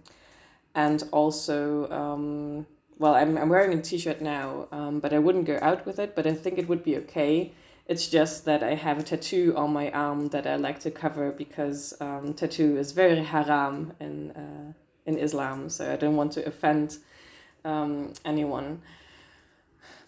and 0.76 1.04
also 1.12 1.90
um, 1.90 2.66
well 3.00 3.16
I'm, 3.16 3.38
I'm 3.38 3.50
wearing 3.50 3.78
a 3.78 3.82
t-shirt 3.82 4.22
now 4.22 4.68
um, 4.72 5.00
but 5.00 5.14
i 5.14 5.20
wouldn't 5.20 5.46
go 5.46 5.58
out 5.62 5.86
with 5.86 6.00
it 6.00 6.16
but 6.16 6.28
i 6.28 6.34
think 6.34 6.58
it 6.60 6.68
would 6.68 6.84
be 6.84 6.98
okay 6.98 7.54
it's 7.92 8.08
just 8.08 8.46
that 8.46 8.64
i 8.64 8.74
have 8.74 8.98
a 9.00 9.04
tattoo 9.04 9.54
on 9.58 9.70
my 9.74 9.92
arm 9.92 10.30
that 10.30 10.48
i 10.48 10.56
like 10.56 10.80
to 10.80 10.90
cover 10.90 11.32
because 11.32 11.94
um, 12.00 12.34
tattoo 12.34 12.78
is 12.78 12.94
very 12.94 13.22
haram 13.24 13.94
in, 14.00 14.32
uh, 14.32 14.72
in 15.06 15.18
islam 15.18 15.70
so 15.70 15.92
i 15.92 15.98
don't 15.98 16.16
want 16.16 16.32
to 16.32 16.42
offend 16.46 16.98
um, 17.66 18.14
anyone 18.24 18.82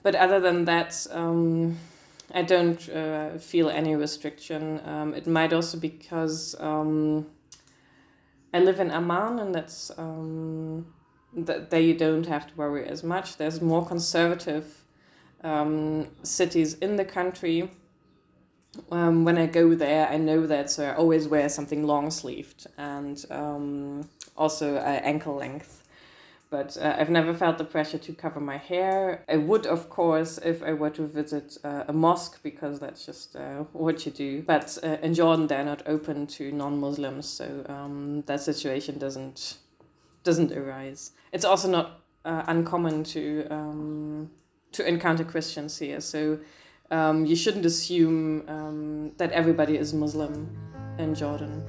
but 0.02 0.16
other 0.16 0.40
than 0.40 0.64
that 0.66 0.92
um, 1.12 1.78
i 2.34 2.42
don't 2.42 2.88
uh, 2.90 3.38
feel 3.38 3.70
any 3.70 3.94
restriction 3.96 4.80
um, 4.86 5.14
it 5.14 5.28
might 5.28 5.52
also 5.52 5.78
because 5.78 6.56
um, 6.60 7.26
I 8.56 8.60
live 8.60 8.80
in 8.80 8.92
Amman, 8.92 9.40
and 9.40 9.56
that's 9.56 9.92
um, 9.98 10.86
there 11.34 11.80
you 11.80 11.96
don't 11.96 12.28
have 12.28 12.46
to 12.46 12.54
worry 12.56 12.88
as 12.88 13.04
much. 13.04 13.38
There's 13.38 13.62
more 13.62 13.84
conservative 13.84 14.83
um, 15.44 16.08
cities 16.24 16.76
in 16.76 16.96
the 16.96 17.06
country. 17.06 17.70
Um, 18.92 19.24
when 19.24 19.38
I 19.38 19.46
go 19.46 19.76
there, 19.76 20.08
I 20.08 20.18
know 20.18 20.48
that, 20.48 20.70
so 20.72 20.86
I 20.86 20.96
always 20.96 21.28
wear 21.28 21.48
something 21.48 21.86
long 21.86 22.10
sleeved 22.10 22.66
and 22.78 23.24
um, 23.30 24.10
also 24.36 24.78
uh, 24.78 25.00
ankle 25.04 25.36
length 25.36 25.84
but 26.54 26.78
uh, 26.80 26.96
I've 27.00 27.10
never 27.10 27.34
felt 27.34 27.58
the 27.58 27.64
pressure 27.64 27.98
to 27.98 28.14
cover 28.14 28.40
my 28.40 28.58
hair. 28.58 29.26
I 29.28 29.38
would, 29.38 29.66
of 29.66 29.90
course, 29.90 30.38
if 30.38 30.62
I 30.62 30.74
were 30.74 30.92
to 30.92 31.08
visit 31.08 31.58
uh, 31.64 31.86
a 31.88 31.94
mosque 31.94 32.44
because 32.44 32.80
that's 32.80 33.08
just 33.08 33.36
uh, 33.36 33.64
what 33.74 34.06
you 34.06 34.12
do. 34.12 34.44
But 34.44 34.78
uh, 34.84 34.98
in 35.02 35.16
Jordan, 35.16 35.48
they're 35.48 35.66
not 35.66 35.82
open 35.88 36.28
to 36.38 36.52
non-Muslims, 36.52 37.28
so 37.28 37.66
um, 37.68 38.22
that 38.28 38.40
situation 38.42 39.00
doesn't 39.00 39.58
doesn't 40.24 40.52
arise. 40.52 41.14
It's 41.32 41.44
also 41.44 41.68
not 41.72 42.02
uh, 42.24 42.44
uncommon 42.46 43.04
to 43.16 43.48
um, 43.50 44.30
to 44.74 44.88
encounter 44.88 45.24
Christians 45.24 45.78
here, 45.78 46.02
so 46.02 46.40
um, 46.92 47.26
you 47.26 47.36
shouldn't 47.36 47.66
assume 47.66 48.44
um, 48.48 49.12
that 49.18 49.32
everybody 49.32 49.78
is 49.78 49.94
Muslim 49.94 50.56
in 51.00 51.16
Jordan. 51.16 51.64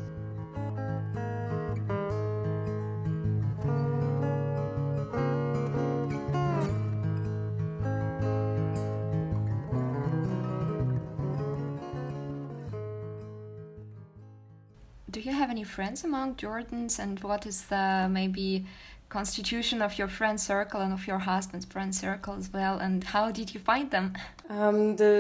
Do 15.11 15.21
you 15.21 15.33
have 15.33 15.49
any 15.49 15.63
friends 15.63 16.03
among 16.03 16.35
Jordans, 16.35 16.99
and 16.99 17.21
what 17.21 17.47
is 17.47 17.67
the 17.67 18.09
maybe 18.11 18.67
constitution 19.15 19.81
of 19.81 19.97
your 19.97 20.09
friend 20.09 20.39
circle 20.41 20.81
and 20.85 20.93
of 20.93 21.07
your 21.07 21.21
husband's 21.21 21.67
friend 21.75 21.95
circle 21.95 22.35
as 22.35 22.53
well? 22.53 22.75
And 22.85 23.05
how 23.15 23.31
did 23.39 23.55
you 23.55 23.61
find 23.61 23.89
them? 23.97 24.07
Um, 24.49 24.97
the 24.97 25.15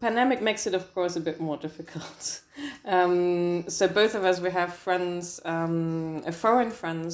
pandemic 0.00 0.42
makes 0.48 0.66
it, 0.66 0.74
of 0.74 0.84
course, 0.94 1.14
a 1.14 1.20
bit 1.28 1.38
more 1.40 1.56
difficult. 1.66 2.42
um, 2.96 3.68
so 3.68 3.86
both 4.00 4.14
of 4.18 4.22
us, 4.24 4.36
we 4.40 4.50
have 4.50 4.70
friends, 4.86 5.40
um, 5.44 6.22
foreign 6.32 6.72
friends 6.82 7.12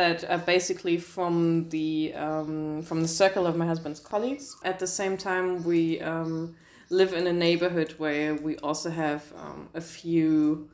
that 0.00 0.18
are 0.32 0.42
basically 0.54 0.98
from 0.98 1.68
the 1.70 2.12
um, 2.26 2.82
from 2.88 2.98
the 3.00 3.12
circle 3.22 3.44
of 3.46 3.54
my 3.56 3.66
husband's 3.72 4.00
colleagues. 4.12 4.46
At 4.70 4.78
the 4.78 4.90
same 5.00 5.16
time, 5.16 5.64
we 5.64 5.80
um, 6.12 6.54
live 6.90 7.12
in 7.20 7.26
a 7.26 7.36
neighborhood 7.46 7.90
where 7.96 8.34
we 8.46 8.52
also 8.68 8.90
have 8.90 9.22
um, 9.42 9.60
a 9.72 9.80
few 9.80 10.68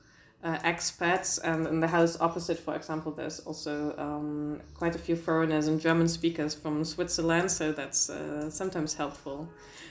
uh, 0.44 0.58
expats, 0.58 1.40
and 1.42 1.66
in 1.66 1.80
the 1.80 1.88
house 1.88 2.20
opposite, 2.20 2.58
for 2.58 2.76
example, 2.76 3.10
there's 3.10 3.40
also 3.40 3.94
um, 3.96 4.60
quite 4.74 4.94
a 4.94 4.98
few 4.98 5.16
foreigners 5.16 5.66
and 5.66 5.80
German 5.80 6.06
speakers 6.06 6.54
from 6.54 6.84
Switzerland, 6.84 7.50
so 7.50 7.72
that's 7.72 8.10
uh, 8.10 8.50
sometimes 8.50 8.94
helpful 8.94 9.48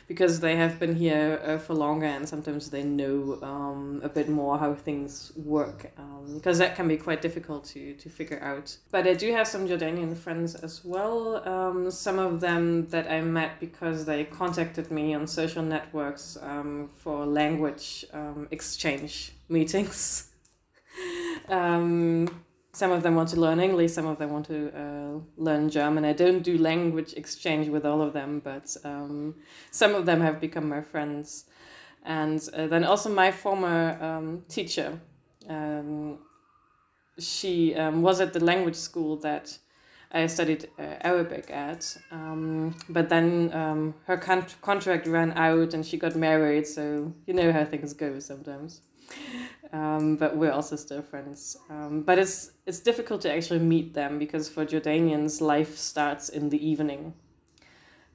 because 0.07 0.39
they 0.41 0.55
have 0.55 0.79
been 0.79 0.95
here 0.95 1.41
uh, 1.45 1.57
for 1.57 1.73
longer 1.73 2.05
and 2.05 2.27
sometimes 2.27 2.69
they 2.69 2.83
know 2.83 3.39
um, 3.41 4.01
a 4.03 4.09
bit 4.09 4.27
more 4.27 4.57
how 4.57 4.73
things 4.73 5.31
work 5.35 5.91
because 6.33 6.59
um, 6.59 6.65
that 6.65 6.75
can 6.75 6.87
be 6.87 6.97
quite 6.97 7.21
difficult 7.21 7.63
to, 7.63 7.93
to 7.93 8.09
figure 8.09 8.41
out. 8.43 8.77
But 8.91 9.07
I 9.07 9.13
do 9.13 9.31
have 9.31 9.47
some 9.47 9.67
Jordanian 9.67 10.15
friends 10.15 10.55
as 10.55 10.83
well, 10.83 11.47
um, 11.47 11.89
some 11.89 12.19
of 12.19 12.41
them 12.41 12.87
that 12.87 13.09
I 13.09 13.21
met 13.21 13.59
because 13.59 14.05
they 14.05 14.25
contacted 14.25 14.91
me 14.91 15.13
on 15.13 15.25
social 15.25 15.63
networks 15.63 16.37
um, 16.41 16.89
for 16.97 17.25
language 17.25 18.05
um, 18.13 18.47
exchange 18.51 19.31
meetings. 19.49 20.29
Um, 21.49 22.43
some 22.73 22.91
of 22.91 23.03
them 23.03 23.15
want 23.15 23.29
to 23.29 23.39
learn 23.39 23.59
English, 23.59 23.91
some 23.91 24.07
of 24.07 24.17
them 24.17 24.31
want 24.31 24.47
to 24.47 24.71
uh, 24.75 25.19
learn 25.37 25.69
German. 25.69 26.05
I 26.05 26.13
don't 26.13 26.41
do 26.41 26.57
language 26.57 27.13
exchange 27.13 27.67
with 27.69 27.85
all 27.85 28.01
of 28.01 28.13
them, 28.13 28.41
but 28.43 28.75
um, 28.83 29.35
some 29.69 29.93
of 29.93 30.07
them 30.07 30.21
have 30.21 30.41
become 30.41 30.67
my 30.67 30.81
friends. 30.81 31.45
And 32.03 32.41
uh, 32.53 32.67
then 32.67 32.83
also 32.83 33.09
my 33.09 33.31
former 33.31 33.97
um, 34.01 34.43
teacher, 34.49 34.99
um, 35.47 36.17
she 37.19 37.75
um, 37.75 38.01
was 38.01 38.19
at 38.19 38.33
the 38.33 38.43
language 38.43 38.75
school 38.75 39.17
that 39.17 39.55
I 40.11 40.25
studied 40.25 40.67
uh, 40.79 40.95
Arabic 41.01 41.51
at. 41.51 41.95
Um, 42.11 42.75
but 42.89 43.07
then 43.09 43.51
um, 43.53 43.93
her 44.05 44.17
con- 44.17 44.47
contract 44.61 45.05
ran 45.05 45.31
out 45.33 45.75
and 45.75 45.85
she 45.85 45.97
got 45.97 46.15
married, 46.15 46.65
so 46.65 47.13
you 47.27 47.35
know 47.35 47.51
how 47.51 47.65
things 47.65 47.93
go 47.93 48.19
sometimes 48.19 48.81
um, 49.71 50.15
but 50.17 50.37
we're 50.37 50.51
also 50.51 50.75
still 50.75 51.01
friends. 51.01 51.57
Um, 51.69 52.03
but 52.03 52.19
it's 52.19 52.51
it's 52.65 52.79
difficult 52.79 53.21
to 53.21 53.33
actually 53.33 53.59
meet 53.59 53.93
them 53.93 54.19
because 54.19 54.49
for 54.49 54.65
Jordanians, 54.65 55.41
life 55.41 55.77
starts 55.77 56.29
in 56.29 56.49
the 56.49 56.65
evening. 56.65 57.13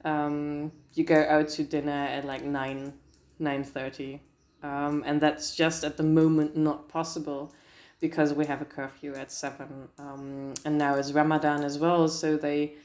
Um, 0.05 0.71
you 0.93 1.03
go 1.03 1.25
out 1.29 1.49
to 1.49 1.63
dinner 1.63 1.91
at 1.91 2.25
like 2.25 2.43
nine 2.43 2.93
nine 3.37 3.63
thirty, 3.63 4.21
um, 4.63 5.03
and 5.05 5.19
that's 5.19 5.55
just 5.55 5.83
at 5.83 5.97
the 5.97 6.03
moment 6.03 6.55
not 6.55 6.87
possible 6.87 7.53
because 7.99 8.33
we 8.33 8.45
have 8.45 8.61
a 8.61 8.65
curfew 8.65 9.13
at 9.13 9.31
seven, 9.31 9.89
um, 9.97 10.53
and 10.63 10.77
now 10.77 10.95
it's 10.95 11.11
Ramadan 11.11 11.63
as 11.63 11.77
well. 11.77 12.07
So 12.07 12.37
they 12.37 12.75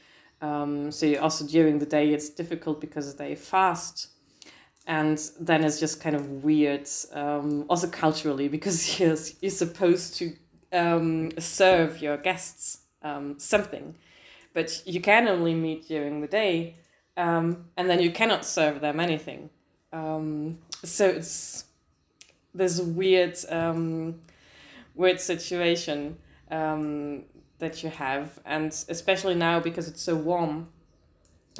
um, 0.41 0.91
so 0.91 1.15
also 1.19 1.45
during 1.45 1.79
the 1.79 1.85
day 1.85 2.13
it's 2.13 2.29
difficult 2.29 2.81
because 2.81 3.15
they 3.15 3.35
fast 3.35 4.09
and 4.87 5.19
then 5.39 5.63
it's 5.63 5.79
just 5.79 5.99
kind 5.99 6.15
of 6.15 6.43
weird 6.43 6.87
um, 7.13 7.65
also 7.69 7.87
culturally 7.87 8.47
because 8.47 8.99
you're, 8.99 9.17
you're 9.41 9.51
supposed 9.51 10.15
to 10.17 10.33
um, 10.71 11.31
serve 11.39 12.01
your 12.01 12.17
guests 12.17 12.79
um, 13.01 13.39
something. 13.39 13.95
But 14.53 14.81
you 14.85 15.01
can 15.01 15.27
only 15.27 15.53
meet 15.53 15.87
during 15.87 16.21
the 16.21 16.27
day 16.27 16.75
um, 17.17 17.65
and 17.77 17.89
then 17.89 17.99
you 17.99 18.11
cannot 18.11 18.45
serve 18.45 18.81
them 18.81 18.99
anything. 18.99 19.49
Um, 19.91 20.59
so 20.83 21.07
it's 21.07 21.65
this 22.53 22.79
weird 22.79 23.37
um, 23.49 24.21
weird 24.93 25.19
situation 25.19 26.17
that 27.59 27.83
you 27.83 27.89
have. 27.89 28.39
And 28.45 28.67
especially 28.89 29.35
now 29.35 29.59
because 29.59 29.87
it's 29.87 30.01
so 30.01 30.15
warm 30.15 30.69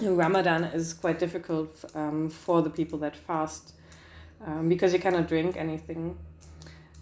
Ramadan 0.01 0.65
is 0.65 0.93
quite 0.93 1.19
difficult 1.19 1.85
um, 1.95 2.29
for 2.29 2.61
the 2.61 2.69
people 2.69 2.99
that 2.99 3.15
fast 3.15 3.73
um, 4.45 4.67
because 4.67 4.91
you 4.93 4.99
cannot 4.99 5.27
drink 5.27 5.55
anything. 5.55 6.17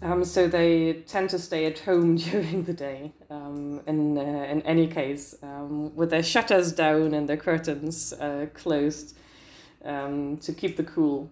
Um, 0.00 0.24
so 0.24 0.46
they 0.46 1.02
tend 1.06 1.30
to 1.30 1.38
stay 1.38 1.66
at 1.66 1.80
home 1.80 2.16
during 2.30 2.64
the 2.64 2.72
day. 2.72 3.12
Um, 3.30 3.80
in 3.86 4.18
uh, 4.18 4.20
in 4.20 4.62
any 4.62 4.86
case, 4.86 5.34
um, 5.42 5.94
with 5.96 6.10
their 6.10 6.22
shutters 6.22 6.72
down 6.72 7.14
and 7.14 7.28
their 7.28 7.36
curtains 7.36 8.12
uh, 8.12 8.46
closed 8.54 9.16
um, 9.84 10.36
to 10.38 10.52
keep 10.52 10.76
the 10.76 10.84
cool. 10.84 11.30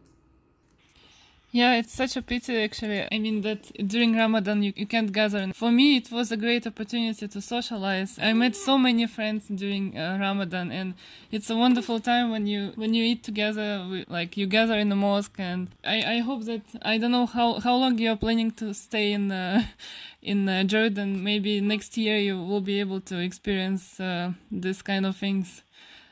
Yeah, 1.55 1.75
it's 1.75 1.93
such 1.93 2.17
a 2.17 2.23
pity 2.23 2.57
actually. 2.63 3.07
I 3.13 3.19
mean 3.19 3.43
that 3.43 3.71
during 3.87 4.17
Ramadan 4.17 4.63
you, 4.63 4.73
you 4.75 4.87
can't 4.87 5.13
gather. 5.13 5.53
For 5.53 5.71
me, 5.71 5.99
it 5.99 6.11
was 6.11 6.33
a 6.33 6.37
great 6.39 6.67
opportunity 6.67 7.29
to 7.29 7.41
socialize. 7.43 8.19
I 8.19 8.33
met 8.33 8.57
so 8.57 8.79
many 8.79 9.07
friends 9.07 9.49
during 9.49 9.99
uh, 9.99 10.17
Ramadan, 10.19 10.73
and 10.73 10.95
it's 11.31 11.51
a 11.51 11.57
wonderful 11.57 12.01
time 12.01 12.31
when 12.31 12.47
you 12.47 12.73
when 12.77 12.95
you 12.95 13.05
eat 13.05 13.23
together. 13.23 13.85
like 14.09 14.39
you 14.39 14.47
gather 14.47 14.79
in 14.79 14.89
the 14.89 14.97
mosque, 14.97 15.39
and 15.39 15.69
I, 15.85 16.15
I 16.15 16.19
hope 16.21 16.47
that 16.47 16.63
I 16.81 16.97
don't 16.97 17.13
know 17.13 17.27
how 17.27 17.61
how 17.61 17.77
long 17.77 17.99
you 17.99 18.11
are 18.11 18.17
planning 18.17 18.53
to 18.53 18.73
stay 18.73 19.13
in 19.13 19.31
uh, 19.31 19.63
in 20.23 20.49
uh, 20.49 20.65
Jordan. 20.65 21.23
Maybe 21.23 21.61
next 21.61 21.99
year 21.99 22.17
you 22.17 22.43
will 22.43 22.63
be 22.63 22.81
able 22.81 23.03
to 23.03 23.19
experience 23.19 24.01
uh, 24.01 24.33
this 24.51 24.81
kind 24.81 25.05
of 25.05 25.19
things. 25.19 25.63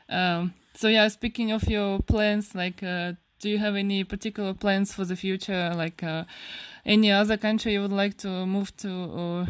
Um, 0.07 0.53
so 0.75 0.87
yeah, 0.87 1.07
speaking 1.07 1.51
of 1.51 1.63
your 1.67 1.99
plans, 1.99 2.53
like 2.53 2.83
uh, 2.83 3.13
do 3.41 3.49
you 3.49 3.57
have 3.57 3.75
any 3.75 4.03
particular 4.03 4.53
plans 4.53 4.93
for 4.93 5.03
the 5.03 5.15
future, 5.15 5.73
like 5.75 6.03
uh, 6.03 6.23
any 6.85 7.11
other 7.11 7.37
country 7.37 7.73
you 7.73 7.81
would 7.81 7.91
like 7.91 8.17
to 8.17 8.45
move 8.45 8.75
to, 8.77 8.89
or 8.89 9.47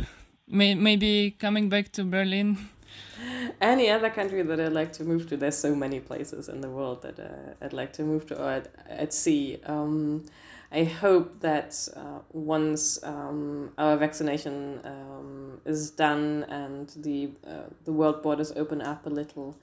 may 0.48 0.74
maybe 0.76 1.36
coming 1.38 1.70
back 1.70 1.92
to 1.92 2.04
Berlin? 2.04 2.58
Any 3.62 3.89
other 3.89 4.10
country 4.10 4.42
that 4.42 4.60
I'd 4.60 4.74
like 4.74 4.92
to 4.94 5.04
move 5.04 5.30
to? 5.30 5.38
There's 5.38 5.56
so 5.56 5.76
many 5.76 6.00
places 6.00 6.50
in 6.50 6.60
the 6.60 6.70
world 6.70 7.04
that 7.04 7.20
uh, 7.20 7.54
I'd 7.62 7.72
like 7.72 7.94
to 7.94 8.04
move 8.04 8.26
to, 8.28 8.42
or 8.42 8.50
at, 8.50 8.68
at 8.89 9.14
sea. 9.14 9.60
Um, 9.66 10.26
I 10.72 10.84
hope 10.86 11.39
that 11.42 11.88
uh, 11.96 12.20
once 12.32 13.02
um, 13.04 13.72
our 13.78 13.96
vaccination 13.96 14.82
um, 14.84 15.62
is 15.66 15.92
done 15.92 16.46
and 16.50 16.89
the 16.98 17.30
uh, 17.46 17.70
the 17.86 17.94
world 17.94 18.24
borders 18.24 18.52
open 18.56 18.82
up 18.82 19.06
a 19.06 19.10
little, 19.10 19.56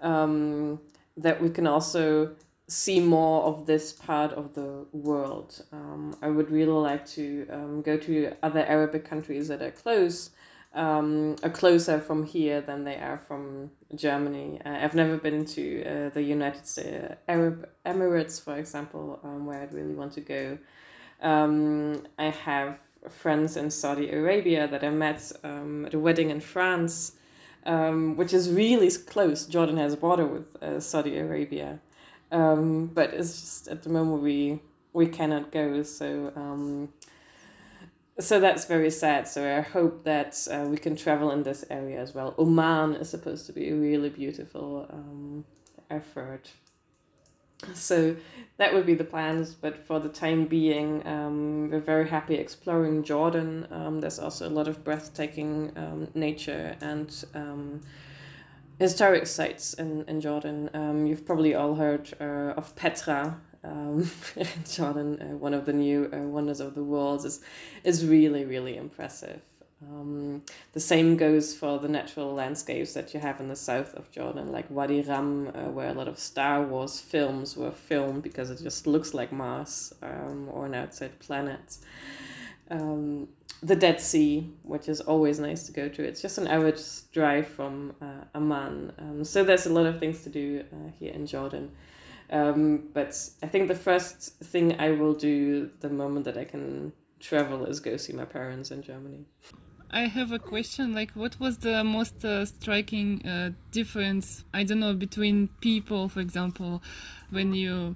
um, 0.00 0.80
that 1.16 1.40
we 1.40 1.50
can 1.50 1.66
also 1.66 2.34
see 2.66 2.98
more 2.98 3.42
of 3.44 3.66
this 3.66 3.92
part 3.92 4.32
of 4.32 4.54
the 4.54 4.86
world. 4.92 5.62
Um, 5.72 6.16
I 6.22 6.28
would 6.28 6.50
really 6.50 6.72
like 6.72 7.06
to 7.08 7.46
um, 7.50 7.82
go 7.82 7.96
to 7.98 8.32
other 8.42 8.64
Arabic 8.64 9.04
countries 9.04 9.48
that 9.48 9.60
are 9.60 9.70
close, 9.70 10.30
um, 10.72 11.36
are 11.42 11.50
closer 11.50 12.00
from 12.00 12.24
here 12.24 12.62
than 12.62 12.84
they 12.84 12.96
are 12.96 13.18
from 13.18 13.70
Germany. 13.94 14.60
Uh, 14.64 14.78
I've 14.80 14.94
never 14.94 15.18
been 15.18 15.44
to 15.44 15.84
uh, 15.84 16.08
the 16.08 16.22
United 16.22 16.66
States, 16.66 17.14
Arab 17.28 17.68
Emirates, 17.84 18.42
for 18.42 18.56
example, 18.56 19.20
um, 19.22 19.44
where 19.44 19.60
I'd 19.62 19.74
really 19.74 19.94
want 19.94 20.12
to 20.14 20.22
go. 20.22 20.58
Um, 21.20 22.06
I 22.18 22.30
have 22.30 22.78
friends 23.10 23.58
in 23.58 23.70
Saudi 23.70 24.10
Arabia 24.10 24.66
that 24.66 24.82
I 24.82 24.88
met 24.88 25.32
um, 25.44 25.84
at 25.84 25.92
a 25.92 25.98
wedding 25.98 26.30
in 26.30 26.40
France. 26.40 27.12
which 28.16 28.32
is 28.32 28.50
really 28.50 28.90
close. 28.90 29.46
Jordan 29.46 29.76
has 29.76 29.92
a 29.92 29.96
border 29.98 30.26
with 30.26 30.62
uh, 30.62 30.80
Saudi 30.80 31.18
Arabia. 31.18 31.80
Um, 32.34 32.86
but 32.86 33.14
it's 33.14 33.40
just 33.40 33.68
at 33.68 33.84
the 33.84 33.90
moment 33.90 34.22
we 34.22 34.60
we 34.92 35.06
cannot 35.06 35.52
go. 35.52 35.82
So 35.84 36.32
um, 36.34 36.88
so 38.18 38.40
that's 38.40 38.64
very 38.64 38.90
sad. 38.90 39.28
So 39.28 39.56
I 39.56 39.60
hope 39.60 40.04
that 40.04 40.36
uh, 40.50 40.66
we 40.68 40.76
can 40.76 40.96
travel 40.96 41.30
in 41.30 41.44
this 41.44 41.64
area 41.70 42.00
as 42.00 42.14
well. 42.14 42.34
Oman 42.38 42.94
is 42.96 43.08
supposed 43.08 43.46
to 43.46 43.52
be 43.52 43.68
a 43.70 43.74
really 43.74 44.08
beautiful 44.08 44.86
um, 44.90 45.44
effort. 45.90 46.50
So 47.72 48.16
that 48.58 48.74
would 48.74 48.84
be 48.84 48.94
the 48.94 49.04
plans, 49.04 49.54
but 49.54 49.86
for 49.86 49.98
the 49.98 50.08
time 50.08 50.44
being, 50.46 51.06
um, 51.06 51.70
we're 51.70 51.80
very 51.80 52.08
happy 52.08 52.34
exploring 52.34 53.04
Jordan. 53.04 53.66
Um, 53.70 54.00
there's 54.00 54.18
also 54.18 54.48
a 54.48 54.50
lot 54.50 54.68
of 54.68 54.84
breathtaking 54.84 55.72
um, 55.76 56.08
nature 56.14 56.76
and 56.82 57.24
um, 57.34 57.80
historic 58.78 59.26
sites 59.26 59.74
in, 59.74 60.04
in 60.08 60.20
Jordan. 60.20 60.70
Um, 60.74 61.06
you've 61.06 61.26
probably 61.26 61.54
all 61.54 61.74
heard 61.74 62.12
uh, 62.20 62.54
of 62.56 62.74
Petra. 62.76 63.40
Um, 63.62 64.10
in 64.36 64.46
Jordan, 64.70 65.20
uh, 65.20 65.36
one 65.36 65.54
of 65.54 65.64
the 65.64 65.72
new 65.72 66.10
uh, 66.12 66.18
wonders 66.18 66.60
of 66.60 66.74
the 66.74 66.84
world, 66.84 67.24
is 67.24 67.40
is 67.82 68.04
really 68.04 68.44
really 68.44 68.76
impressive. 68.76 69.40
Um, 69.90 70.42
the 70.72 70.80
same 70.80 71.16
goes 71.16 71.54
for 71.54 71.78
the 71.78 71.88
natural 71.88 72.32
landscapes 72.32 72.94
that 72.94 73.12
you 73.12 73.20
have 73.20 73.40
in 73.40 73.48
the 73.48 73.56
south 73.56 73.94
of 73.94 74.10
Jordan, 74.10 74.52
like 74.52 74.70
Wadi 74.70 75.02
Rum, 75.02 75.48
uh, 75.54 75.70
where 75.70 75.88
a 75.88 75.92
lot 75.92 76.08
of 76.08 76.18
Star 76.18 76.62
Wars 76.62 77.00
films 77.00 77.56
were 77.56 77.70
filmed 77.70 78.22
because 78.22 78.50
it 78.50 78.62
just 78.62 78.86
looks 78.86 79.14
like 79.14 79.32
Mars 79.32 79.92
um, 80.02 80.48
or 80.50 80.66
an 80.66 80.74
outside 80.74 81.18
planet. 81.18 81.78
Um, 82.70 83.28
the 83.62 83.76
Dead 83.76 84.00
Sea, 84.00 84.50
which 84.62 84.88
is 84.88 85.00
always 85.00 85.40
nice 85.40 85.64
to 85.66 85.72
go 85.72 85.88
to. 85.88 86.04
It's 86.04 86.20
just 86.20 86.38
an 86.38 86.48
hour's 86.48 87.04
drive 87.12 87.46
from 87.46 87.94
uh, 88.00 88.24
Amman. 88.34 88.92
Um, 88.98 89.24
so 89.24 89.42
there's 89.42 89.66
a 89.66 89.72
lot 89.72 89.86
of 89.86 89.98
things 89.98 90.22
to 90.24 90.28
do 90.28 90.64
uh, 90.72 90.90
here 90.98 91.12
in 91.12 91.26
Jordan. 91.26 91.70
Um, 92.30 92.88
but 92.92 93.16
I 93.42 93.46
think 93.46 93.68
the 93.68 93.74
first 93.74 94.38
thing 94.42 94.78
I 94.78 94.92
will 94.92 95.14
do 95.14 95.70
the 95.80 95.88
moment 95.88 96.24
that 96.26 96.36
I 96.36 96.44
can 96.44 96.92
travel 97.20 97.64
is 97.64 97.80
go 97.80 97.96
see 97.96 98.12
my 98.12 98.24
parents 98.24 98.70
in 98.70 98.82
Germany. 98.82 99.24
I 99.90 100.06
have 100.06 100.32
a 100.32 100.38
question. 100.38 100.92
Like, 100.92 101.12
what 101.12 101.38
was 101.38 101.58
the 101.58 101.84
most 101.84 102.24
uh, 102.24 102.44
striking 102.44 103.24
uh, 103.24 103.50
difference? 103.70 104.44
I 104.52 104.64
don't 104.64 104.80
know 104.80 104.92
between 104.94 105.48
people, 105.60 106.08
for 106.08 106.20
example, 106.20 106.82
when 107.30 107.54
you 107.54 107.94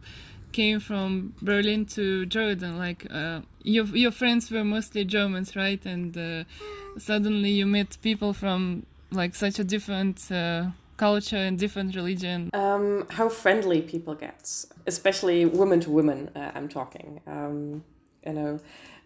came 0.52 0.80
from 0.80 1.34
Berlin 1.42 1.86
to 1.86 2.26
Jordan. 2.26 2.78
Like 2.78 3.06
uh, 3.10 3.40
your 3.62 3.84
your 3.86 4.10
friends 4.10 4.50
were 4.50 4.64
mostly 4.64 5.04
Germans, 5.04 5.56
right? 5.56 5.84
And 5.86 6.16
uh, 6.16 6.44
suddenly 6.98 7.50
you 7.50 7.66
met 7.66 7.98
people 8.02 8.32
from 8.32 8.86
like 9.10 9.34
such 9.34 9.58
a 9.58 9.64
different 9.64 10.30
uh, 10.30 10.66
culture 10.96 11.36
and 11.36 11.58
different 11.58 11.94
religion. 11.94 12.50
Um, 12.54 13.06
how 13.10 13.28
friendly 13.28 13.82
people 13.82 14.14
get, 14.14 14.66
especially 14.86 15.46
women 15.46 15.80
to 15.80 15.90
women. 15.90 16.30
Uh, 16.34 16.50
I'm 16.54 16.68
talking. 16.68 17.20
Um, 17.26 17.84
you 18.26 18.32
know. 18.32 18.60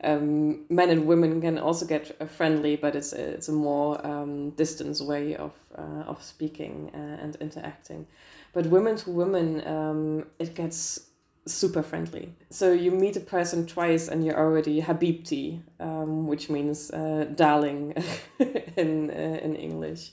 Um, 0.04 0.64
men 0.68 0.90
and 0.90 1.06
women 1.06 1.40
can 1.40 1.58
also 1.58 1.86
get 1.86 2.16
uh, 2.20 2.26
friendly, 2.26 2.74
but 2.74 2.96
it's 2.96 3.12
it's 3.12 3.48
a 3.48 3.52
more 3.52 4.04
um, 4.04 4.50
distance 4.50 5.00
way 5.00 5.36
of 5.36 5.52
uh, 5.78 6.10
of 6.10 6.20
speaking 6.24 6.90
and 6.92 7.36
interacting. 7.36 8.08
But 8.52 8.66
women 8.66 8.96
to 8.96 9.10
women, 9.10 9.66
um, 9.66 10.26
it 10.40 10.54
gets 10.54 11.11
super 11.46 11.82
friendly. 11.82 12.34
So 12.50 12.72
you 12.72 12.90
meet 12.90 13.16
a 13.16 13.20
person 13.20 13.66
twice 13.66 14.08
and 14.08 14.24
you're 14.24 14.38
already 14.38 14.80
habibti, 14.80 15.62
um, 15.80 16.26
which 16.26 16.48
means 16.48 16.90
uh, 16.90 17.26
darling 17.34 17.94
in 18.76 19.10
uh, 19.10 19.40
in 19.42 19.56
English, 19.56 20.12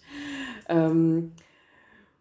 um, 0.70 1.34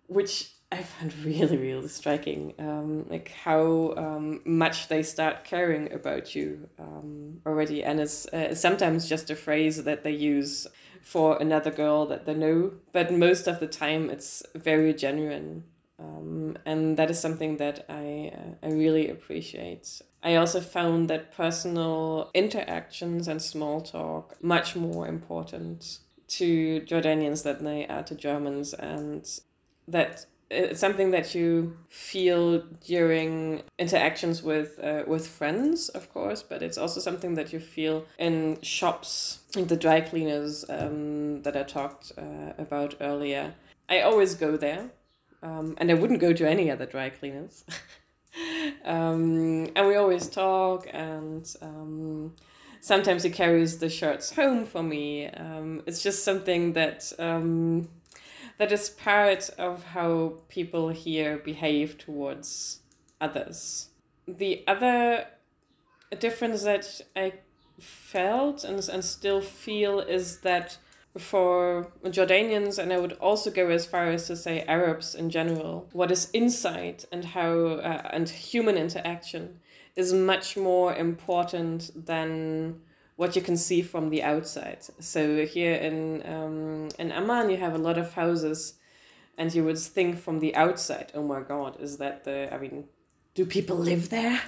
which 0.06 0.50
I 0.70 0.82
find 0.82 1.14
really 1.24 1.56
really 1.56 1.88
striking. 1.88 2.54
Um, 2.59 3.09
like 3.09 3.32
how 3.44 3.94
um, 3.96 4.40
much 4.44 4.88
they 4.88 5.02
start 5.02 5.44
caring 5.44 5.92
about 5.92 6.34
you 6.34 6.68
um, 6.78 7.40
already, 7.46 7.82
and 7.82 8.00
it's 8.00 8.26
uh, 8.26 8.54
sometimes 8.54 9.09
just 9.09 9.30
a 9.30 9.36
phrase 9.36 9.84
that 9.84 10.04
they 10.04 10.12
use 10.12 10.66
for 11.00 11.40
another 11.40 11.70
girl 11.70 12.04
that 12.06 12.26
they 12.26 12.34
know, 12.34 12.72
but 12.92 13.11
most 13.11 13.46
of 13.46 13.61
the 13.61 13.66
time 13.66 14.11
it's 14.11 14.42
very 14.54 14.92
genuine 14.92 15.64
um, 15.99 16.57
and 16.64 16.96
that 16.96 17.11
is 17.11 17.20
something 17.20 17.57
that 17.57 17.84
I 17.88 18.32
uh, 18.34 18.66
I 18.66 18.70
really 18.70 19.11
appreciate. 19.11 20.01
I 20.22 20.36
also 20.36 20.61
found 20.61 21.09
that 21.11 21.32
personal 21.32 22.30
interactions 22.34 23.28
and 23.28 23.40
small 23.40 23.80
talk 23.80 24.36
much 24.42 24.76
more 24.76 25.07
important 25.07 25.99
to 26.28 26.80
Jordanians 26.82 27.42
than 27.42 27.64
they 27.64 27.86
are 27.86 28.03
to 28.05 28.14
Germans, 28.14 28.74
and 28.74 29.28
that 29.88 30.26
it's 30.51 30.80
something 30.80 31.11
that 31.11 31.34
you 31.34 31.76
feel 31.88 32.61
during 32.86 33.62
interactions 33.78 34.42
with 34.42 34.78
uh, 34.82 35.03
with 35.07 35.26
friends, 35.26 35.88
of 35.88 36.12
course, 36.12 36.42
but 36.42 36.62
it's 36.62 36.78
also 36.78 37.01
something 37.01 37.34
that 37.34 37.53
you 37.53 37.59
feel 37.59 38.07
in 38.18 38.61
shops, 38.62 39.40
the 39.53 39.76
dry 39.76 40.01
cleaners 40.01 40.64
um, 40.68 41.42
that 41.42 41.57
I 41.57 41.64
talked 41.64 42.12
uh, 42.16 42.53
about 42.57 42.94
earlier. 43.01 43.55
I 43.88 44.03
always 44.03 44.34
go 44.34 44.57
there 44.57 44.90
um, 45.43 45.74
and 45.78 45.91
I 45.91 45.95
wouldn't 45.95 46.20
go 46.20 46.32
to 46.32 46.49
any 46.49 46.70
other 46.70 46.86
dry 46.86 47.11
cleaners. 47.11 47.64
um, 48.84 49.68
and 49.74 49.86
we 49.86 49.97
always 49.97 50.28
talk, 50.28 50.86
and 50.93 51.49
um, 51.62 52.34
sometimes 52.80 53.22
he 53.22 53.30
carries 53.30 53.78
the 53.78 53.89
shirts 53.89 54.34
home 54.34 54.66
for 54.66 54.82
me. 54.82 55.28
Um, 55.28 55.82
it's 55.86 56.03
just 56.03 56.24
something 56.24 56.72
that 56.72 57.12
um, 57.18 57.89
that 58.59 58.72
is 58.72 58.91
part 58.91 59.51
of 59.59 59.84
how 59.84 60.34
people 60.49 60.89
here 60.89 61.39
behave 61.39 61.99
towards 61.99 62.80
others. 63.20 63.89
The 64.26 64.64
other 64.66 65.26
difference 66.18 66.62
that 66.64 67.01
I 67.14 67.34
felt 67.80 68.64
and, 68.64 68.86
and 68.89 69.05
still 69.05 69.41
feel 69.41 70.01
is 70.01 70.41
that 70.41 70.78
for 71.19 71.89
Jordanians, 72.05 72.79
and 72.79 72.93
I 72.93 72.99
would 72.99 73.14
also 73.14 73.51
go 73.51 73.69
as 73.69 73.87
far 73.87 74.11
as 74.11 74.27
to 74.27 74.37
say 74.37 74.62
Arabs 74.62 75.14
in 75.14 75.31
general, 75.31 75.89
what 75.93 76.11
is 76.11 76.31
inside 76.31 77.05
and 77.12 77.25
how 77.25 77.51
uh, 77.51 78.09
and 78.12 78.29
human 78.29 78.77
interaction 78.77 79.61
is 79.97 80.12
much 80.12 80.57
more 80.57 80.95
important 80.95 81.91
than 82.07 82.81
what 83.16 83.35
you 83.35 83.43
can 83.43 83.57
see 83.57 83.83
from 83.83 84.11
the 84.11 84.23
outside. 84.23 84.79
So 85.01 85.45
here 85.45 85.75
in 85.75 86.23
um, 86.25 86.89
in 86.99 87.11
Amman, 87.11 87.51
you 87.51 87.57
have 87.57 87.75
a 87.75 87.79
lot 87.79 87.99
of 87.99 88.14
houses, 88.14 88.75
and 89.37 89.53
you 89.55 89.64
would 89.64 89.79
think 89.79 90.19
from 90.19 90.39
the 90.39 90.55
outside, 90.55 91.11
oh 91.14 91.23
my 91.23 91.41
God, 91.41 91.81
is 91.81 91.99
that 91.99 92.25
the? 92.25 92.53
I 92.55 92.59
mean, 92.59 92.85
do 93.35 93.45
people 93.45 93.77
live 93.77 94.09
there? 94.09 94.41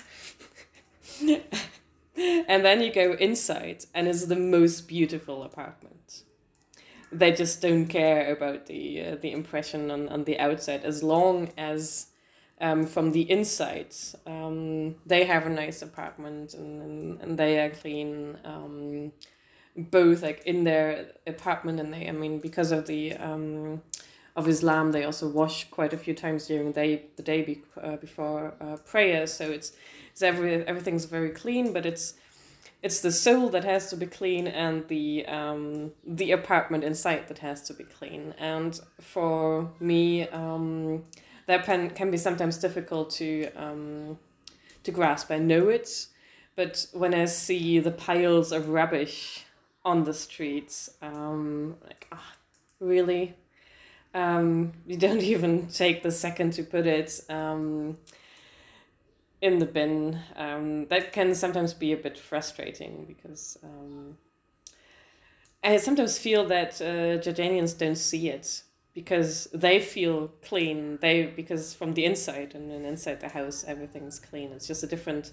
and 1.27 2.65
then 2.65 2.81
you 2.81 2.93
go 2.93 3.15
inside, 3.15 3.87
and 3.95 4.07
it's 4.07 4.27
the 4.27 4.37
most 4.37 4.89
beautiful 4.89 5.43
apartment. 5.43 6.23
They 7.13 7.33
just 7.33 7.61
don't 7.61 7.87
care 7.87 8.33
about 8.33 8.67
the 8.67 9.03
uh, 9.03 9.17
the 9.17 9.33
impression 9.33 9.91
on, 9.91 10.09
on 10.09 10.25
the 10.25 10.39
outside 10.39 10.85
as 10.85 11.03
long 11.03 11.51
as 11.59 12.07
um, 12.61 12.87
from 12.87 13.13
the 13.13 13.29
inside 13.31 13.95
um, 14.27 14.95
they 15.07 15.25
have 15.25 15.47
a 15.47 15.51
nice 15.51 15.83
apartment 15.83 16.55
and, 16.55 16.83
and, 16.83 17.21
and 17.21 17.39
they 17.39 17.59
are 17.59 17.71
clean. 17.71 18.39
Um, 18.45 19.13
both 19.77 20.23
like 20.23 20.43
in 20.45 20.65
their 20.65 21.07
apartment 21.27 21.81
and 21.81 21.93
they 21.93 22.09
I 22.09 22.13
mean 22.13 22.39
because 22.39 22.73
of 22.73 22.87
the 22.87 23.15
um, 23.17 23.83
of 24.37 24.49
Islam 24.49 24.93
they 24.93 25.05
also 25.05 25.29
wash 25.29 25.71
quite 25.71 25.93
a 25.93 25.97
few 25.97 26.15
times 26.15 26.47
during 26.47 26.69
the 26.69 26.73
day 26.73 27.03
the 27.17 27.23
day 27.23 27.43
be, 27.43 27.63
uh, 27.81 27.97
before 27.97 28.55
uh, 28.61 28.77
prayer 28.79 29.27
so 29.27 29.51
it's 29.51 29.73
it's 30.13 30.23
every 30.23 30.67
everything's 30.67 31.05
very 31.05 31.31
clean 31.31 31.73
but 31.73 31.87
it's 31.87 32.15
it's 32.83 33.01
the 33.01 33.13
soul 33.13 33.49
that 33.51 33.65
has 33.65 33.91
to 33.91 33.97
be 33.97 34.07
clean 34.07 34.47
and 34.47 34.89
the 34.89 35.27
um, 35.27 35.93
the 36.07 36.33
apartment 36.33 36.85
inside 36.85 37.29
that 37.29 37.39
has 37.39 37.63
to 37.63 37.75
be 37.75 37.85
clean 37.85 38.35
and 38.39 38.81
for 39.01 39.71
me 39.81 40.29
um, 40.29 41.05
that 41.47 41.65
can, 41.65 41.91
can 41.91 42.11
be 42.11 42.17
sometimes 42.17 42.59
difficult 42.59 43.11
to 43.11 43.51
um, 43.57 44.19
to 44.83 44.91
grasp 44.91 45.31
I 45.31 45.39
know 45.39 45.69
it 45.69 46.07
but 46.57 46.87
when 46.93 47.15
I 47.15 47.27
see 47.27 47.79
the 47.79 47.91
piles 47.91 48.53
of 48.53 48.69
rubbish 48.69 49.45
on 49.85 50.05
the 50.05 50.15
streets. 50.15 50.91
Um, 51.03 51.77
like, 51.85 52.07
oh, 52.13 52.33
really? 52.81 53.35
Um, 54.15 54.73
you 54.87 54.97
don't 54.97 55.23
even 55.35 55.69
take 55.69 56.03
the 56.03 56.11
second 56.11 56.53
to 56.55 56.63
put 56.63 56.87
it 56.87 57.21
um, 57.29 57.99
in 59.41 59.59
the 59.59 59.67
bin. 59.67 60.21
Um, 60.37 60.87
that 60.89 61.13
can 61.13 61.35
sometimes 61.35 61.75
be 61.75 61.93
a 61.93 61.97
bit 61.97 62.19
frustrating 62.19 63.05
because 63.07 63.59
um, 63.63 64.19
I 65.63 65.77
sometimes 65.79 66.19
feel 66.19 66.47
that 66.49 66.81
uh, 66.81 67.21
Jordanians 67.21 67.77
don't 67.77 67.97
see 67.97 68.29
it 68.29 68.63
because 68.95 69.49
they 69.53 69.81
feel 69.81 70.29
clean. 70.43 70.99
They 71.01 71.27
because 71.27 71.75
from 71.75 71.95
the 71.95 72.05
inside 72.05 72.55
and, 72.55 72.71
and 72.71 72.85
inside 72.85 73.21
the 73.21 73.29
house 73.29 73.65
everything's 73.67 74.19
clean. 74.19 74.53
It's 74.53 74.67
just 74.67 74.83
a 74.83 74.87
different 74.87 75.33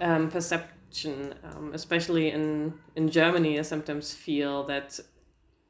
um, 0.00 0.30
perception 0.30 0.76
um, 1.04 1.72
especially 1.74 2.30
in 2.30 2.74
in 2.94 3.10
Germany, 3.10 3.58
I 3.58 3.62
sometimes 3.62 4.14
feel 4.14 4.64
that 4.64 4.98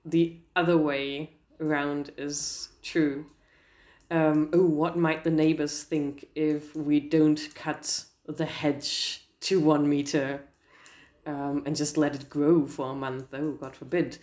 the 0.04 0.36
other 0.54 0.78
way 0.78 1.30
around 1.60 2.12
is 2.16 2.68
true. 2.82 3.26
Um, 4.10 4.50
oh, 4.52 4.64
what 4.64 4.96
might 4.96 5.24
the 5.24 5.30
neighbors 5.30 5.82
think 5.82 6.28
if 6.34 6.76
we 6.76 7.00
don't 7.00 7.54
cut 7.54 8.04
the 8.26 8.44
hedge 8.44 9.26
to 9.40 9.60
one 9.60 9.88
meter 9.88 10.42
um, 11.26 11.62
and 11.66 11.74
just 11.74 11.96
let 11.96 12.14
it 12.14 12.30
grow 12.30 12.66
for 12.66 12.92
a 12.92 12.94
month? 12.94 13.34
Oh, 13.34 13.52
God 13.52 13.74
forbid. 13.74 14.18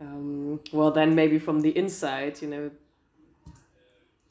Um, 0.00 0.60
well, 0.72 0.90
then 0.90 1.14
maybe 1.14 1.38
from 1.38 1.60
the 1.60 1.76
inside, 1.76 2.40
you 2.40 2.48
know, 2.48 2.70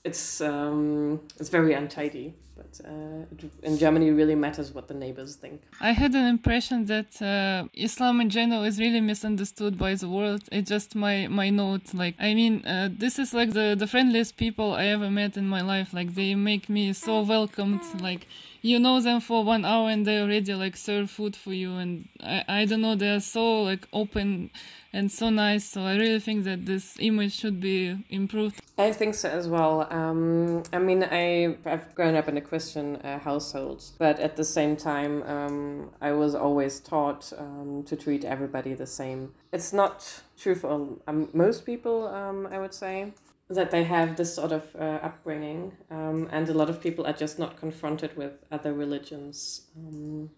it's 0.04 0.42
um, 0.42 1.22
it's 1.40 1.50
very 1.50 1.74
untidy. 1.74 2.34
But 2.58 2.82
uh, 2.86 3.48
in 3.64 3.78
Germany, 3.78 4.08
it 4.08 4.14
really 4.14 4.36
matters 4.36 4.74
what 4.74 4.88
the 4.88 4.94
neighbors 4.94 5.36
think. 5.36 5.62
I 5.80 5.92
had 5.92 6.14
an 6.16 6.26
impression 6.26 6.86
that 6.88 7.22
uh, 7.22 7.68
Islam 7.74 8.20
in 8.22 8.30
general 8.30 8.64
is 8.64 8.80
really 8.80 9.02
misunderstood 9.02 9.78
by 9.78 9.94
the 9.96 10.10
world. 10.10 10.44
It's 10.52 10.70
just 10.70 10.96
my 10.96 11.28
my 11.28 11.50
note. 11.50 11.94
Like 11.94 12.16
I 12.20 12.34
mean, 12.34 12.66
uh, 12.66 12.90
this 12.92 13.20
is 13.20 13.34
like 13.34 13.52
the 13.54 13.76
the 13.78 13.88
friendliest 13.88 14.38
people 14.38 14.74
I 14.74 14.86
ever 14.96 15.10
met 15.12 15.38
in 15.38 15.48
my 15.48 15.62
life. 15.62 15.94
Like 15.94 16.16
they 16.16 16.36
make 16.36 16.68
me 16.70 16.94
so 16.94 17.22
welcomed. 17.22 17.86
Like 18.02 18.28
you 18.62 18.80
know 18.80 19.00
them 19.00 19.22
for 19.22 19.44
one 19.44 19.66
hour 19.66 19.90
and 19.90 20.06
they 20.06 20.20
already 20.22 20.54
like 20.54 20.76
serve 20.76 21.10
food 21.10 21.36
for 21.36 21.54
you 21.54 21.76
and 21.76 22.08
I, 22.22 22.44
I 22.48 22.66
don't 22.66 22.82
know 22.82 22.96
they're 22.96 23.20
so 23.20 23.64
like 23.64 23.88
open 23.94 24.50
and 24.94 25.12
so 25.12 25.30
nice 25.30 25.66
so 25.66 25.82
i 25.82 25.96
really 25.96 26.20
think 26.20 26.44
that 26.46 26.66
this 26.66 26.98
image 27.00 27.34
should 27.34 27.60
be 27.60 27.98
improved 28.10 28.60
i 28.78 28.92
think 28.92 29.16
so 29.16 29.30
as 29.30 29.48
well 29.48 29.88
um, 29.92 30.64
i 30.74 30.80
mean 30.80 31.04
I, 31.04 31.56
i've 31.66 31.94
grown 31.96 32.16
up 32.16 32.28
in 32.28 32.38
a 32.38 32.42
christian 32.48 32.96
uh, 32.98 33.20
household 33.20 33.84
but 33.98 34.20
at 34.20 34.36
the 34.36 34.44
same 34.44 34.76
time 34.76 35.24
um, 35.24 35.90
i 36.02 36.12
was 36.12 36.36
always 36.36 36.80
taught 36.80 37.32
um, 37.38 37.84
to 37.86 37.96
treat 37.96 38.24
everybody 38.24 38.74
the 38.74 38.88
same 38.88 39.32
it's 39.52 39.74
not 39.74 40.22
true 40.38 40.56
for 40.56 40.72
um, 41.08 41.30
most 41.34 41.66
people 41.66 42.08
um, 42.08 42.48
i 42.52 42.58
would 42.58 42.74
say 42.74 43.12
that 43.50 43.72
they 43.72 43.84
have 43.84 44.18
this 44.18 44.34
sort 44.34 44.52
of 44.52 44.76
uh, 44.76 45.00
upbringing, 45.02 45.72
um, 45.90 46.28
and 46.32 46.50
a 46.50 46.54
lot 46.54 46.70
of 46.70 46.82
people 46.82 47.06
are 47.08 47.14
just 47.14 47.40
not 47.40 47.58
confronted 47.58 48.16
with 48.18 48.34
other 48.52 48.74
religions. 48.74 49.68
Um, 49.78 50.30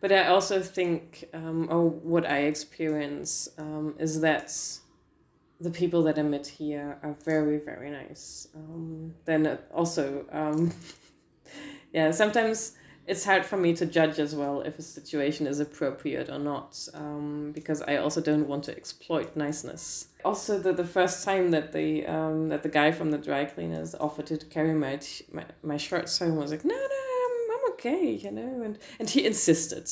but 0.00 0.12
I 0.12 0.26
also 0.26 0.60
think, 0.60 1.24
um, 1.32 1.66
or 1.70 1.88
what 1.88 2.26
I 2.26 2.40
experience, 2.40 3.48
um, 3.56 3.94
is 3.98 4.20
that 4.20 4.54
the 5.60 5.70
people 5.70 6.02
that 6.04 6.18
I 6.18 6.22
met 6.22 6.46
here 6.46 6.98
are 7.02 7.14
very, 7.24 7.58
very 7.58 7.90
nice. 7.90 8.48
Um, 8.54 9.14
then 9.24 9.58
also, 9.72 10.24
um, 10.32 10.72
yeah, 11.92 12.10
sometimes 12.10 12.72
it's 13.06 13.24
hard 13.24 13.44
for 13.44 13.56
me 13.56 13.74
to 13.74 13.86
judge 13.86 14.18
as 14.18 14.34
well 14.34 14.62
if 14.62 14.78
a 14.78 14.82
situation 14.82 15.46
is 15.46 15.60
appropriate 15.60 16.30
or 16.30 16.38
not 16.38 16.88
um, 16.94 17.52
because 17.54 17.82
I 17.82 17.96
also 17.96 18.20
don't 18.20 18.48
want 18.48 18.64
to 18.64 18.76
exploit 18.76 19.36
niceness. 19.36 20.08
Also, 20.24 20.58
the, 20.58 20.72
the 20.72 20.86
first 20.86 21.24
time 21.24 21.50
that 21.50 21.72
the 21.72 22.06
um, 22.06 22.48
that 22.48 22.62
the 22.62 22.68
guy 22.68 22.92
from 22.92 23.10
the 23.10 23.18
dry 23.18 23.44
cleaners 23.44 23.94
offered 23.94 24.26
to 24.26 24.38
carry 24.38 24.72
my 24.72 24.98
my, 25.32 25.44
my 25.62 25.76
shirts 25.76 26.18
home, 26.18 26.38
I 26.38 26.42
was 26.42 26.50
like, 26.50 26.64
no, 26.64 26.74
no, 26.74 26.80
I'm, 26.80 27.50
I'm 27.50 27.72
okay, 27.72 28.10
you 28.10 28.30
know, 28.30 28.62
and 28.62 28.78
and 28.98 29.10
he 29.10 29.26
insisted. 29.26 29.88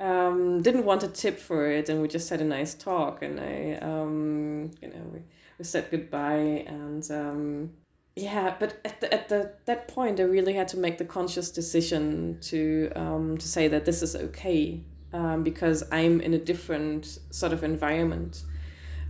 Um, 0.00 0.62
didn't 0.62 0.86
want 0.86 1.02
a 1.02 1.08
tip 1.08 1.38
for 1.38 1.70
it, 1.70 1.88
and 1.88 2.00
we 2.00 2.08
just 2.08 2.30
had 2.30 2.40
a 2.40 2.44
nice 2.44 2.74
talk, 2.74 3.22
and 3.22 3.38
I, 3.38 3.78
um, 3.82 4.70
you 4.80 4.88
know, 4.88 5.02
we, 5.12 5.20
we 5.58 5.64
said 5.64 5.90
goodbye, 5.90 6.64
and 6.66 7.08
um, 7.10 7.70
yeah 8.16 8.54
but 8.58 8.80
at 8.84 9.00
the, 9.00 9.14
at 9.14 9.28
the 9.28 9.52
that 9.66 9.86
point 9.86 10.18
i 10.18 10.24
really 10.24 10.52
had 10.52 10.66
to 10.66 10.76
make 10.76 10.98
the 10.98 11.04
conscious 11.04 11.48
decision 11.50 12.36
to 12.40 12.90
um, 12.96 13.38
to 13.38 13.46
say 13.46 13.68
that 13.68 13.84
this 13.84 14.02
is 14.02 14.16
okay 14.16 14.82
um, 15.12 15.44
because 15.44 15.84
i'm 15.92 16.20
in 16.20 16.34
a 16.34 16.38
different 16.38 17.18
sort 17.30 17.52
of 17.52 17.62
environment. 17.62 18.42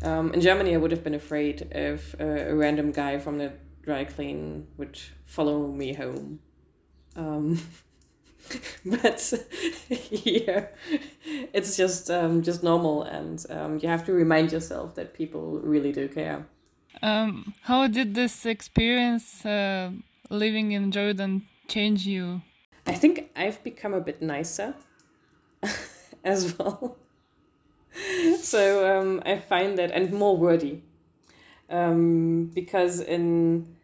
Um, 0.03 0.32
in 0.34 0.41
germany 0.41 0.74
i 0.74 0.76
would 0.76 0.91
have 0.91 1.03
been 1.03 1.14
afraid 1.14 1.66
if 1.72 2.14
a, 2.20 2.51
a 2.51 2.55
random 2.55 2.93
guy 2.93 3.18
from 3.18 3.38
the 3.38 3.53
dry 3.82 4.05
clean 4.05 4.66
would 4.76 4.99
follow 5.24 5.66
me 5.66 5.95
home. 5.95 6.41
Um, 7.16 7.61
but 8.84 9.32
here 9.88 10.70
it's 11.53 11.76
just 11.76 12.11
um, 12.11 12.43
just 12.43 12.62
normal 12.62 13.03
and 13.03 13.45
um, 13.51 13.78
you 13.82 13.88
have 13.88 14.05
to 14.05 14.12
remind 14.12 14.53
yourself 14.53 14.95
that 14.95 15.14
people 15.14 15.61
really 15.62 15.93
do 15.93 16.09
care 16.09 16.47
um, 17.03 17.55
how 17.62 17.86
did 17.86 18.14
this 18.14 18.45
experience 18.45 19.45
uh, 19.47 19.91
living 20.28 20.72
in 20.72 20.91
Jordan 20.91 21.47
change 21.68 22.07
you? 22.07 22.43
I 22.86 22.93
think 22.93 23.30
I've 23.36 23.62
become 23.62 23.95
a 23.95 24.01
bit 24.01 24.20
nicer 24.20 24.74
as 26.24 26.59
well. 26.59 26.97
so 28.41 29.01
um, 29.01 29.22
I 29.24 29.38
find 29.38 29.78
that 29.78 29.91
and 29.93 30.12
more 30.12 30.36
wordy 30.36 30.82
um, 31.68 32.51
because 32.55 33.01
in 33.01 33.76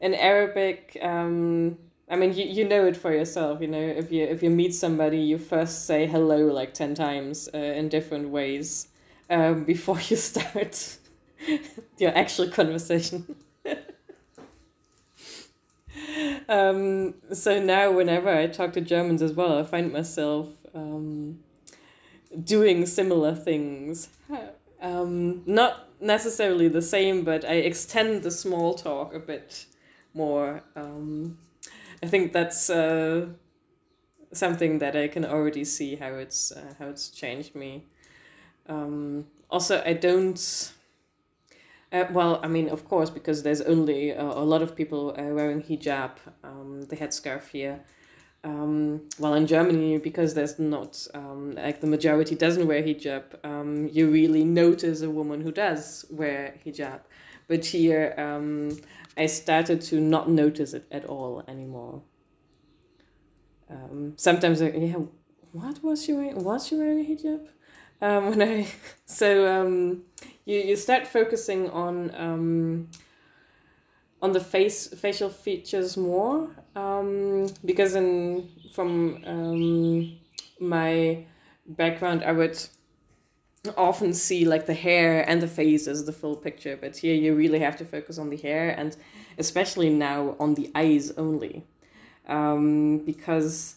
in 0.00 0.14
Arabic, 0.14 0.98
um, 1.00 1.78
I 2.12 2.16
mean 2.16 2.34
you, 2.34 2.44
you 2.44 2.68
know 2.68 2.84
it 2.84 2.96
for 2.96 3.10
yourself. 3.10 3.62
You 3.62 3.68
know 3.68 3.80
if 3.80 4.12
you 4.12 4.24
if 4.24 4.42
you 4.42 4.50
meet 4.50 4.74
somebody, 4.74 5.18
you 5.18 5.38
first 5.38 5.86
say 5.86 6.06
hello 6.06 6.44
like 6.46 6.74
ten 6.74 6.94
times 6.94 7.48
uh, 7.54 7.56
in 7.56 7.88
different 7.88 8.28
ways 8.28 8.88
um, 9.30 9.64
before 9.72 9.98
you 9.98 10.16
start 10.16 10.98
your 11.98 12.14
actual 12.14 12.50
conversation. 12.50 13.34
um, 16.50 17.14
so 17.32 17.62
now, 17.62 17.90
whenever 17.90 18.28
I 18.28 18.46
talk 18.46 18.74
to 18.74 18.82
Germans 18.82 19.22
as 19.22 19.32
well, 19.32 19.58
I 19.58 19.62
find 19.62 19.90
myself 19.90 20.48
um, 20.74 21.38
doing 22.44 22.84
similar 22.84 23.34
things. 23.34 24.10
Um, 24.82 25.44
not 25.46 25.88
necessarily 25.98 26.68
the 26.68 26.82
same, 26.82 27.24
but 27.24 27.42
I 27.46 27.54
extend 27.54 28.22
the 28.22 28.30
small 28.30 28.74
talk 28.74 29.14
a 29.14 29.18
bit 29.18 29.64
more. 30.12 30.62
Um, 30.76 31.38
I 32.02 32.06
think 32.06 32.32
that's 32.32 32.68
uh, 32.68 33.28
something 34.32 34.78
that 34.80 34.96
I 34.96 35.08
can 35.08 35.24
already 35.24 35.64
see 35.64 35.96
how 35.96 36.14
it's 36.14 36.52
uh, 36.52 36.74
how 36.78 36.86
it's 36.88 37.08
changed 37.10 37.54
me. 37.54 37.84
Um, 38.68 39.26
also, 39.50 39.82
I 39.84 39.92
don't 39.92 40.38
uh, 41.92 42.06
well, 42.10 42.40
I 42.42 42.48
mean, 42.48 42.70
of 42.70 42.88
course, 42.88 43.10
because 43.10 43.42
there's 43.42 43.60
only 43.60 44.14
uh, 44.14 44.24
a 44.24 44.44
lot 44.44 44.62
of 44.62 44.74
people 44.74 45.10
uh, 45.10 45.24
wearing 45.24 45.62
hijab, 45.62 46.12
um, 46.42 46.82
the 46.88 46.96
headscarf 46.96 47.48
here. 47.48 47.80
Um, 48.44 49.02
well, 49.18 49.34
in 49.34 49.46
Germany, 49.46 49.98
because 49.98 50.32
there's 50.32 50.58
not, 50.58 51.06
um, 51.12 51.54
like 51.54 51.80
the 51.80 51.86
majority 51.86 52.34
doesn't 52.34 52.66
wear 52.66 52.82
hijab, 52.82 53.22
um, 53.44 53.88
you 53.92 54.10
really 54.10 54.42
notice 54.42 55.02
a 55.02 55.10
woman 55.10 55.42
who 55.42 55.52
does 55.52 56.06
wear 56.10 56.54
hijab. 56.64 57.00
But 57.46 57.66
here, 57.66 58.14
um, 58.16 58.78
I 59.16 59.26
started 59.26 59.80
to 59.82 60.00
not 60.00 60.30
notice 60.30 60.72
it 60.72 60.86
at 60.90 61.04
all 61.04 61.42
anymore. 61.46 62.02
Um, 63.70 64.14
sometimes, 64.16 64.62
I, 64.62 64.70
yeah, 64.70 64.94
what 65.52 65.82
was 65.82 66.04
she 66.04 66.12
wearing? 66.12 66.42
Was 66.42 66.66
she 66.66 66.76
wearing 66.76 67.00
a 67.00 67.08
hijab? 67.08 67.48
Um, 68.00 68.30
when 68.30 68.42
I 68.42 68.66
so 69.04 69.46
um, 69.46 70.02
you 70.44 70.58
you 70.58 70.76
start 70.76 71.06
focusing 71.06 71.70
on 71.70 72.14
um, 72.14 72.88
on 74.20 74.32
the 74.32 74.40
face 74.40 74.88
facial 74.88 75.28
features 75.28 75.96
more 75.96 76.48
um, 76.74 77.48
because 77.64 77.94
in 77.94 78.48
from 78.72 79.22
um, 79.26 80.18
my 80.60 81.24
background 81.66 82.24
I 82.24 82.32
would 82.32 82.58
often 83.76 84.12
see 84.12 84.44
like 84.44 84.66
the 84.66 84.74
hair 84.74 85.22
and 85.28 85.40
the 85.40 85.46
face 85.46 85.86
as 85.86 86.04
the 86.04 86.12
full 86.12 86.36
picture 86.36 86.76
but 86.80 86.96
here 86.96 87.14
you 87.14 87.34
really 87.34 87.60
have 87.60 87.76
to 87.76 87.84
focus 87.84 88.18
on 88.18 88.28
the 88.28 88.36
hair 88.36 88.70
and 88.70 88.96
especially 89.38 89.88
now 89.88 90.34
on 90.40 90.54
the 90.54 90.70
eyes 90.74 91.12
only 91.12 91.64
um, 92.28 92.98
because 92.98 93.76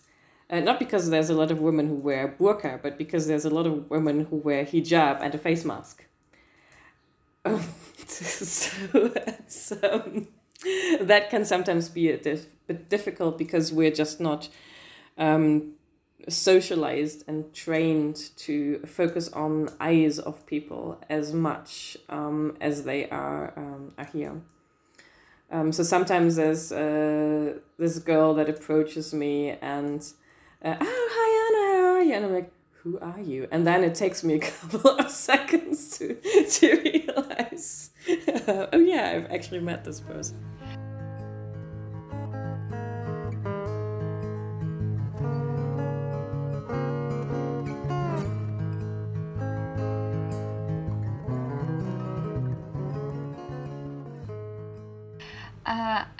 uh, 0.49 0.59
not 0.59 0.79
because 0.79 1.09
there's 1.09 1.29
a 1.29 1.33
lot 1.33 1.51
of 1.51 1.59
women 1.59 1.88
who 1.88 1.95
wear 1.95 2.36
burqa, 2.39 2.81
but 2.81 2.97
because 2.97 3.27
there's 3.27 3.45
a 3.45 3.49
lot 3.49 3.65
of 3.65 3.89
women 3.89 4.25
who 4.25 4.36
wear 4.38 4.63
hijab 4.63 5.19
and 5.21 5.33
a 5.33 5.38
face 5.38 5.65
mask. 5.65 6.05
so 8.07 9.83
um, 9.83 10.27
that 11.01 11.29
can 11.29 11.45
sometimes 11.45 11.89
be 11.89 12.09
a 12.09 12.17
dif- 12.17 12.47
bit 12.67 12.89
difficult 12.89 13.38
because 13.38 13.71
we're 13.73 13.91
just 13.91 14.19
not 14.19 14.49
um, 15.17 15.73
socialized 16.28 17.23
and 17.28 17.53
trained 17.53 18.15
to 18.38 18.80
focus 18.80 19.30
on 19.30 19.69
eyes 19.80 20.19
of 20.19 20.45
people 20.45 20.99
as 21.09 21.34
much 21.34 21.97
um, 22.09 22.57
as 22.59 22.84
they 22.84 23.09
are, 23.09 23.53
um, 23.55 23.93
are 23.97 24.05
here. 24.05 24.41
Um, 25.51 25.71
so 25.71 25.84
sometimes 25.84 26.36
there's 26.36 26.71
uh, 26.71 27.59
this 27.78 27.99
girl 27.99 28.34
that 28.36 28.49
approaches 28.49 29.13
me 29.13 29.51
and, 29.61 30.01
uh, 30.63 30.76
oh, 30.80 31.09
hi 31.11 31.30
Anna, 31.45 31.84
how 31.84 31.93
are 31.95 32.03
you? 32.03 32.13
And 32.15 32.26
I'm 32.26 32.34
like, 32.34 32.51
who 32.86 32.99
are 32.99 33.19
you? 33.19 33.47
And 33.51 33.65
then 33.65 33.84
it 33.84 33.95
takes 33.95 34.23
me 34.23 34.36
a 34.36 34.39
couple 34.51 34.91
of 34.91 35.09
seconds 35.09 35.97
to, 35.97 36.15
to 36.49 36.82
realize, 36.82 37.91
oh 38.73 38.80
yeah, 38.80 39.13
I've 39.15 39.32
actually 39.32 39.59
met 39.59 39.84
this 39.84 39.99
person. 39.99 40.38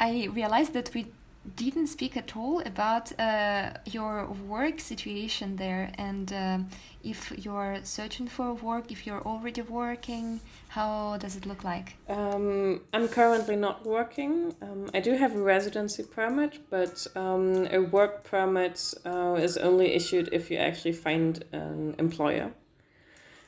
I 0.06 0.30
realized 0.42 0.74
that 0.74 0.94
we 0.94 1.08
didn't 1.56 1.88
speak 1.88 2.16
at 2.16 2.38
all 2.38 2.60
about 2.60 3.06
uh, 3.20 3.72
your 3.86 4.28
work 4.48 4.80
situation 4.80 5.56
there 5.56 5.92
and 5.98 6.32
uh, 6.32 6.60
if 7.04 7.20
you're 7.44 7.80
searching 7.82 8.28
for 8.28 8.54
work, 8.54 8.92
if 8.92 9.08
you're 9.08 9.24
already 9.32 9.64
working, 9.64 10.42
how 10.68 11.18
does 11.18 11.36
it 11.36 11.48
look 11.48 11.64
like? 11.64 11.88
Um, 12.08 12.82
I'm 12.94 13.08
currently 13.08 13.56
not 13.56 13.84
working. 13.84 14.54
Um, 14.62 14.92
I 14.94 15.00
do 15.00 15.14
have 15.18 15.36
a 15.36 15.42
residency 15.42 16.04
permit, 16.04 16.54
but 16.70 17.08
um, 17.16 17.68
a 17.72 17.80
work 17.80 18.24
permit 18.24 18.94
uh, 19.06 19.38
is 19.48 19.58
only 19.58 19.88
issued 20.00 20.30
if 20.32 20.52
you 20.52 20.58
actually 20.58 20.94
find 20.94 21.44
an 21.52 21.96
employer 21.98 22.52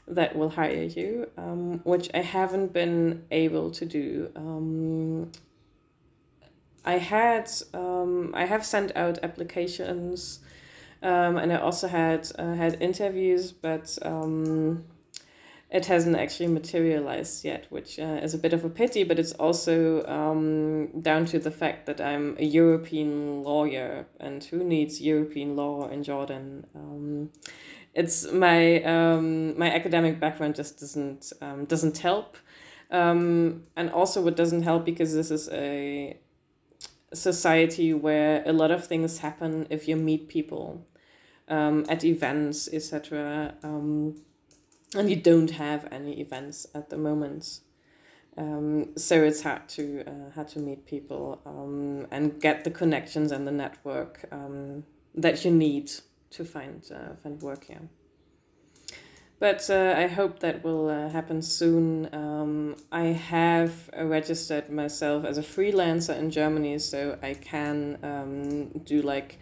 that 0.07 0.35
will 0.35 0.49
hire 0.49 0.87
you, 0.99 1.29
um, 1.37 1.81
which 1.83 2.09
I 2.15 2.21
haven't 2.21 2.73
been 2.73 3.25
able 3.29 3.69
to 3.71 3.85
do. 3.85 4.31
Um, 4.35 5.31
I 6.87 6.99
had 6.99 7.51
um, 7.73 8.31
I 8.33 8.45
have 8.45 8.65
sent 8.65 8.95
out 8.95 9.19
applications, 9.21 10.39
um, 11.03 11.35
and 11.35 11.51
I 11.51 11.57
also 11.57 11.89
had 11.89 12.31
uh, 12.39 12.53
had 12.53 12.81
interviews, 12.81 13.51
but 13.51 13.97
um, 14.03 14.85
it 15.69 15.87
hasn't 15.87 16.15
actually 16.15 16.47
materialized 16.47 17.43
yet, 17.43 17.65
which 17.69 17.99
uh, 17.99 18.21
is 18.23 18.33
a 18.33 18.37
bit 18.37 18.53
of 18.53 18.63
a 18.63 18.69
pity. 18.69 19.03
But 19.03 19.19
it's 19.19 19.33
also 19.33 20.05
um, 20.05 21.01
down 21.01 21.25
to 21.25 21.39
the 21.39 21.51
fact 21.51 21.87
that 21.87 21.99
I'm 21.99 22.37
a 22.39 22.45
European 22.45 23.43
lawyer, 23.43 24.05
and 24.21 24.41
who 24.45 24.63
needs 24.63 25.01
European 25.01 25.57
law 25.57 25.89
in 25.89 26.03
Jordan? 26.03 26.65
Um, 26.73 27.31
it's 27.93 28.31
my 28.31 28.81
um, 28.83 29.59
my 29.59 29.69
academic 29.75 30.21
background 30.21 30.55
just 30.55 30.79
doesn't 30.79 31.33
doesn't 31.67 31.97
help. 31.97 32.37
Um, 32.89 33.63
and 33.75 33.91
also 33.91 34.21
what 34.21 34.37
doesn't 34.37 34.61
help 34.61 34.85
because 34.85 35.13
this 35.13 35.29
is 35.29 35.49
a 35.49 36.15
society 37.13 37.93
where 37.93 38.43
a 38.45 38.53
lot 38.53 38.71
of 38.71 38.85
things 38.85 39.19
happen 39.19 39.67
if 39.69 39.87
you 39.87 39.95
meet 39.95 40.27
people 40.27 40.85
um, 41.47 41.85
at 41.89 42.03
events, 42.03 42.67
etc. 42.71 43.55
Um, 43.63 44.21
and 44.95 45.09
you 45.09 45.15
don't 45.15 45.51
have 45.51 45.87
any 45.91 46.19
events 46.19 46.67
at 46.73 46.89
the 46.89 46.97
moment. 46.97 47.61
Um, 48.37 48.95
so 48.95 49.23
it's 49.23 49.41
hard 49.41 49.67
to 49.69 50.03
uh, 50.05 50.31
hard 50.35 50.47
to 50.49 50.59
meet 50.59 50.85
people 50.85 51.41
um, 51.45 52.07
and 52.11 52.39
get 52.39 52.63
the 52.63 52.69
connections 52.69 53.31
and 53.31 53.47
the 53.47 53.51
network 53.51 54.25
um, 54.31 54.83
that 55.15 55.43
you 55.43 55.51
need 55.51 55.91
to 56.31 56.45
find 56.45 56.83
uh, 56.93 57.15
find 57.23 57.41
work 57.41 57.63
here 57.65 57.89
but 59.39 59.69
uh, 59.69 59.93
I 59.95 60.07
hope 60.07 60.39
that 60.39 60.63
will 60.63 60.89
uh, 60.89 61.09
happen 61.09 61.41
soon. 61.41 62.09
Um, 62.13 62.75
I 62.91 63.05
have 63.05 63.89
registered 63.95 64.69
myself 64.69 65.25
as 65.25 65.37
a 65.37 65.43
freelancer 65.43 66.17
in 66.17 66.31
Germany, 66.31 66.79
so 66.79 67.17
I 67.21 67.35
can 67.35 67.99
um, 68.01 68.69
do 68.79 69.01
like 69.01 69.39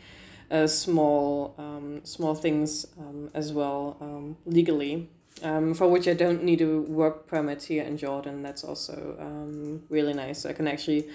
uh, 0.52 0.68
small 0.68 1.56
um, 1.58 2.02
small 2.04 2.36
things 2.36 2.86
um, 3.00 3.30
as 3.34 3.54
well 3.54 3.98
um, 4.02 4.38
legally. 4.46 5.10
Um, 5.44 5.74
for 5.74 5.90
which 5.90 6.08
I 6.08 6.14
don't 6.14 6.44
need 6.44 6.62
a 6.62 6.80
work 6.80 7.28
permit 7.28 7.64
here 7.64 7.84
in 7.84 7.98
Jordan. 7.98 8.42
That's 8.42 8.64
also 8.64 9.18
um, 9.20 9.84
really 9.90 10.14
nice. 10.14 10.42
So 10.42 10.50
I 10.50 10.54
can 10.54 10.66
actually 10.66 11.10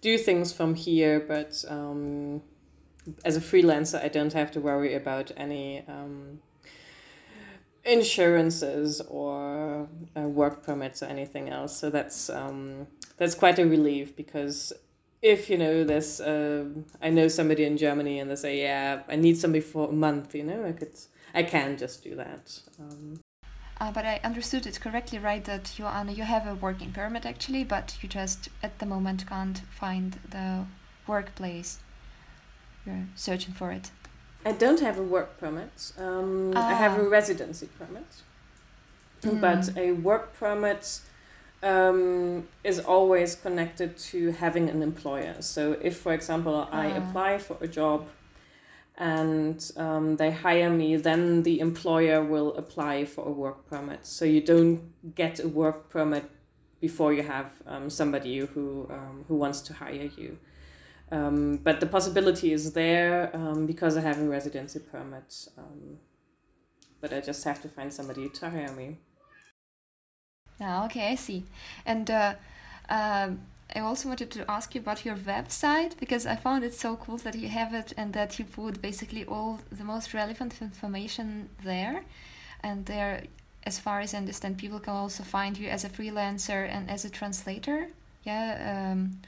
do 0.00 0.16
things 0.16 0.50
from 0.50 0.74
here, 0.74 1.20
but 1.20 1.62
um, 1.68 2.40
as 3.24 3.36
a 3.36 3.40
freelancer, 3.40 4.02
I 4.02 4.08
don't 4.08 4.32
have 4.32 4.50
to 4.52 4.60
worry 4.60 4.94
about 4.94 5.30
any 5.36 5.84
um, 5.88 6.40
insurances 7.86 9.00
or 9.02 9.88
uh, 10.16 10.22
work 10.22 10.62
permits 10.62 11.02
or 11.02 11.06
anything 11.06 11.48
else. 11.48 11.76
So 11.76 11.88
that's 11.90 12.28
um, 12.28 12.86
that's 13.16 13.34
quite 13.34 13.58
a 13.58 13.66
relief 13.66 14.16
because 14.16 14.72
if 15.22 15.48
you 15.48 15.58
know 15.58 15.84
this, 15.84 16.20
uh, 16.20 16.66
I 17.00 17.10
know 17.10 17.28
somebody 17.28 17.64
in 17.64 17.76
Germany 17.76 18.20
and 18.20 18.30
they 18.30 18.36
say, 18.36 18.62
yeah, 18.62 19.02
I 19.08 19.16
need 19.16 19.38
somebody 19.38 19.60
for 19.60 19.88
a 19.88 19.92
month. 19.92 20.34
You 20.34 20.44
know, 20.44 20.64
I 20.64 20.72
could, 20.72 20.94
I 21.34 21.42
can 21.42 21.76
just 21.76 22.04
do 22.04 22.14
that. 22.16 22.60
Um, 22.78 23.20
uh, 23.78 23.92
but 23.92 24.06
I 24.06 24.20
understood 24.24 24.66
it 24.66 24.80
correctly, 24.80 25.18
right? 25.18 25.44
That 25.44 25.78
you 25.78 25.86
Anna, 25.86 26.12
you 26.12 26.24
have 26.24 26.46
a 26.46 26.54
working 26.54 26.92
permit 26.92 27.26
actually, 27.26 27.64
but 27.64 27.96
you 28.00 28.08
just 28.08 28.48
at 28.62 28.78
the 28.78 28.86
moment 28.86 29.26
can't 29.26 29.58
find 29.70 30.18
the 30.30 30.66
workplace. 31.06 31.80
You're 32.86 33.06
searching 33.14 33.52
for 33.52 33.72
it. 33.72 33.90
I 34.46 34.52
don't 34.52 34.78
have 34.78 34.96
a 34.96 35.02
work 35.02 35.40
permit. 35.40 35.92
Um, 35.98 36.52
ah. 36.54 36.68
I 36.68 36.74
have 36.74 36.98
a 37.00 37.06
ah. 37.06 37.18
residency 37.18 37.68
permit, 37.78 38.10
mm. 39.22 39.40
but 39.40 39.76
a 39.76 39.90
work 39.90 40.34
permit 40.38 41.00
um, 41.64 42.46
is 42.62 42.78
always 42.78 43.34
connected 43.34 43.98
to 44.10 44.30
having 44.30 44.68
an 44.68 44.82
employer. 44.82 45.34
So 45.40 45.76
if, 45.82 45.96
for 45.96 46.12
example, 46.12 46.68
I 46.70 46.92
ah. 46.92 46.98
apply 46.98 47.38
for 47.38 47.56
a 47.60 47.66
job 47.66 48.06
and 48.96 49.58
um, 49.76 50.16
they 50.16 50.30
hire 50.30 50.70
me, 50.70 50.94
then 50.96 51.42
the 51.42 51.58
employer 51.58 52.24
will 52.24 52.54
apply 52.54 53.04
for 53.04 53.26
a 53.26 53.32
work 53.32 53.68
permit. 53.68 54.06
So 54.06 54.24
you 54.24 54.40
don't 54.40 54.80
get 55.16 55.40
a 55.40 55.48
work 55.48 55.90
permit 55.90 56.30
before 56.80 57.12
you 57.12 57.24
have 57.24 57.50
um, 57.66 57.90
somebody 57.90 58.38
who 58.38 58.86
um, 58.90 59.24
who 59.26 59.34
wants 59.34 59.60
to 59.62 59.72
hire 59.74 60.08
you. 60.16 60.38
Um, 61.10 61.58
but 61.58 61.80
the 61.80 61.86
possibility 61.86 62.52
is 62.52 62.72
there 62.72 63.30
um, 63.34 63.66
because 63.66 63.96
I 63.96 64.00
have 64.00 64.18
a 64.18 64.28
residency 64.28 64.80
permit. 64.80 65.48
Um, 65.56 65.98
but 67.00 67.12
I 67.12 67.20
just 67.20 67.44
have 67.44 67.62
to 67.62 67.68
find 67.68 67.92
somebody 67.92 68.28
to 68.28 68.50
hire 68.50 68.72
me. 68.72 68.98
Ah, 70.60 70.84
okay, 70.86 71.12
I 71.12 71.14
see. 71.14 71.44
And 71.84 72.10
uh, 72.10 72.34
uh, 72.88 73.30
I 73.74 73.80
also 73.80 74.08
wanted 74.08 74.30
to 74.32 74.50
ask 74.50 74.74
you 74.74 74.80
about 74.80 75.04
your 75.04 75.16
website 75.16 75.98
because 75.98 76.26
I 76.26 76.36
found 76.36 76.64
it 76.64 76.74
so 76.74 76.96
cool 76.96 77.18
that 77.18 77.34
you 77.34 77.48
have 77.48 77.74
it 77.74 77.92
and 77.96 78.12
that 78.14 78.38
you 78.38 78.44
put 78.44 78.80
basically 78.80 79.24
all 79.24 79.60
the 79.70 79.84
most 79.84 80.14
relevant 80.14 80.60
information 80.62 81.50
there. 81.62 82.04
And 82.62 82.86
there, 82.86 83.24
as 83.64 83.78
far 83.78 84.00
as 84.00 84.14
I 84.14 84.18
understand, 84.18 84.58
people 84.58 84.80
can 84.80 84.94
also 84.94 85.22
find 85.22 85.58
you 85.58 85.68
as 85.68 85.84
a 85.84 85.88
freelancer 85.88 86.68
and 86.68 86.90
as 86.90 87.04
a 87.04 87.10
translator. 87.10 87.88
Yeah. 88.24 88.92
Um, 88.92 89.20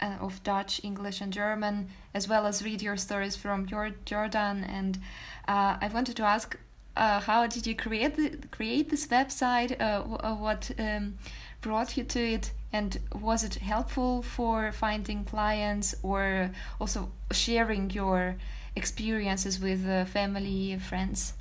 of 0.00 0.42
Dutch, 0.42 0.80
English, 0.84 1.20
and 1.20 1.32
German, 1.32 1.88
as 2.14 2.28
well 2.28 2.46
as 2.46 2.62
read 2.64 2.82
your 2.82 2.96
stories 2.96 3.36
from 3.36 3.66
your 3.66 3.90
Jordan. 4.04 4.64
And 4.64 4.98
uh, 5.46 5.76
I 5.80 5.90
wanted 5.92 6.16
to 6.16 6.22
ask, 6.22 6.56
uh, 6.96 7.20
how 7.20 7.46
did 7.46 7.66
you 7.66 7.74
create 7.74 8.16
the, 8.16 8.38
create 8.50 8.90
this 8.90 9.06
website? 9.06 9.80
Uh, 9.80 10.02
uh, 10.26 10.34
what 10.34 10.70
um, 10.78 11.18
brought 11.60 11.96
you 11.96 12.04
to 12.04 12.20
it? 12.20 12.52
And 12.72 12.98
was 13.20 13.44
it 13.44 13.54
helpful 13.54 14.22
for 14.22 14.72
finding 14.72 15.24
clients 15.24 15.94
or 16.02 16.50
also 16.80 17.10
sharing 17.30 17.90
your 17.90 18.36
experiences 18.76 19.60
with 19.60 19.88
uh, 19.88 20.04
family, 20.04 20.78
friends? 20.78 21.34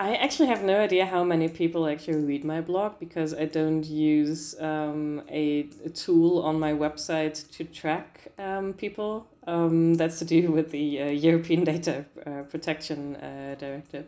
I 0.00 0.14
actually 0.14 0.46
have 0.48 0.62
no 0.62 0.80
idea 0.80 1.06
how 1.06 1.24
many 1.24 1.48
people 1.48 1.88
actually 1.88 2.22
read 2.22 2.44
my 2.44 2.60
blog 2.60 3.00
because 3.00 3.34
I 3.34 3.46
don't 3.46 3.84
use 3.84 4.54
um, 4.60 5.22
a, 5.28 5.68
a, 5.84 5.88
tool 5.88 6.40
on 6.42 6.60
my 6.60 6.72
website 6.72 7.50
to 7.56 7.64
track 7.64 8.28
um, 8.38 8.74
people. 8.74 9.26
Um, 9.48 9.94
that's 9.94 10.20
to 10.20 10.24
do 10.24 10.52
with 10.52 10.70
the 10.70 11.02
uh, 11.02 11.06
European 11.06 11.64
Data 11.64 12.04
uh, 12.24 12.42
Protection 12.42 13.16
uh, 13.16 13.56
Directive. 13.58 14.06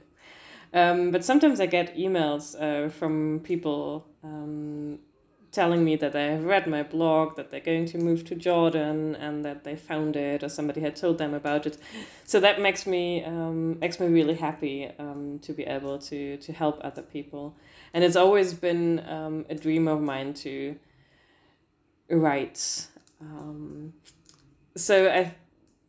Um, 0.73 1.11
but 1.11 1.25
sometimes 1.25 1.59
I 1.59 1.67
get 1.67 1.97
emails 1.97 2.55
uh, 2.55 2.89
from 2.89 3.41
people 3.43 4.07
um, 4.23 5.01
telling 5.53 5.85
me 5.85 5.97
that 5.97 6.13
they 6.13 6.29
have 6.29 6.45
read 6.45 6.67
my 6.67 6.83
blog, 6.83 7.37
that 7.37 7.51
they're 7.51 7.61
going 7.61 7.87
to 7.87 7.99
move 7.99 8.25
to 8.27 8.35
Jordan, 8.35 9.17
and 9.17 9.45
that 9.45 9.65
they 9.65 9.75
found 9.77 10.17
it, 10.17 10.43
or 10.43 10.49
somebody 10.49 10.81
had 10.81 10.97
told 10.97 11.19
them 11.19 11.35
about 11.35 11.67
it. 11.67 11.77
So 12.25 12.39
that 12.41 12.61
makes 12.61 12.87
me 12.87 13.25
um, 13.25 13.79
makes 13.81 13.99
me 13.99 14.07
really 14.07 14.35
happy 14.35 14.91
um, 14.99 15.41
to 15.41 15.53
be 15.53 15.65
able 15.65 15.99
to 15.99 16.37
to 16.37 16.53
help 16.53 16.81
other 16.83 17.03
people, 17.03 17.57
and 17.93 18.05
it's 18.05 18.17
always 18.17 18.55
been 18.55 19.05
um, 19.09 19.47
a 19.49 19.55
dream 19.55 19.89
of 19.89 20.01
mine 20.01 20.35
to 20.35 20.77
write. 22.09 22.87
Um, 23.21 23.95
so 24.77 25.09
I, 25.09 25.35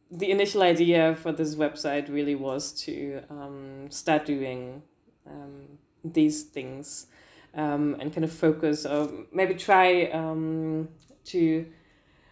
the 0.10 0.32
initial 0.32 0.64
idea 0.64 1.16
for 1.16 1.32
this 1.32 1.56
website 1.56 2.12
really 2.12 2.36
was 2.36 2.74
to 2.84 3.22
um, 3.30 3.90
start 3.90 4.26
doing 4.26 4.82
um, 5.26 5.78
these 6.04 6.44
things 6.44 7.08
um, 7.54 7.96
and 8.00 8.14
kind 8.14 8.24
of 8.24 8.32
focus 8.32 8.86
or 8.86 9.10
maybe 9.32 9.54
try 9.54 10.06
um, 10.06 10.90
to 11.26 11.66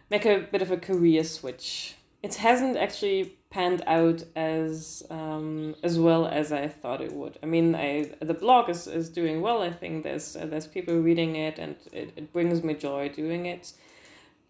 make 0.10 0.26
a 0.26 0.48
bit 0.52 0.62
of 0.62 0.72
a 0.72 0.78
career 0.78 1.24
switch. 1.24 1.96
It 2.22 2.36
hasn't 2.36 2.78
actually 2.78 3.38
panned 3.50 3.82
out 3.88 4.24
as 4.36 5.04
um, 5.10 5.76
as 5.82 5.98
well 5.98 6.28
as 6.28 6.52
I 6.52 6.68
thought 6.68 7.02
it 7.02 7.14
would. 7.14 7.40
I 7.42 7.46
mean, 7.46 7.76
I 7.76 8.12
the 8.22 8.34
blog 8.34 8.70
is, 8.70 8.88
is 8.88 9.10
doing 9.10 9.42
well. 9.42 9.62
I 9.62 9.72
think 9.72 10.04
there's 10.04 10.36
uh, 10.36 10.46
there's 10.46 10.68
people 10.68 10.96
reading 10.96 11.36
it, 11.36 11.58
and 11.60 11.76
it, 11.92 12.14
it 12.16 12.34
brings 12.34 12.64
me 12.64 12.74
joy 12.74 13.10
doing 13.10 13.46
it. 13.46 13.74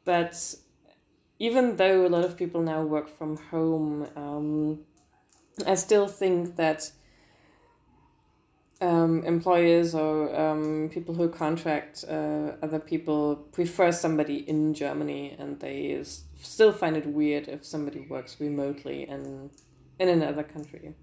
But 0.04 0.56
even 1.38 1.78
though 1.78 2.06
a 2.06 2.10
lot 2.10 2.26
of 2.26 2.38
people 2.38 2.62
now 2.62 2.82
work 2.82 3.08
from 3.08 3.38
home, 3.38 4.08
um, 4.16 4.80
I 5.66 5.76
still 5.76 6.08
think 6.08 6.56
that 6.56 6.92
um, 8.82 9.24
employers 9.24 9.94
or 9.94 10.34
um, 10.40 10.90
people 10.92 11.14
who 11.14 11.30
contract 11.30 12.06
uh, 12.08 12.52
other 12.62 12.80
people 12.80 13.36
prefer 13.52 13.92
somebody 13.92 14.38
in 14.50 14.74
Germany, 14.74 15.36
and 15.38 15.60
they 15.60 16.02
still 16.42 16.72
find 16.72 16.96
it 16.96 17.06
weird 17.06 17.48
if 17.48 17.66
somebody 17.66 18.02
works 18.10 18.38
remotely 18.40 19.08
in 19.08 19.50
in 20.00 20.10
another 20.10 20.44
country. 20.44 20.96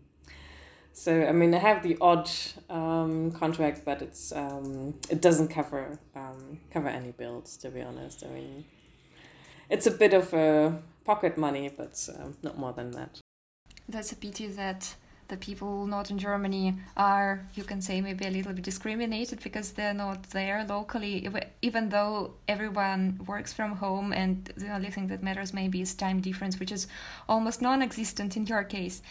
So 0.92 1.26
I 1.26 1.32
mean, 1.32 1.52
I 1.54 1.58
have 1.58 1.82
the 1.82 1.98
odd 2.00 2.30
um, 2.70 3.30
contract, 3.32 3.84
but 3.84 4.00
it's 4.00 4.32
um, 4.32 4.94
it 5.10 5.20
doesn't 5.20 5.48
cover 5.48 5.98
um, 6.14 6.60
cover 6.72 6.88
any 6.88 7.12
bills. 7.12 7.58
To 7.58 7.70
be 7.70 7.82
honest, 7.82 8.24
I 8.24 8.28
mean, 8.28 8.64
it's 9.68 9.86
a 9.86 9.90
bit 9.90 10.14
of 10.14 10.32
a 10.32 10.80
pocket 11.04 11.36
money, 11.36 11.70
but 11.76 12.08
uh, 12.08 12.28
not 12.42 12.56
more 12.56 12.72
than 12.72 12.92
that. 12.92 13.20
That's 13.86 14.12
a 14.12 14.16
pity 14.16 14.46
that 14.48 14.96
the 15.28 15.36
people 15.36 15.86
not 15.86 16.10
in 16.10 16.18
Germany 16.18 16.74
are, 16.96 17.46
you 17.54 17.64
can 17.64 17.80
say, 17.80 18.00
maybe 18.00 18.26
a 18.26 18.30
little 18.30 18.52
bit 18.52 18.64
discriminated 18.64 19.42
because 19.42 19.72
they're 19.72 19.94
not 19.94 20.22
there 20.30 20.64
locally, 20.68 21.28
even 21.62 21.88
though 21.88 22.34
everyone 22.48 23.20
works 23.26 23.52
from 23.52 23.72
home 23.76 24.12
and 24.12 24.52
the 24.56 24.68
only 24.68 24.90
thing 24.90 25.06
that 25.08 25.22
matters 25.22 25.52
maybe 25.52 25.80
is 25.80 25.94
time 25.94 26.20
difference, 26.20 26.60
which 26.60 26.72
is 26.72 26.86
almost 27.28 27.62
non 27.62 27.82
existent 27.82 28.36
in 28.36 28.46
your 28.46 28.64
case. 28.64 29.02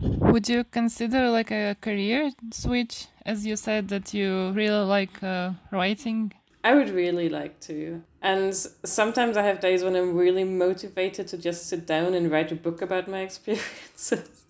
Would 0.00 0.48
you 0.48 0.64
consider 0.64 1.30
like 1.30 1.52
a 1.52 1.76
career 1.80 2.32
switch, 2.52 3.06
as 3.24 3.46
you 3.46 3.56
said 3.56 3.88
that 3.88 4.12
you 4.12 4.50
really 4.50 4.84
like 4.84 5.22
uh, 5.22 5.52
writing? 5.70 6.32
I 6.64 6.74
would 6.74 6.90
really 6.90 7.28
like 7.28 7.60
to. 7.60 8.02
And 8.20 8.54
sometimes 8.84 9.36
I 9.36 9.42
have 9.42 9.60
days 9.60 9.82
when 9.82 9.96
I'm 9.96 10.16
really 10.16 10.44
motivated 10.44 11.26
to 11.28 11.38
just 11.38 11.68
sit 11.68 11.86
down 11.86 12.14
and 12.14 12.30
write 12.30 12.52
a 12.52 12.56
book 12.56 12.82
about 12.82 13.08
my 13.08 13.20
experiences 13.28 14.42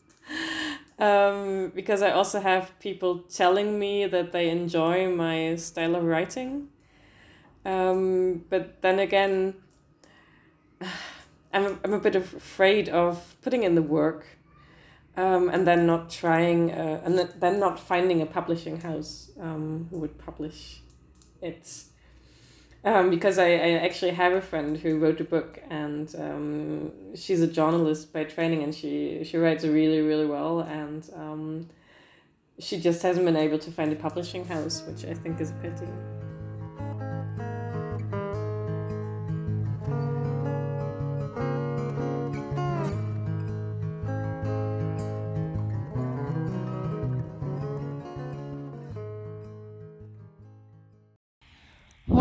um, 1.02 1.72
because 1.74 2.00
I 2.00 2.12
also 2.12 2.40
have 2.40 2.78
people 2.78 3.18
telling 3.18 3.76
me 3.76 4.06
that 4.06 4.30
they 4.30 4.48
enjoy 4.48 5.10
my 5.10 5.56
style 5.56 5.96
of 5.96 6.04
writing. 6.04 6.68
Um, 7.64 8.44
but 8.48 8.80
then 8.82 9.00
again, 9.00 9.54
I'm, 11.52 11.80
I'm 11.82 11.92
a 11.92 11.98
bit 11.98 12.14
afraid 12.14 12.88
of 12.88 13.34
putting 13.42 13.64
in 13.64 13.74
the 13.74 13.82
work 13.82 14.24
um, 15.16 15.48
and 15.48 15.66
then 15.66 15.86
not 15.86 16.08
trying, 16.08 16.70
uh, 16.70 17.02
and 17.04 17.18
then 17.18 17.58
not 17.58 17.80
finding 17.80 18.22
a 18.22 18.26
publishing 18.26 18.80
house 18.80 19.32
um, 19.40 19.88
who 19.90 19.98
would 19.98 20.18
publish 20.18 20.82
it 21.42 21.84
um, 22.84 23.10
because 23.10 23.38
I, 23.38 23.46
I 23.46 23.70
actually 23.84 24.12
have 24.12 24.32
a 24.32 24.40
friend 24.40 24.76
who 24.76 24.98
wrote 24.98 25.20
a 25.20 25.24
book 25.24 25.60
and 25.70 26.12
um, 26.18 26.92
she's 27.14 27.40
a 27.40 27.46
journalist 27.46 28.12
by 28.12 28.24
training 28.24 28.62
and 28.62 28.74
she, 28.74 29.22
she 29.24 29.36
writes 29.36 29.64
really, 29.64 30.00
really 30.00 30.26
well. 30.26 30.60
And 30.60 31.09
um, 31.14 31.68
she 32.59 32.80
just 32.80 33.02
hasn't 33.02 33.24
been 33.24 33.36
able 33.36 33.59
to 33.59 33.70
find 33.70 33.92
a 33.92 33.96
publishing 33.96 34.44
house, 34.46 34.82
which 34.86 35.04
I 35.04 35.14
think 35.14 35.40
is 35.40 35.50
a 35.50 35.54
pity. 35.54 35.86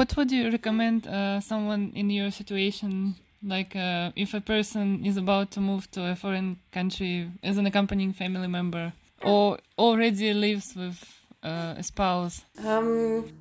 What 0.01 0.17
would 0.17 0.31
you 0.31 0.49
recommend 0.49 1.05
uh, 1.05 1.39
someone 1.41 1.91
in 1.93 2.09
your 2.09 2.31
situation, 2.31 3.13
like 3.43 3.75
uh, 3.75 4.11
if 4.15 4.33
a 4.33 4.41
person 4.41 5.05
is 5.05 5.15
about 5.15 5.51
to 5.51 5.59
move 5.59 5.91
to 5.91 6.01
a 6.09 6.15
foreign 6.15 6.57
country 6.71 7.29
as 7.43 7.59
an 7.59 7.67
accompanying 7.67 8.11
family 8.11 8.47
member, 8.47 8.93
or 9.23 9.59
already 9.77 10.33
lives 10.33 10.75
with 10.75 10.97
uh, 11.43 11.75
a 11.77 11.83
spouse? 11.83 12.45
Um, 12.65 13.31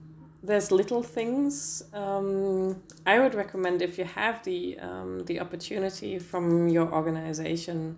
there's 0.42 0.70
little 0.70 1.02
things. 1.02 1.82
Um, 1.94 2.82
I 3.06 3.20
would 3.20 3.34
recommend 3.34 3.80
if 3.80 3.96
you 3.96 4.04
have 4.04 4.44
the 4.44 4.78
um, 4.80 5.20
the 5.20 5.40
opportunity 5.40 6.18
from 6.18 6.68
your 6.68 6.92
organization 6.92 7.96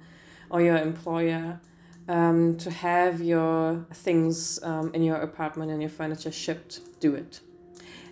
or 0.51 0.63
your 0.63 0.77
employer 0.77 1.59
um, 2.07 2.57
to 2.59 2.71
have 2.71 3.21
your 3.21 3.85
things 3.93 4.63
um, 4.63 4.95
in 4.95 5.03
your 5.03 5.17
apartment 5.17 5.73
and 5.73 5.83
your 5.83 5.91
furniture 5.91 6.31
shipped, 6.31 6.79
do 7.01 7.17
it. 7.17 7.41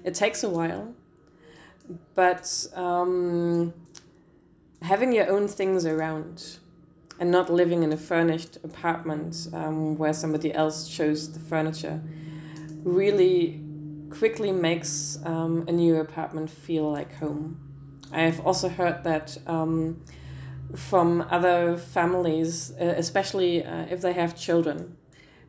It 0.04 0.14
takes 0.14 0.42
a 0.42 0.50
while, 0.50 0.94
but 2.14 2.66
um, 2.74 3.74
having 4.82 5.12
your 5.12 5.30
own 5.30 5.48
things 5.48 5.84
around 5.84 6.58
and 7.18 7.30
not 7.30 7.50
living 7.52 7.82
in 7.82 7.92
a 7.92 7.96
furnished 7.96 8.56
apartment 8.64 9.48
um, 9.52 9.98
where 9.98 10.12
somebody 10.12 10.52
else 10.54 10.88
chose 10.88 11.32
the 11.32 11.40
furniture 11.40 12.00
really 12.82 13.60
quickly 14.08 14.52
makes 14.52 15.18
um, 15.24 15.64
a 15.68 15.72
new 15.72 15.96
apartment 15.96 16.48
feel 16.50 16.90
like 16.90 17.14
home. 17.16 17.60
I've 18.10 18.40
also 18.40 18.68
heard 18.68 19.04
that 19.04 19.36
um, 19.46 20.02
from 20.74 21.26
other 21.30 21.76
families, 21.76 22.72
uh, 22.80 22.94
especially 22.96 23.64
uh, 23.64 23.86
if 23.90 24.00
they 24.00 24.14
have 24.14 24.36
children, 24.36 24.96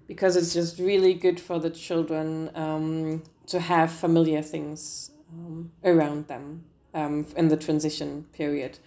because 0.07 0.35
it's 0.35 0.53
just 0.53 0.77
really 0.77 1.13
good 1.13 1.39
for 1.39 1.57
the 1.59 1.69
children 1.69 2.51
um, 2.53 3.23
to 3.51 3.59
have 3.59 3.91
familiar 3.91 4.41
things 4.41 5.11
um, 5.31 5.71
around 5.83 6.27
them 6.27 6.63
um, 6.93 7.25
in 7.35 7.47
the 7.47 7.57
transition 7.57 8.25
period. 8.33 8.79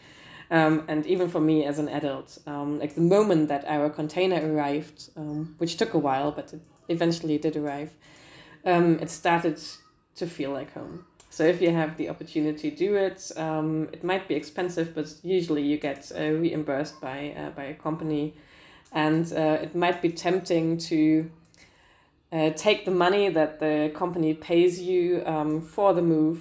Um, 0.50 0.84
and 0.88 1.06
even 1.06 1.28
for 1.28 1.40
me 1.40 1.64
as 1.64 1.78
an 1.78 1.88
adult, 1.88 2.38
um, 2.46 2.78
like 2.78 2.94
the 2.94 3.00
moment 3.00 3.48
that 3.48 3.64
our 3.66 3.88
container 3.90 4.40
arrived, 4.52 5.10
um, 5.16 5.54
which 5.58 5.76
took 5.76 5.94
a 5.94 5.98
while, 5.98 6.30
but 6.32 6.52
it 6.52 6.60
eventually 6.88 7.38
did 7.38 7.56
arrive, 7.56 7.92
um, 8.64 8.98
it 9.00 9.10
started 9.10 9.58
to 10.16 10.26
feel 10.26 10.50
like 10.50 10.72
home. 10.74 11.04
So 11.30 11.42
if 11.44 11.60
you 11.60 11.70
have 11.70 11.96
the 11.96 12.08
opportunity 12.08 12.70
to 12.70 12.76
do 12.76 12.94
it, 12.94 13.32
it 13.94 14.04
might 14.04 14.28
be 14.28 14.34
expensive, 14.36 14.94
but 14.94 15.12
usually 15.24 15.62
you 15.62 15.78
get 15.78 16.12
uh, 16.14 16.20
reimbursed 16.20 17.00
by 17.00 17.34
uh, 17.36 17.50
by 17.50 17.64
a 17.64 17.74
company, 17.74 18.34
and 18.92 19.32
uh, 19.32 19.58
it 19.60 19.74
might 19.74 20.00
be 20.00 20.10
tempting 20.10 20.78
to 20.90 21.28
uh, 22.35 22.51
take 22.51 22.85
the 22.85 22.90
money 22.90 23.28
that 23.28 23.61
the 23.61 23.93
company 23.94 24.35
pays 24.35 24.81
you 24.81 25.23
um, 25.24 25.61
for 25.61 25.94
the 25.94 26.02
move 26.02 26.40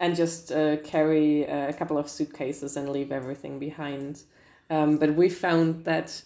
and 0.00 0.16
just 0.16 0.50
uh, 0.50 0.78
carry 0.78 1.46
uh, 1.46 1.68
a 1.68 1.72
couple 1.74 1.98
of 1.98 2.08
suitcases 2.08 2.76
and 2.76 2.88
leave 2.88 3.12
everything 3.12 3.58
behind. 3.58 4.22
Um, 4.70 4.96
but 4.96 5.14
we 5.14 5.28
found 5.28 5.84
that 5.84 6.22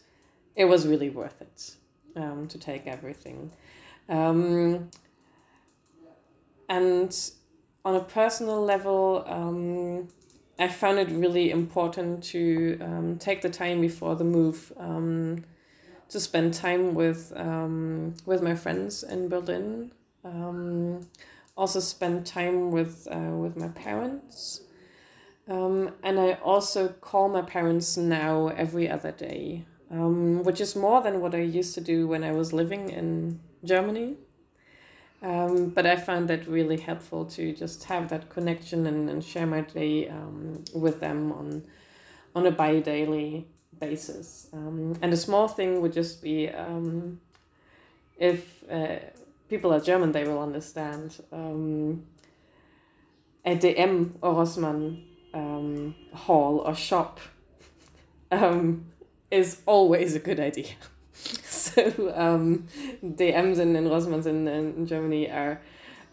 it 0.54 0.66
was 0.66 0.86
really 0.86 1.10
worth 1.10 1.42
it 1.42 1.74
um, 2.14 2.46
to 2.46 2.56
take 2.56 2.86
everything. 2.86 3.50
Um, 4.08 4.90
and 6.68 7.30
on 7.84 7.96
a 7.96 8.00
personal 8.00 8.62
level, 8.62 9.24
um, 9.26 10.08
I 10.58 10.68
found 10.68 11.00
it 11.00 11.08
really 11.08 11.50
important 11.50 12.22
to 12.24 12.78
um, 12.80 13.18
take 13.18 13.42
the 13.42 13.50
time 13.50 13.80
before 13.80 14.14
the 14.14 14.24
move 14.24 14.72
um, 14.78 15.44
to 16.08 16.20
spend 16.20 16.54
time 16.54 16.94
with 16.94 17.32
um, 17.36 18.14
with 18.26 18.42
my 18.42 18.54
friends 18.54 19.02
in 19.02 19.28
Berlin. 19.28 19.92
Um, 20.24 21.08
also 21.56 21.80
spend 21.80 22.26
time 22.26 22.70
with 22.70 23.06
uh, 23.10 23.36
with 23.36 23.56
my 23.56 23.68
parents, 23.68 24.62
um, 25.48 25.92
and 26.02 26.18
I 26.18 26.32
also 26.34 26.88
call 26.88 27.28
my 27.28 27.42
parents 27.42 27.96
now 27.96 28.48
every 28.48 28.90
other 28.90 29.12
day, 29.12 29.64
um, 29.90 30.42
which 30.42 30.60
is 30.60 30.74
more 30.74 31.00
than 31.02 31.20
what 31.20 31.34
I 31.34 31.40
used 31.40 31.74
to 31.74 31.80
do 31.80 32.08
when 32.08 32.24
I 32.24 32.32
was 32.32 32.52
living 32.52 32.88
in 32.88 33.40
Germany. 33.64 34.16
Um, 35.22 35.70
but 35.70 35.86
I 35.86 35.96
found 35.96 36.28
that 36.28 36.46
really 36.46 36.76
helpful 36.76 37.24
to 37.26 37.54
just 37.54 37.84
have 37.84 38.10
that 38.10 38.28
connection 38.28 38.86
and, 38.86 39.08
and 39.08 39.24
share 39.24 39.46
my 39.46 39.62
day 39.62 40.08
um, 40.08 40.64
with 40.74 41.00
them 41.00 41.32
on 41.32 41.64
on 42.34 42.46
a 42.46 42.50
bi 42.50 42.80
daily 42.80 43.46
Um, 44.52 44.96
and 45.02 45.12
a 45.12 45.16
small 45.16 45.48
thing 45.48 45.80
would 45.80 45.92
just 45.92 46.22
be 46.22 46.48
um, 46.48 47.20
if 48.18 48.64
uh, 48.70 48.96
people 49.48 49.72
are 49.72 49.80
German, 49.80 50.12
they 50.12 50.24
will 50.24 50.42
understand. 50.42 51.22
Um, 51.32 52.04
a 53.44 53.56
DM 53.56 54.12
or 54.22 54.34
Rossmann 54.34 55.04
um, 55.34 55.94
hall 56.14 56.58
or 56.58 56.74
shop 56.74 57.20
um, 58.30 58.86
is 59.30 59.60
always 59.66 60.14
a 60.14 60.18
good 60.18 60.40
idea. 60.40 60.72
so 61.12 62.12
um, 62.14 62.66
DMs 63.04 63.58
and, 63.58 63.76
and 63.76 63.86
Rossmanns 63.88 64.26
in, 64.26 64.48
in 64.48 64.86
Germany 64.86 65.30
are 65.30 65.60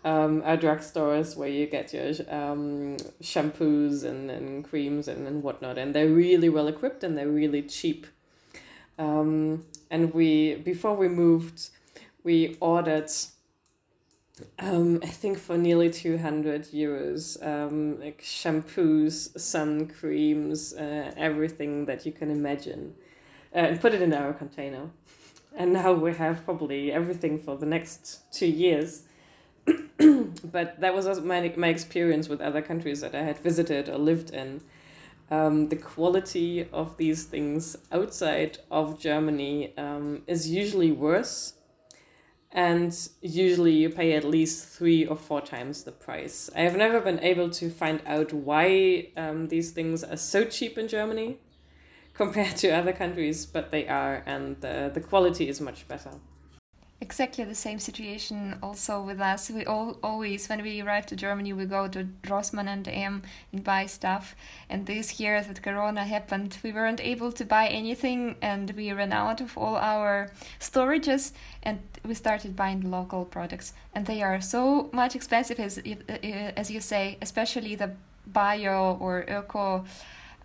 um, 0.03 0.41
drugstores 0.41 1.35
where 1.35 1.47
you 1.47 1.67
get 1.67 1.93
your 1.93 2.07
um, 2.29 2.97
shampoos 3.21 4.03
and, 4.03 4.31
and 4.31 4.63
creams 4.65 5.07
and, 5.07 5.27
and 5.27 5.43
whatnot. 5.43 5.77
And 5.77 5.93
they're 5.93 6.09
really 6.09 6.49
well 6.49 6.67
equipped 6.67 7.03
and 7.03 7.17
they're 7.17 7.29
really 7.29 7.61
cheap. 7.61 8.07
Um, 8.97 9.65
and 9.89 10.13
we, 10.13 10.55
before 10.55 10.95
we 10.95 11.07
moved, 11.07 11.69
we 12.23 12.57
ordered, 12.59 13.11
um, 14.59 14.99
I 15.03 15.07
think 15.07 15.37
for 15.37 15.57
nearly 15.57 15.89
200 15.89 16.65
euros, 16.71 17.45
um, 17.45 17.99
like 17.99 18.21
shampoos, 18.21 19.39
sun 19.39 19.87
creams, 19.87 20.73
uh, 20.73 21.11
everything 21.17 21.85
that 21.85 22.05
you 22.05 22.11
can 22.11 22.31
imagine, 22.31 22.95
uh, 23.55 23.59
and 23.59 23.81
put 23.81 23.93
it 23.93 24.01
in 24.01 24.13
our 24.13 24.33
container. 24.33 24.89
And 25.55 25.73
now 25.73 25.93
we 25.93 26.13
have 26.13 26.45
probably 26.45 26.91
everything 26.91 27.37
for 27.37 27.57
the 27.57 27.65
next 27.65 28.31
two 28.31 28.47
years 28.47 29.03
but 30.51 30.79
that 30.79 30.93
was 30.93 31.07
also 31.07 31.21
my, 31.21 31.53
my 31.57 31.67
experience 31.67 32.27
with 32.27 32.41
other 32.41 32.61
countries 32.61 33.01
that 33.01 33.15
I 33.15 33.23
had 33.23 33.39
visited 33.39 33.89
or 33.89 33.97
lived 33.97 34.31
in. 34.31 34.61
Um, 35.29 35.69
the 35.69 35.77
quality 35.77 36.67
of 36.73 36.97
these 36.97 37.23
things 37.23 37.77
outside 37.91 38.57
of 38.69 38.99
Germany 38.99 39.73
um, 39.77 40.23
is 40.27 40.49
usually 40.49 40.91
worse. 40.91 41.53
And 42.53 42.93
usually 43.21 43.71
you 43.71 43.89
pay 43.89 44.11
at 44.13 44.25
least 44.25 44.67
three 44.67 45.05
or 45.05 45.15
four 45.15 45.39
times 45.39 45.83
the 45.83 45.93
price. 45.93 46.49
I 46.53 46.61
have 46.61 46.75
never 46.75 46.99
been 46.99 47.19
able 47.21 47.49
to 47.51 47.69
find 47.69 48.01
out 48.05 48.33
why 48.33 49.07
um, 49.15 49.47
these 49.47 49.71
things 49.71 50.03
are 50.03 50.17
so 50.17 50.43
cheap 50.43 50.77
in 50.77 50.89
Germany 50.89 51.37
compared 52.13 52.57
to 52.57 52.69
other 52.69 52.91
countries, 52.91 53.45
but 53.45 53.71
they 53.71 53.87
are, 53.87 54.21
and 54.25 54.59
the, 54.59 54.91
the 54.93 54.99
quality 54.99 55.47
is 55.47 55.61
much 55.61 55.87
better 55.87 56.11
exactly 57.01 57.43
the 57.43 57.55
same 57.55 57.79
situation 57.79 58.57
also 58.61 59.01
with 59.01 59.19
us. 59.19 59.49
We 59.49 59.65
all 59.65 59.97
always, 60.03 60.47
when 60.47 60.61
we 60.61 60.81
arrive 60.81 61.07
to 61.07 61.15
Germany, 61.15 61.51
we 61.51 61.65
go 61.65 61.87
to 61.87 62.07
Rossmann 62.27 62.67
and 62.67 62.85
DM 62.85 63.23
and 63.51 63.63
buy 63.63 63.87
stuff. 63.87 64.35
And 64.69 64.85
this 64.85 65.19
year 65.19 65.41
that 65.41 65.63
Corona 65.63 66.05
happened, 66.05 66.57
we 66.63 66.71
weren't 66.71 67.01
able 67.01 67.31
to 67.33 67.43
buy 67.43 67.67
anything, 67.67 68.35
and 68.41 68.71
we 68.71 68.93
ran 68.93 69.11
out 69.11 69.41
of 69.41 69.57
all 69.57 69.75
our 69.75 70.31
storages, 70.59 71.31
and 71.63 71.79
we 72.05 72.13
started 72.13 72.55
buying 72.55 72.91
local 72.91 73.25
products. 73.25 73.73
And 73.95 74.05
they 74.05 74.21
are 74.21 74.39
so 74.39 74.89
much 74.93 75.15
expensive, 75.15 75.59
as 75.59 75.79
as 76.55 76.69
you 76.69 76.81
say, 76.81 77.17
especially 77.21 77.75
the 77.75 77.91
bio 78.27 78.97
or 79.01 79.25
eco 79.27 79.85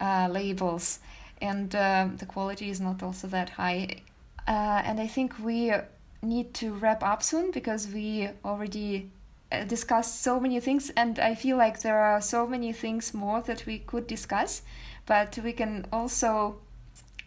uh, 0.01 0.29
labels, 0.31 1.01
and 1.43 1.75
uh, 1.75 2.09
the 2.17 2.27
quality 2.27 2.71
is 2.71 2.81
not 2.81 3.03
also 3.03 3.29
that 3.29 3.51
high. 3.51 4.03
Uh, 4.49 4.81
and 4.85 5.01
I 5.01 5.09
think 5.09 5.35
we 5.39 5.73
need 6.23 6.55
to 6.55 6.73
wrap 6.73 7.03
up 7.03 7.23
soon 7.23 7.51
because 7.51 7.89
we 7.89 8.29
already 8.45 9.11
uh, 9.53 9.65
discussed 9.65 10.23
so 10.23 10.41
many 10.41 10.59
things 10.61 10.91
and 10.97 11.19
i 11.19 11.35
feel 11.35 11.57
like 11.57 11.81
there 11.81 11.99
are 11.99 12.21
so 12.21 12.47
many 12.47 12.73
things 12.73 13.15
more 13.15 13.41
that 13.43 13.65
we 13.67 13.79
could 13.79 14.07
discuss 14.07 14.63
but 15.07 15.39
we 15.45 15.53
can 15.53 15.87
also 15.93 16.59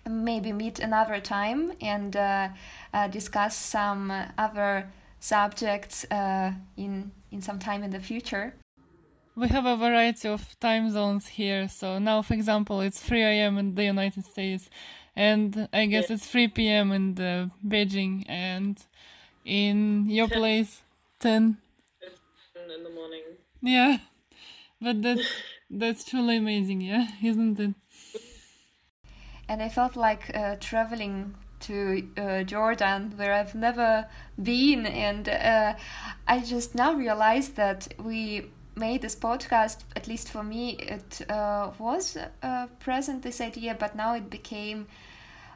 maybe 0.10 0.52
meet 0.52 0.80
another 0.80 1.20
time 1.20 1.72
and 1.82 2.16
uh, 2.16 2.50
uh, 2.94 3.08
discuss 3.08 3.56
some 3.56 4.12
other 4.38 4.90
subjects 5.20 6.06
uh, 6.12 6.52
in 6.78 7.12
in 7.32 7.42
some 7.42 7.60
time 7.60 7.84
in 7.84 7.92
the 7.92 8.00
future. 8.00 8.54
We 9.36 9.48
have 9.50 9.66
a 9.66 9.78
variety 9.78 10.28
of 10.28 10.60
time 10.60 10.92
zones 10.92 11.28
here. 11.28 11.68
So 11.68 12.00
now 12.00 12.22
for 12.22 12.34
example 12.34 12.82
it's 12.82 13.00
3 13.00 13.22
a.m 13.22 13.58
in 13.58 13.76
the 13.76 13.84
united 13.84 14.26
states 14.26 14.70
and 15.20 15.68
I 15.74 15.86
guess 15.88 16.10
yeah. 16.10 16.16
it's 16.16 16.28
3 16.28 16.48
p.m. 16.48 16.94
in 16.94 17.16
the 17.16 17.52
Beijing, 17.68 18.24
and 18.30 18.82
in 19.44 20.10
your 20.10 20.30
place, 20.30 20.82
10. 21.20 21.58
in 22.56 22.84
the 22.84 22.90
morning. 22.90 23.24
Yeah, 23.62 23.98
but 24.82 25.02
that's 25.02 25.28
that's 25.70 26.06
truly 26.06 26.38
amazing, 26.38 26.80
yeah, 26.80 27.08
isn't 27.22 27.60
it? 27.60 27.76
And 29.50 29.62
I 29.62 29.68
felt 29.68 29.98
like 29.98 30.32
uh, 30.34 30.56
traveling 30.62 31.36
to 31.62 32.08
uh, 32.16 32.44
Jordan, 32.44 33.12
where 33.18 33.34
I've 33.34 33.56
never 33.56 34.08
been, 34.42 34.86
and 34.86 35.28
uh, 35.28 35.74
I 36.30 36.40
just 36.40 36.76
now 36.76 36.94
realized 36.94 37.58
that 37.58 37.94
we 38.02 38.52
made 38.78 39.02
this 39.02 39.18
podcast. 39.18 39.80
At 39.98 40.08
least 40.08 40.30
for 40.30 40.44
me, 40.44 40.78
it 40.80 41.30
uh, 41.30 41.72
was 41.78 42.18
uh, 42.42 42.68
present 42.80 43.24
this 43.24 43.42
idea, 43.42 43.76
but 43.78 43.98
now 43.98 44.16
it 44.16 44.30
became 44.30 44.88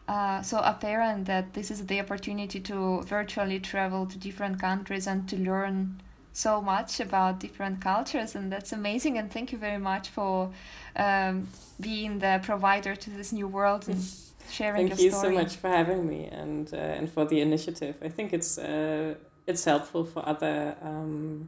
uh, 0.07 0.41
so 0.41 0.59
apparent 0.59 1.25
that 1.25 1.53
this 1.53 1.71
is 1.71 1.85
the 1.85 1.99
opportunity 1.99 2.59
to 2.59 3.01
virtually 3.03 3.59
travel 3.59 4.05
to 4.05 4.17
different 4.17 4.59
countries 4.59 5.07
and 5.07 5.29
to 5.29 5.37
learn 5.37 6.01
so 6.33 6.61
much 6.61 6.99
about 6.99 7.39
different 7.39 7.79
cultures 7.79 8.35
and 8.35 8.51
that's 8.51 8.73
amazing 8.73 9.17
and 9.17 9.31
thank 9.31 9.51
you 9.51 9.57
very 9.57 9.77
much 9.77 10.09
for 10.09 10.51
um, 10.95 11.47
being 11.79 12.19
the 12.19 12.39
provider 12.43 12.95
to 12.95 13.09
this 13.11 13.31
new 13.31 13.47
world 13.47 13.87
and 13.87 14.03
sharing 14.49 14.87
story. 14.87 14.89
thank 14.89 14.99
your 14.99 15.05
you 15.05 15.11
so 15.11 15.29
much 15.31 15.55
for 15.55 15.69
having 15.69 16.07
me 16.07 16.25
and 16.25 16.73
uh, 16.73 16.77
and 16.77 17.09
for 17.09 17.23
the 17.25 17.39
initiative 17.39 17.95
i 18.01 18.09
think 18.09 18.33
it's 18.33 18.57
uh, 18.57 19.13
it's 19.45 19.63
helpful 19.63 20.03
for 20.03 20.27
other 20.27 20.75
um, 20.81 21.47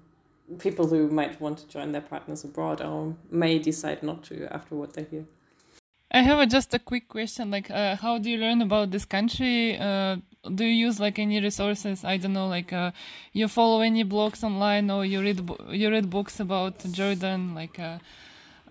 people 0.60 0.86
who 0.86 1.10
might 1.10 1.41
want 1.41 1.57
to 1.57 1.68
join 1.68 1.91
their 1.91 2.02
partners 2.02 2.44
abroad 2.44 2.80
or 2.80 3.15
may 3.32 3.57
decide 3.57 4.03
not 4.03 4.23
to 4.23 4.48
after 4.53 4.76
what 4.76 4.94
they 4.94 5.03
hear 5.03 5.26
I 6.15 6.21
have 6.21 6.39
a, 6.39 6.45
just 6.45 6.73
a 6.73 6.79
quick 6.79 7.09
question. 7.09 7.51
Like, 7.51 7.69
uh, 7.69 7.97
how 7.97 8.17
do 8.17 8.29
you 8.29 8.37
learn 8.37 8.61
about 8.61 8.89
this 8.89 9.03
country? 9.03 9.77
Uh, 9.77 10.15
do 10.55 10.63
you 10.63 10.87
use 10.87 10.97
like 10.97 11.19
any 11.19 11.41
resources? 11.41 12.05
I 12.05 12.15
don't 12.15 12.31
know, 12.31 12.47
like 12.47 12.71
uh, 12.71 12.91
you 13.33 13.49
follow 13.49 13.81
any 13.81 14.05
blogs 14.05 14.41
online, 14.41 14.89
or 14.89 15.03
you 15.03 15.19
read 15.19 15.41
you 15.71 15.89
read 15.89 16.09
books 16.09 16.39
about 16.39 16.79
Jordan, 16.89 17.53
like, 17.53 17.77
uh, 17.77 17.97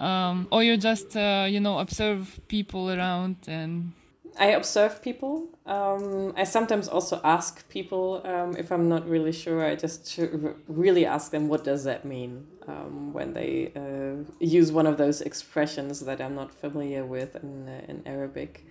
um, 0.03 0.49
or 0.51 0.63
you 0.63 0.79
just 0.79 1.15
uh, 1.19 1.47
you 1.47 1.61
know 1.61 1.81
observe 1.81 2.41
people 2.49 2.91
around 2.91 3.37
and. 3.47 3.93
I 4.37 4.47
observe 4.47 5.03
people. 5.03 5.47
Um, 5.67 6.33
I 6.37 6.45
sometimes 6.45 6.89
also 6.89 7.21
ask 7.23 7.69
people 7.69 8.23
um, 8.25 8.57
if 8.57 8.73
I'm 8.73 8.89
not 8.89 9.07
really 9.07 9.33
sure. 9.33 9.65
I 9.65 9.77
just 9.77 10.19
really 10.67 11.07
ask 11.07 11.31
them 11.31 11.49
what 11.49 11.63
does 11.63 11.85
that 11.85 12.05
mean 12.05 12.47
um, 12.67 13.13
when 13.13 13.33
they 13.33 13.73
uh, 13.77 14.25
use 14.41 14.73
one 14.73 14.87
of 14.87 14.97
those 14.97 15.21
expressions 15.21 16.01
that 16.01 16.21
I'm 16.21 16.35
not 16.35 16.53
familiar 16.53 17.05
with 17.05 17.37
in 17.37 17.69
uh, 17.69 17.81
in 17.89 18.03
Arabic. 18.07 18.65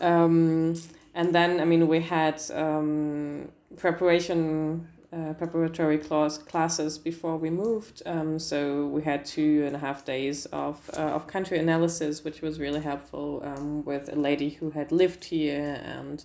Um, 0.00 0.74
and 1.14 1.34
then 1.34 1.60
I 1.60 1.64
mean 1.64 1.88
we 1.88 2.00
had 2.00 2.40
um, 2.52 3.48
preparation 3.76 4.88
uh, 5.12 5.34
preparatory 5.34 5.98
class 5.98 6.38
classes 6.38 6.96
before 6.96 7.36
we 7.36 7.50
moved. 7.50 8.02
Um, 8.06 8.38
so 8.38 8.86
we 8.86 9.02
had 9.02 9.26
two 9.26 9.62
and 9.66 9.76
a 9.76 9.78
half 9.78 10.06
days 10.06 10.46
of, 10.46 10.88
uh, 10.96 11.02
of 11.02 11.26
country 11.26 11.58
analysis, 11.58 12.24
which 12.24 12.40
was 12.40 12.58
really 12.58 12.80
helpful 12.80 13.42
um, 13.44 13.84
with 13.84 14.10
a 14.10 14.16
lady 14.16 14.48
who 14.48 14.70
had 14.70 14.90
lived 14.90 15.24
here 15.24 15.82
and 15.84 16.24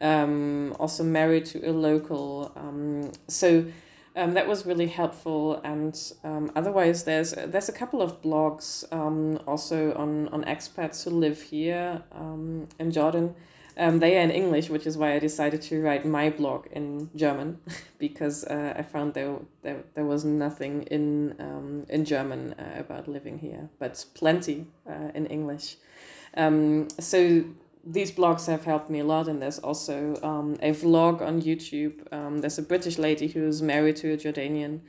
um, 0.00 0.76
also 0.78 1.02
married 1.02 1.44
to 1.46 1.68
a 1.68 1.72
local. 1.72 2.52
So 3.26 3.64
um, 4.16 4.34
that 4.34 4.46
was 4.46 4.66
really 4.66 4.88
helpful. 4.88 5.60
And 5.64 5.98
um, 6.24 6.52
otherwise, 6.56 7.04
there's 7.04 7.32
there's 7.32 7.68
a 7.68 7.72
couple 7.72 8.02
of 8.02 8.20
blogs 8.22 8.84
um, 8.92 9.38
also 9.46 9.94
on, 9.94 10.28
on 10.28 10.44
expats 10.44 11.04
who 11.04 11.10
live 11.10 11.40
here 11.42 12.02
um, 12.12 12.68
in 12.78 12.90
Jordan 12.90 13.34
Um, 13.80 13.98
they 13.98 14.18
are 14.18 14.20
in 14.20 14.30
English, 14.30 14.68
which 14.68 14.86
is 14.86 14.98
why 14.98 15.14
I 15.14 15.18
decided 15.18 15.62
to 15.62 15.82
write 15.82 16.04
my 16.04 16.28
blog 16.28 16.66
in 16.70 17.10
German 17.16 17.58
because 17.98 18.44
uh, 18.44 18.74
I 18.76 18.82
found 18.82 19.14
there, 19.14 19.38
there 19.62 19.84
there 19.94 20.04
was 20.04 20.24
nothing 20.24 20.82
in 20.82 21.34
um, 21.38 21.86
in 21.88 22.04
German 22.04 22.54
uh, 22.58 22.78
about 22.78 23.08
living 23.08 23.38
here, 23.38 23.70
but 23.78 24.04
plenty 24.14 24.66
uh, 24.86 25.10
in 25.14 25.26
English. 25.26 25.76
Um, 26.36 26.88
so 26.98 27.44
these 27.84 28.12
blogs 28.12 28.46
have 28.46 28.64
helped 28.64 28.90
me 28.90 29.00
a 29.00 29.04
lot, 29.04 29.28
and 29.28 29.40
there's 29.40 29.58
also 29.58 30.16
um, 30.22 30.56
a 30.60 30.72
vlog 30.72 31.22
on 31.22 31.42
YouTube. 31.42 32.12
Um, 32.12 32.38
there's 32.38 32.58
a 32.58 32.62
British 32.62 32.98
lady 32.98 33.28
who's 33.28 33.62
married 33.62 33.96
to 33.96 34.12
a 34.12 34.16
Jordanian, 34.16 34.80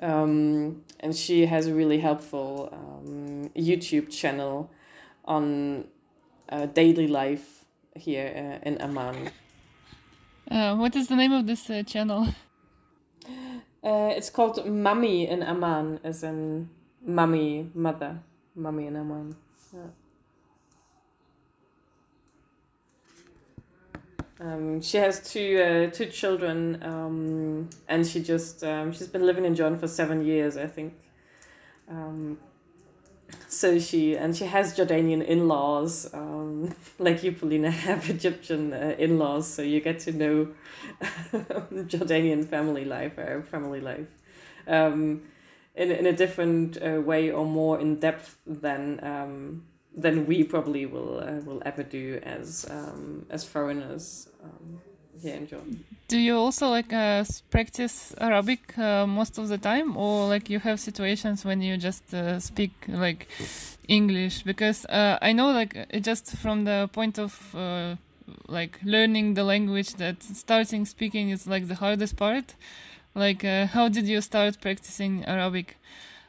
um, 0.00 0.82
and 1.00 1.14
she 1.14 1.46
has 1.46 1.66
a 1.66 1.74
really 1.74 1.98
helpful 1.98 2.68
um, 2.72 3.50
YouTube 3.56 4.10
channel 4.10 4.70
on 5.24 5.84
uh, 6.48 6.66
daily 6.66 7.06
life 7.06 7.64
here 7.96 8.32
uh, 8.36 8.68
in 8.68 8.80
Amman. 8.80 9.30
Uh, 10.50 10.76
what 10.76 10.94
is 10.96 11.08
the 11.08 11.16
name 11.16 11.32
of 11.32 11.46
this 11.46 11.70
uh, 11.70 11.82
channel? 11.84 12.28
Uh, 13.82 14.10
it's 14.16 14.30
called 14.30 14.66
Mummy 14.66 15.28
in 15.28 15.42
Amman, 15.42 16.00
as 16.02 16.22
in 16.22 16.68
mummy, 17.04 17.70
mother, 17.74 18.18
mummy 18.54 18.86
in 18.86 18.96
Amman. 18.96 19.36
Yeah. 19.72 19.80
Um, 24.40 24.82
she 24.82 24.96
has 24.96 25.20
two 25.32 25.60
uh, 25.62 25.94
two 25.94 26.06
children, 26.06 26.82
um, 26.82 27.70
and 27.88 28.06
she 28.06 28.20
just 28.20 28.64
um, 28.64 28.92
she's 28.92 29.06
been 29.06 29.24
living 29.24 29.44
in 29.44 29.54
Jordan 29.54 29.78
for 29.78 29.86
seven 29.86 30.24
years, 30.24 30.56
I 30.56 30.66
think. 30.66 30.94
Um, 31.88 32.38
so 33.48 33.78
she 33.78 34.16
and 34.16 34.36
she 34.36 34.46
has 34.46 34.76
Jordanian 34.76 35.24
in-laws, 35.24 36.12
um, 36.12 36.74
like 36.98 37.22
you, 37.22 37.32
Paulina, 37.32 37.70
have 37.86 38.10
Egyptian 38.10 38.72
uh, 38.72 38.96
in-laws, 38.98 39.46
so 39.46 39.62
you 39.62 39.80
get 39.80 40.00
to 40.00 40.12
know 40.12 40.48
Jordanian 41.92 42.44
family 42.44 42.84
life, 42.84 43.18
Arab 43.18 43.46
family 43.46 43.80
life, 43.80 44.08
um, 44.66 45.22
in 45.76 45.92
in 45.92 46.06
a 46.06 46.12
different 46.12 46.76
uh, 46.82 47.00
way 47.00 47.30
or 47.30 47.46
more 47.46 47.78
in 47.78 48.00
depth 48.00 48.36
than 48.46 48.98
um, 49.04 49.62
than 49.96 50.26
we 50.26 50.42
probably 50.44 50.86
will 50.86 51.20
uh, 51.20 51.40
will 51.44 51.62
ever 51.64 51.82
do 51.82 52.20
as 52.22 52.66
um, 52.70 53.26
as 53.30 53.44
foreigners 53.44 54.28
um, 54.42 54.80
here 55.20 55.36
in 55.36 55.46
Jordan. 55.46 55.84
Do 56.08 56.18
you 56.18 56.36
also 56.36 56.68
like 56.68 56.92
uh, 56.92 57.24
practice 57.50 58.14
Arabic 58.20 58.76
uh, 58.76 59.06
most 59.06 59.38
of 59.38 59.48
the 59.48 59.58
time, 59.58 59.96
or 59.96 60.28
like 60.28 60.50
you 60.50 60.58
have 60.58 60.78
situations 60.78 61.44
when 61.44 61.62
you 61.62 61.76
just 61.76 62.12
uh, 62.12 62.38
speak 62.40 62.72
like 62.88 63.26
English? 63.88 64.42
Because 64.42 64.84
uh, 64.86 65.18
I 65.22 65.32
know 65.32 65.52
like 65.52 65.86
just 66.02 66.36
from 66.36 66.64
the 66.64 66.90
point 66.92 67.18
of 67.18 67.54
uh, 67.54 67.96
like 68.48 68.78
learning 68.84 69.34
the 69.34 69.44
language 69.44 69.94
that 69.94 70.22
starting 70.22 70.84
speaking 70.84 71.30
is 71.30 71.46
like 71.46 71.68
the 71.68 71.76
hardest 71.76 72.16
part. 72.16 72.54
Like 73.14 73.42
how 73.42 73.88
did 73.88 74.06
you 74.06 74.20
start 74.20 74.60
practicing 74.60 75.24
Arabic? 75.24 75.78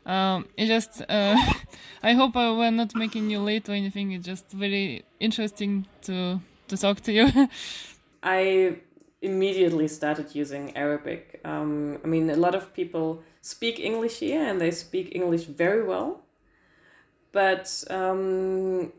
Um, 0.06 0.46
it 0.56 0.68
just 0.68 1.02
I 2.04 2.14
hope 2.14 2.36
I 2.36 2.52
were 2.52 2.72
not 2.72 2.96
making 2.96 3.30
you 3.30 3.40
late 3.40 3.70
or 3.70 3.74
anything. 3.74 4.12
It's 4.12 4.26
just 4.26 4.52
very 4.52 5.04
interesting 5.20 5.88
to 6.04 6.40
to 6.68 6.78
talk 6.78 7.02
to 7.02 7.12
you. 7.12 7.50
I 8.24 8.78
immediately 9.22 9.88
started 9.88 10.36
using 10.36 10.76
Arabic. 10.76 11.42
Um, 11.44 12.00
I 12.04 12.08
mean, 12.08 12.30
a 12.30 12.36
lot 12.36 12.56
of 12.56 12.74
people 12.74 13.24
speak 13.42 13.80
English 13.80 14.20
here 14.20 14.44
and 14.44 14.60
they 14.60 14.72
speak 14.72 15.16
English 15.16 15.44
very 15.46 15.84
well, 15.84 16.22
but 17.32 17.84
um, 17.90 18.92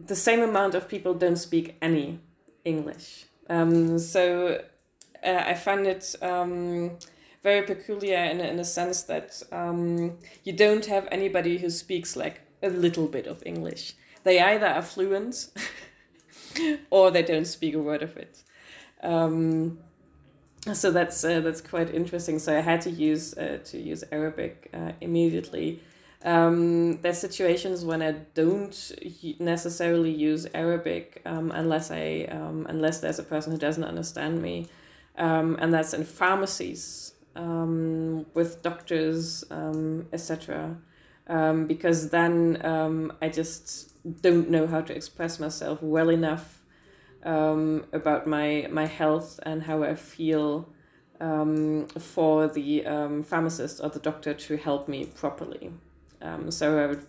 the 0.00 0.16
same 0.16 0.42
amount 0.42 0.74
of 0.74 0.88
people 0.88 1.14
don't 1.14 1.36
speak 1.36 1.76
any 1.80 2.20
English. 2.64 3.26
Um, 3.48 3.98
so 3.98 4.62
uh, 5.24 5.42
I 5.46 5.54
find 5.54 5.86
it 5.86 6.14
um, 6.22 6.98
very 7.42 7.62
peculiar 7.62 8.18
in, 8.18 8.40
in 8.40 8.58
a 8.58 8.64
sense 8.64 9.02
that 9.02 9.42
um, 9.52 10.18
you 10.44 10.52
don't 10.52 10.86
have 10.86 11.06
anybody 11.10 11.58
who 11.58 11.70
speaks 11.70 12.16
like 12.16 12.40
a 12.62 12.68
little 12.68 13.06
bit 13.06 13.26
of 13.26 13.42
English. 13.46 13.94
They 14.24 14.40
either 14.40 14.66
are 14.66 14.82
fluent 14.82 15.48
or 16.90 17.10
they 17.10 17.22
don't 17.22 17.46
speak 17.46 17.74
a 17.74 17.78
word 17.78 18.02
of 18.02 18.16
it. 18.16 18.42
Um, 19.02 19.78
so 20.72 20.90
that's 20.90 21.24
uh, 21.24 21.40
that's 21.40 21.60
quite 21.60 21.94
interesting. 21.94 22.38
So 22.38 22.56
I 22.56 22.60
had 22.60 22.80
to 22.82 22.90
use 22.90 23.36
uh, 23.38 23.58
to 23.66 23.78
use 23.78 24.04
Arabic 24.10 24.68
uh, 24.74 24.92
immediately. 25.00 25.80
Um, 26.24 27.00
there's 27.00 27.18
situations 27.18 27.84
when 27.84 28.02
I 28.02 28.12
don't 28.34 28.92
necessarily 29.38 30.10
use 30.10 30.48
Arabic 30.52 31.22
um, 31.24 31.52
unless 31.52 31.92
I 31.92 32.26
um, 32.30 32.66
unless 32.68 32.98
there's 33.00 33.20
a 33.20 33.22
person 33.22 33.52
who 33.52 33.58
doesn't 33.58 33.84
understand 33.84 34.42
me, 34.42 34.66
um, 35.16 35.56
and 35.60 35.72
that's 35.72 35.94
in 35.94 36.04
pharmacies 36.04 37.14
um, 37.38 38.26
with 38.34 38.62
doctors, 38.62 39.44
um, 39.50 40.06
etc. 40.12 40.76
Um, 41.28 41.66
because 41.66 42.10
then 42.10 42.60
um, 42.64 43.12
I 43.22 43.28
just 43.28 43.94
don't 44.22 44.50
know 44.50 44.66
how 44.66 44.80
to 44.82 44.94
express 44.94 45.38
myself 45.38 45.82
well 45.82 46.10
enough 46.10 46.62
um, 47.22 47.86
about 47.92 48.26
my 48.26 48.68
my 48.70 48.86
health 48.86 49.38
and 49.44 49.62
how 49.62 49.82
I 49.82 49.94
feel 49.94 50.68
um, 51.20 51.86
for 51.98 52.48
the 52.48 52.84
um, 52.86 53.22
pharmacist 53.22 53.80
or 53.82 53.88
the 53.88 54.00
doctor 54.00 54.34
to 54.34 54.56
help 54.56 54.88
me 54.88 55.06
properly. 55.06 55.72
Um, 56.20 56.50
so 56.50 56.78
I 56.82 56.86
would 56.86 57.06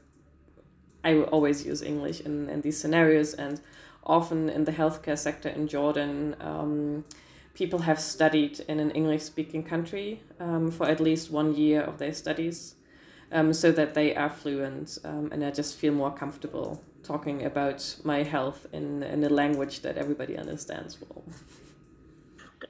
I 1.03 1.14
will 1.15 1.23
always 1.23 1.65
use 1.65 1.81
English 1.81 2.22
in, 2.22 2.49
in 2.49 2.61
these 2.61 2.77
scenarios 2.77 3.34
and 3.34 3.61
often 4.03 4.49
in 4.49 4.65
the 4.65 4.72
healthcare 4.73 5.18
sector 5.18 5.49
in 5.49 5.68
Jordan 5.68 6.35
um, 6.39 7.06
people 7.60 7.80
have 7.80 7.99
studied 7.99 8.61
in 8.69 8.80
an 8.80 8.91
English 8.91 9.23
speaking 9.23 9.64
country 9.73 10.22
um, 10.40 10.72
for 10.72 10.86
at 10.88 10.99
least 11.02 11.30
one 11.30 11.53
year 11.53 11.81
of 11.81 11.98
their 11.98 12.14
studies 12.14 12.76
um, 13.34 13.52
so 13.53 13.69
that 13.69 13.94
they 13.94 14.15
are 14.15 14.30
fluent 14.30 14.98
um, 15.03 15.30
and 15.34 15.44
I 15.44 15.52
just 15.52 15.77
feel 15.77 15.94
more 15.94 16.14
comfortable 16.23 16.81
talking 17.03 17.44
about 17.45 17.80
my 18.06 18.23
health 18.23 18.65
in, 18.72 19.03
in 19.03 19.23
a 19.26 19.30
language 19.41 19.81
that 19.81 19.98
everybody 19.98 20.38
understands 20.38 20.98
well. 21.02 21.22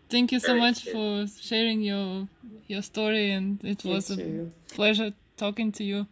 Thank 0.10 0.32
you 0.32 0.40
so 0.40 0.56
much 0.56 0.86
for 0.94 1.28
sharing 1.50 1.82
your 1.82 2.28
your 2.68 2.82
story 2.82 3.32
and 3.32 3.64
it 3.64 3.84
was 3.84 4.10
a 4.12 4.48
pleasure 4.74 5.14
talking 5.38 5.72
to 5.74 5.84
you. 5.84 6.08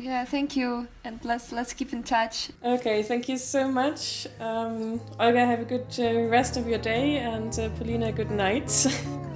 Yeah, 0.00 0.24
thank 0.24 0.56
you, 0.56 0.88
and 1.04 1.20
let's 1.24 1.52
let's 1.52 1.74
keep 1.74 1.92
in 1.92 2.02
touch. 2.02 2.48
Okay, 2.64 3.02
thank 3.02 3.28
you 3.28 3.36
so 3.36 3.68
much, 3.68 4.26
um, 4.40 4.98
Olga. 5.18 5.44
Have 5.44 5.60
a 5.60 5.64
good 5.64 5.86
uh, 5.98 6.26
rest 6.28 6.56
of 6.56 6.66
your 6.66 6.78
day, 6.78 7.18
and 7.18 7.52
uh, 7.58 7.68
Paulina, 7.76 8.10
good 8.10 8.30
night. 8.30 8.86